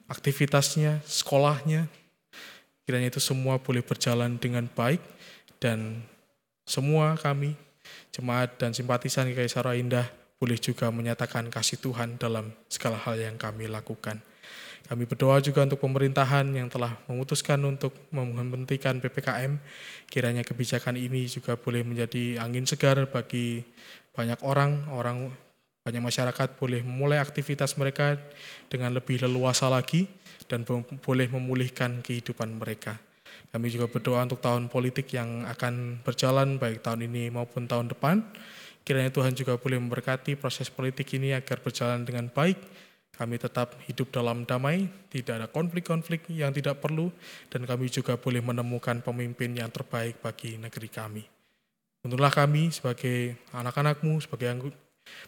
aktivitasnya, 0.07 1.03
sekolahnya. 1.07 1.91
Kiranya 2.83 3.11
itu 3.11 3.23
semua 3.23 3.59
boleh 3.59 3.83
berjalan 3.83 4.35
dengan 4.35 4.67
baik 4.67 4.99
dan 5.59 6.03
semua 6.67 7.15
kami, 7.19 7.55
jemaat 8.11 8.55
dan 8.59 8.75
simpatisan 8.75 9.27
GKI 9.27 9.51
Sarwa 9.51 9.75
Indah, 9.75 10.07
boleh 10.43 10.59
juga 10.59 10.91
menyatakan 10.91 11.47
kasih 11.47 11.79
Tuhan 11.79 12.19
dalam 12.19 12.51
segala 12.67 12.99
hal 12.99 13.15
yang 13.15 13.39
kami 13.39 13.71
lakukan. 13.71 14.19
Kami 14.83 15.07
berdoa 15.07 15.39
juga 15.39 15.63
untuk 15.63 15.79
pemerintahan 15.79 16.43
yang 16.51 16.67
telah 16.67 16.99
memutuskan 17.07 17.63
untuk 17.63 17.95
menghentikan 18.11 18.99
PPKM. 18.99 19.55
Kiranya 20.11 20.43
kebijakan 20.43 20.99
ini 20.99 21.31
juga 21.31 21.55
boleh 21.55 21.87
menjadi 21.87 22.43
angin 22.43 22.67
segar 22.67 22.99
bagi 23.07 23.63
banyak 24.11 24.43
orang, 24.43 24.91
orang 24.91 25.31
banyak 25.87 26.03
masyarakat 26.03 26.59
boleh 26.59 26.83
memulai 26.83 27.23
aktivitas 27.23 27.79
mereka 27.79 28.19
dengan 28.67 28.91
lebih 28.91 29.23
leluasa 29.23 29.71
lagi 29.71 30.11
dan 30.51 30.67
boleh 30.99 31.31
memulihkan 31.31 32.03
kehidupan 32.03 32.59
mereka. 32.59 32.99
Kami 33.55 33.71
juga 33.71 33.87
berdoa 33.87 34.27
untuk 34.27 34.43
tahun 34.43 34.67
politik 34.67 35.15
yang 35.15 35.47
akan 35.47 36.03
berjalan 36.03 36.59
baik 36.59 36.83
tahun 36.83 37.07
ini 37.07 37.31
maupun 37.31 37.71
tahun 37.71 37.87
depan. 37.87 38.19
Kiranya 38.83 39.11
Tuhan 39.15 39.31
juga 39.31 39.55
boleh 39.55 39.79
memberkati 39.79 40.35
proses 40.35 40.67
politik 40.67 41.07
ini 41.15 41.31
agar 41.31 41.63
berjalan 41.63 42.03
dengan 42.03 42.27
baik 42.27 42.59
kami 43.13 43.37
tetap 43.37 43.77
hidup 43.85 44.09
dalam 44.09 44.41
damai, 44.41 44.89
tidak 45.13 45.37
ada 45.37 45.45
konflik-konflik 45.45 46.25
yang 46.33 46.49
tidak 46.49 46.81
perlu, 46.81 47.13
dan 47.45 47.61
kami 47.61 47.85
juga 47.85 48.17
boleh 48.17 48.41
menemukan 48.41 49.05
pemimpin 49.05 49.53
yang 49.53 49.69
terbaik 49.69 50.17
bagi 50.17 50.57
negeri 50.57 50.89
kami. 50.89 51.23
Untuklah 52.01 52.33
kami 52.33 52.73
sebagai 52.73 53.37
anak-anakmu, 53.53 54.17
sebagai 54.17 54.73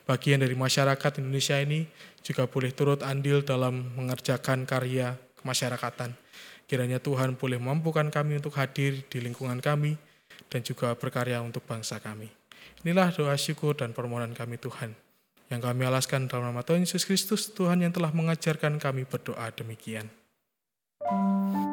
bagian 0.10 0.42
dari 0.42 0.58
masyarakat 0.58 1.22
Indonesia 1.22 1.62
ini, 1.62 1.86
juga 2.26 2.50
boleh 2.50 2.74
turut 2.74 3.06
andil 3.06 3.46
dalam 3.46 3.94
mengerjakan 3.94 4.66
karya 4.66 5.14
kemasyarakatan. 5.38 6.18
Kiranya 6.66 6.98
Tuhan 6.98 7.38
boleh 7.38 7.62
mampukan 7.62 8.10
kami 8.10 8.42
untuk 8.42 8.58
hadir 8.58 9.06
di 9.06 9.22
lingkungan 9.22 9.62
kami, 9.62 9.94
dan 10.50 10.66
juga 10.66 10.90
berkarya 10.98 11.38
untuk 11.46 11.62
bangsa 11.70 12.02
kami. 12.02 12.45
Inilah 12.86 13.10
doa 13.10 13.34
syukur 13.34 13.74
dan 13.74 13.98
permohonan 13.98 14.38
kami 14.38 14.62
Tuhan 14.62 14.94
yang 15.50 15.58
kami 15.58 15.90
alaskan 15.90 16.30
dalam 16.30 16.54
nama 16.54 16.62
Tuhan 16.62 16.86
Yesus 16.86 17.02
Kristus, 17.02 17.50
Tuhan 17.50 17.82
yang 17.82 17.90
telah 17.90 18.14
mengajarkan 18.14 18.78
kami 18.78 19.10
berdoa 19.10 19.50
demikian. 19.58 20.06
Bapa 21.02 21.65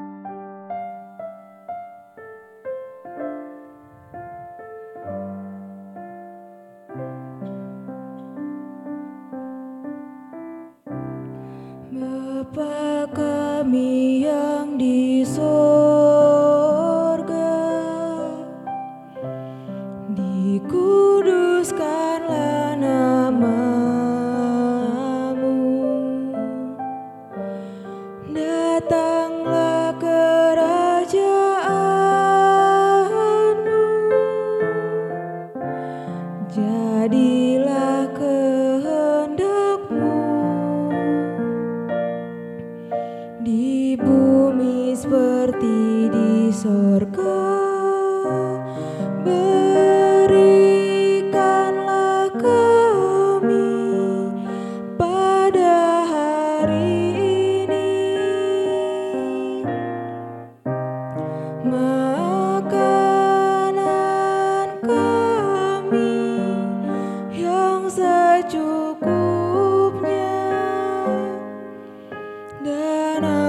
dan 72.73 73.25
ampunilah 73.25 73.42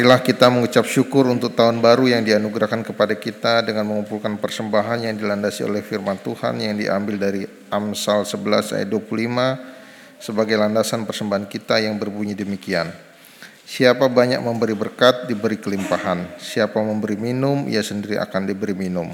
Marilah 0.00 0.24
kita 0.24 0.48
mengucap 0.48 0.88
syukur 0.88 1.28
untuk 1.28 1.52
tahun 1.52 1.84
baru 1.84 2.08
yang 2.08 2.24
dianugerahkan 2.24 2.88
kepada 2.88 3.20
kita 3.20 3.60
dengan 3.60 3.84
mengumpulkan 3.84 4.40
persembahan 4.40 5.04
yang 5.04 5.12
dilandasi 5.12 5.68
oleh 5.68 5.84
firman 5.84 6.16
Tuhan 6.16 6.56
yang 6.56 6.72
diambil 6.72 7.20
dari 7.20 7.44
Amsal 7.68 8.24
11 8.24 8.80
ayat 8.80 8.88
25 8.88 10.16
sebagai 10.16 10.56
landasan 10.56 11.04
persembahan 11.04 11.44
kita 11.44 11.84
yang 11.84 12.00
berbunyi 12.00 12.32
demikian. 12.32 12.88
Siapa 13.68 14.08
banyak 14.08 14.40
memberi 14.40 14.72
berkat, 14.72 15.28
diberi 15.28 15.60
kelimpahan. 15.60 16.40
Siapa 16.40 16.80
memberi 16.80 17.20
minum, 17.20 17.68
ia 17.68 17.84
sendiri 17.84 18.16
akan 18.16 18.48
diberi 18.48 18.72
minum. 18.72 19.12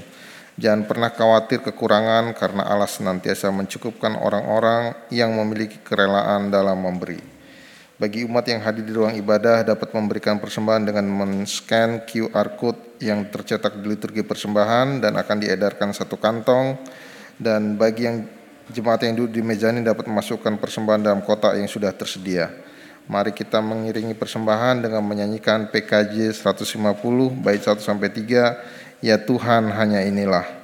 Jangan 0.55 0.87
pernah 0.87 1.11
khawatir 1.11 1.67
kekurangan, 1.67 2.31
karena 2.31 2.63
Allah 2.63 2.87
senantiasa 2.87 3.51
mencukupkan 3.51 4.15
orang-orang 4.15 4.95
yang 5.11 5.35
memiliki 5.35 5.83
kerelaan 5.83 6.47
dalam 6.47 6.79
memberi. 6.79 7.36
Bagi 7.97 8.21
umat 8.29 8.45
yang 8.45 8.61
hadir 8.61 8.85
di 8.85 8.93
ruang 8.93 9.17
ibadah 9.17 9.65
dapat 9.65 9.89
memberikan 9.89 10.37
persembahan 10.37 10.85
dengan 10.85 11.09
men-scan 11.09 12.05
QR 12.05 12.53
code 12.53 13.01
yang 13.01 13.25
tercetak 13.33 13.81
di 13.81 13.89
liturgi 13.89 14.21
persembahan 14.21 15.01
dan 15.01 15.17
akan 15.17 15.37
diedarkan 15.41 15.97
satu 15.97 16.13
kantong. 16.13 16.77
Dan 17.41 17.73
bagi 17.73 18.05
yang 18.05 18.21
jemaat 18.69 19.01
yang 19.01 19.17
duduk 19.17 19.33
di 19.33 19.41
meja 19.41 19.73
ini 19.73 19.81
dapat 19.81 20.05
memasukkan 20.05 20.61
persembahan 20.61 21.01
dalam 21.09 21.25
kotak 21.25 21.57
yang 21.57 21.65
sudah 21.65 21.89
tersedia. 21.89 22.53
Mari 23.09 23.33
kita 23.33 23.65
mengiringi 23.65 24.13
persembahan 24.13 24.77
dengan 24.77 25.01
menyanyikan 25.01 25.73
PKJ 25.73 26.37
150 26.37 26.77
bait 27.41 27.65
1 27.65 27.81
sampai 27.81 28.13
3 28.13 28.87
Ya 28.97 29.21
Tuhan 29.21 29.69
hanya 29.73 30.01
inilah. 30.01 30.56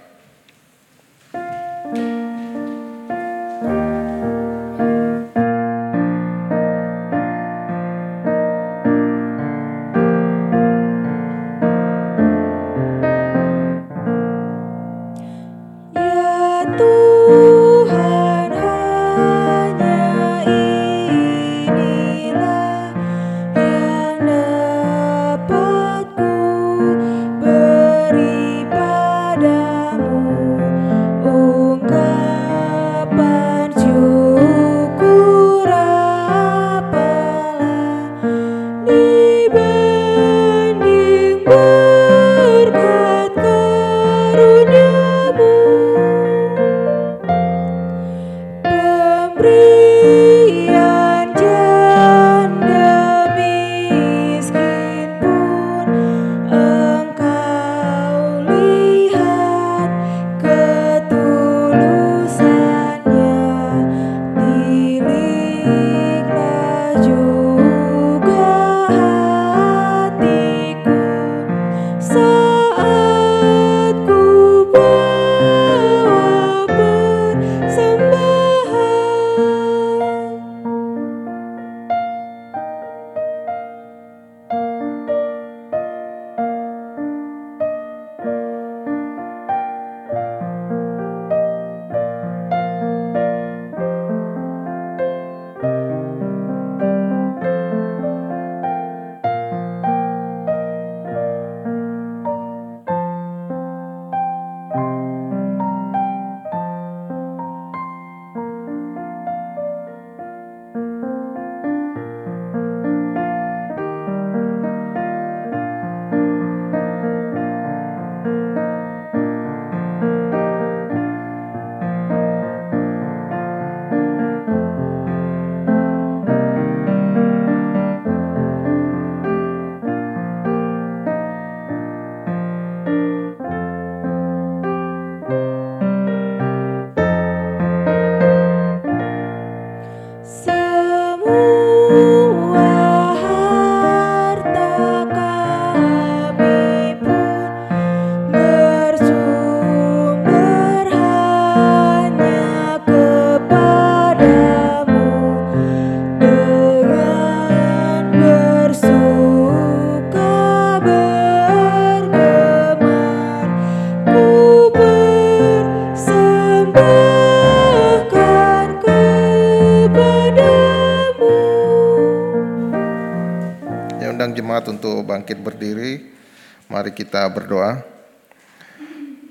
Mari 176.71 176.95
kita 176.95 177.27
berdoa. 177.27 177.83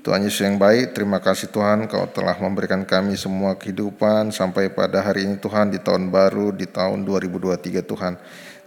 Tuhan 0.03 0.21
Yesus 0.21 0.43
yang 0.43 0.59
baik, 0.59 0.91
terima 0.91 1.23
kasih 1.23 1.47
Tuhan 1.47 1.87
Kau 1.87 2.03
telah 2.11 2.35
memberikan 2.35 2.83
kami 2.83 3.15
semua 3.15 3.55
kehidupan 3.55 4.35
sampai 4.35 4.67
pada 4.67 4.99
hari 4.99 5.23
ini 5.23 5.39
Tuhan 5.39 5.71
di 5.71 5.79
tahun 5.79 6.11
baru 6.11 6.51
di 6.51 6.67
tahun 6.67 7.07
2023 7.07 7.87
Tuhan 7.87 8.13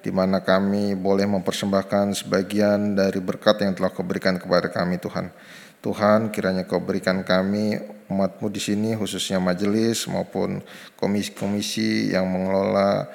di 0.01 0.09
mana 0.09 0.41
kami 0.41 0.97
boleh 0.97 1.29
mempersembahkan 1.29 2.17
sebagian 2.25 2.97
dari 2.97 3.21
berkat 3.21 3.61
yang 3.63 3.77
telah 3.77 3.93
Kau 3.93 4.03
berikan 4.03 4.41
kepada 4.41 4.73
kami 4.73 4.97
Tuhan. 4.97 5.29
Tuhan 5.85 6.33
kiranya 6.33 6.65
Kau 6.65 6.81
berikan 6.81 7.21
kami 7.21 7.79
umatmu 8.09 8.49
di 8.51 8.59
sini 8.59 8.97
khususnya 8.97 9.37
majelis 9.37 10.09
maupun 10.09 10.65
komisi-komisi 10.97 12.17
yang 12.17 12.27
mengelola 12.33 13.07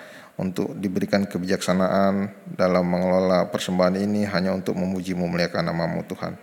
untuk 0.42 0.74
diberikan 0.74 1.30
kebijaksanaan 1.30 2.34
dalam 2.58 2.82
mengelola 2.90 3.46
persembahan 3.54 4.02
ini 4.02 4.26
hanya 4.26 4.58
untuk 4.58 4.74
memuji 4.74 5.14
memuliakan 5.14 5.70
namamu 5.70 6.02
Tuhan. 6.10 6.34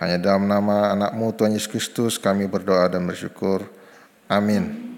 Hanya 0.00 0.16
dalam 0.16 0.48
nama 0.48 0.96
anakmu 0.96 1.36
Tuhan 1.36 1.52
Yesus 1.52 1.68
Kristus 1.68 2.16
kami 2.16 2.48
berdoa 2.48 2.88
dan 2.88 3.04
bersyukur. 3.04 3.68
Amin. 4.26 4.93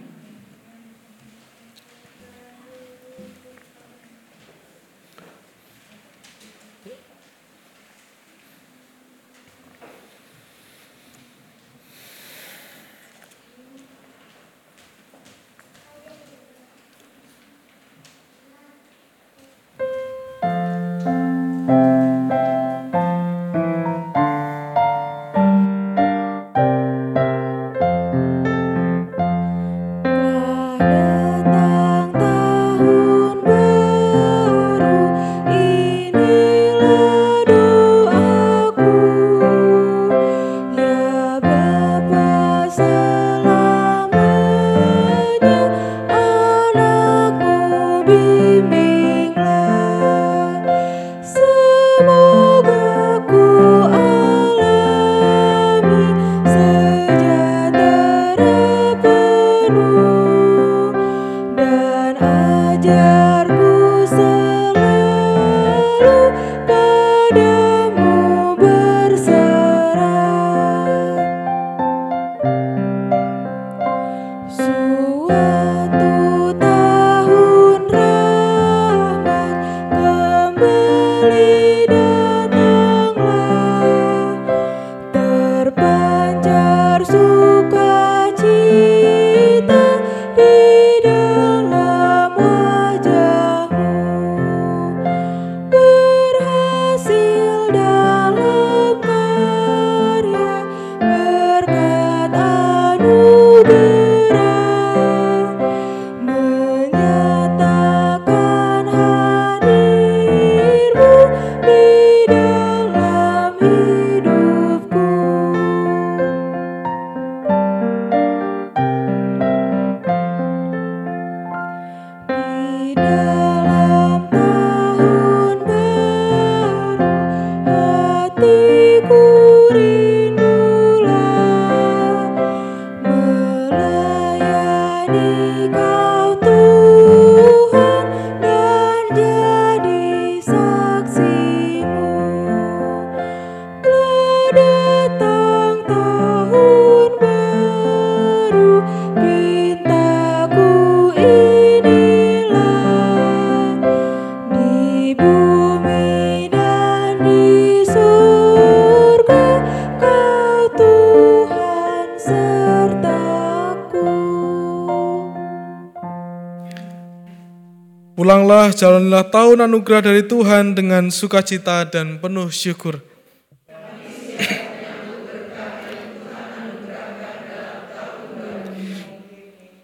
Jalanilah 169.07 169.31
tahun 169.31 169.71
anugerah 169.71 170.03
dari 170.03 170.27
Tuhan 170.27 170.75
dengan 170.75 171.15
sukacita 171.15 171.87
dan 171.87 172.19
penuh 172.19 172.51
syukur. 172.51 172.99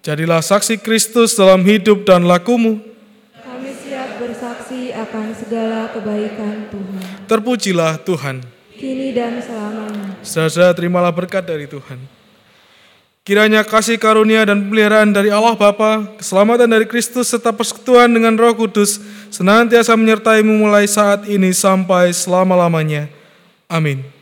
Jadilah 0.02 0.42
saksi 0.42 0.82
Kristus 0.82 1.38
dalam 1.38 1.62
hidup 1.62 2.02
dan 2.02 2.26
lakumu. 2.26 2.82
Kami 3.46 3.70
siap 3.70 4.18
bersaksi 4.18 4.90
akan 4.90 5.26
segala 5.38 5.86
kebaikan 5.94 6.66
Tuhan. 6.74 7.02
Terpujilah 7.30 8.02
Tuhan. 8.02 8.42
Kini 8.74 9.14
dan 9.14 9.38
selamanya. 9.38 10.18
Saudara, 10.26 10.74
terimalah 10.74 11.14
berkat 11.14 11.46
dari 11.46 11.70
Tuhan. 11.70 12.02
Kiranya 13.22 13.62
kasih 13.62 14.02
karunia 14.02 14.42
dan 14.42 14.66
pemeliharaan 14.66 15.14
dari 15.14 15.30
Allah 15.30 15.54
Bapa, 15.54 16.10
keselamatan 16.18 16.66
dari 16.66 16.90
Kristus 16.90 17.30
serta 17.30 17.54
persekutuan 17.54 18.10
dengan 18.10 18.34
Roh 18.34 18.58
Kudus 18.58 18.98
senantiasa 19.32 19.96
menyertaimu 19.96 20.60
mulai 20.60 20.84
saat 20.84 21.24
ini 21.24 21.56
sampai 21.56 22.12
selama-lamanya. 22.12 23.08
Amin. 23.66 24.21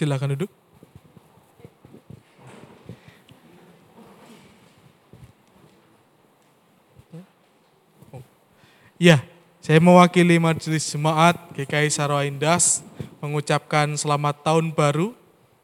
Silakan 0.00 0.32
duduk. 0.32 0.48
Ya, 8.96 9.20
saya 9.60 9.80
mewakili 9.80 10.40
Majelis 10.40 10.88
Jemaat 10.88 11.36
GKI 11.52 11.92
Sarwa 11.92 12.24
Indas 12.24 12.80
mengucapkan 13.20 13.92
selamat 13.96 14.44
tahun 14.44 14.72
baru 14.72 15.12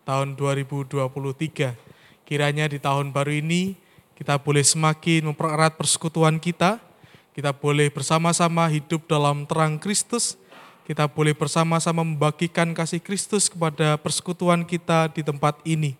tahun 0.04 0.36
2023. 0.36 1.72
Kiranya 2.28 2.68
di 2.68 2.76
tahun 2.80 3.12
baru 3.12 3.40
ini 3.40 3.76
kita 4.16 4.40
boleh 4.40 4.64
semakin 4.64 5.32
mempererat 5.32 5.76
persekutuan 5.76 6.40
kita, 6.40 6.80
kita 7.36 7.52
boleh 7.52 7.92
bersama-sama 7.92 8.68
hidup 8.72 9.04
dalam 9.04 9.44
terang 9.44 9.76
Kristus, 9.76 10.40
kita 10.86 11.10
boleh 11.10 11.34
bersama-sama 11.34 12.06
membagikan 12.06 12.70
kasih 12.70 13.02
Kristus 13.02 13.50
kepada 13.50 13.98
persekutuan 13.98 14.62
kita 14.62 15.10
di 15.10 15.26
tempat 15.26 15.58
ini. 15.66 15.98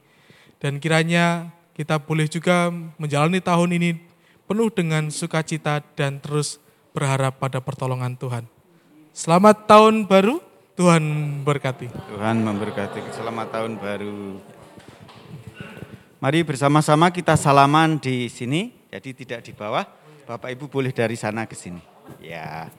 Dan 0.63 0.79
kiranya 0.79 1.51
kita 1.75 1.99
boleh 1.99 2.31
juga 2.31 2.71
menjalani 2.95 3.43
tahun 3.43 3.83
ini 3.83 3.99
penuh 4.47 4.71
dengan 4.71 5.11
sukacita 5.11 5.83
dan 5.99 6.23
terus 6.23 6.63
berharap 6.95 7.43
pada 7.43 7.59
pertolongan 7.59 8.15
Tuhan. 8.15 8.47
Selamat 9.11 9.67
tahun 9.67 10.07
baru, 10.07 10.39
Tuhan 10.79 11.03
berkati. 11.43 11.91
Tuhan 11.91 12.47
memberkati 12.47 13.11
selamat 13.11 13.47
tahun 13.59 13.73
baru. 13.83 14.39
Mari 16.23 16.47
bersama-sama 16.47 17.11
kita 17.11 17.35
salaman 17.35 17.99
di 17.99 18.31
sini, 18.31 18.71
jadi 18.89 19.11
tidak 19.13 19.41
di 19.43 19.53
bawah. 19.53 19.85
Bapak 20.31 20.55
Ibu 20.55 20.71
boleh 20.71 20.95
dari 20.95 21.19
sana 21.19 21.45
ke 21.45 21.59
sini. 21.59 21.83
Ya. 22.23 22.71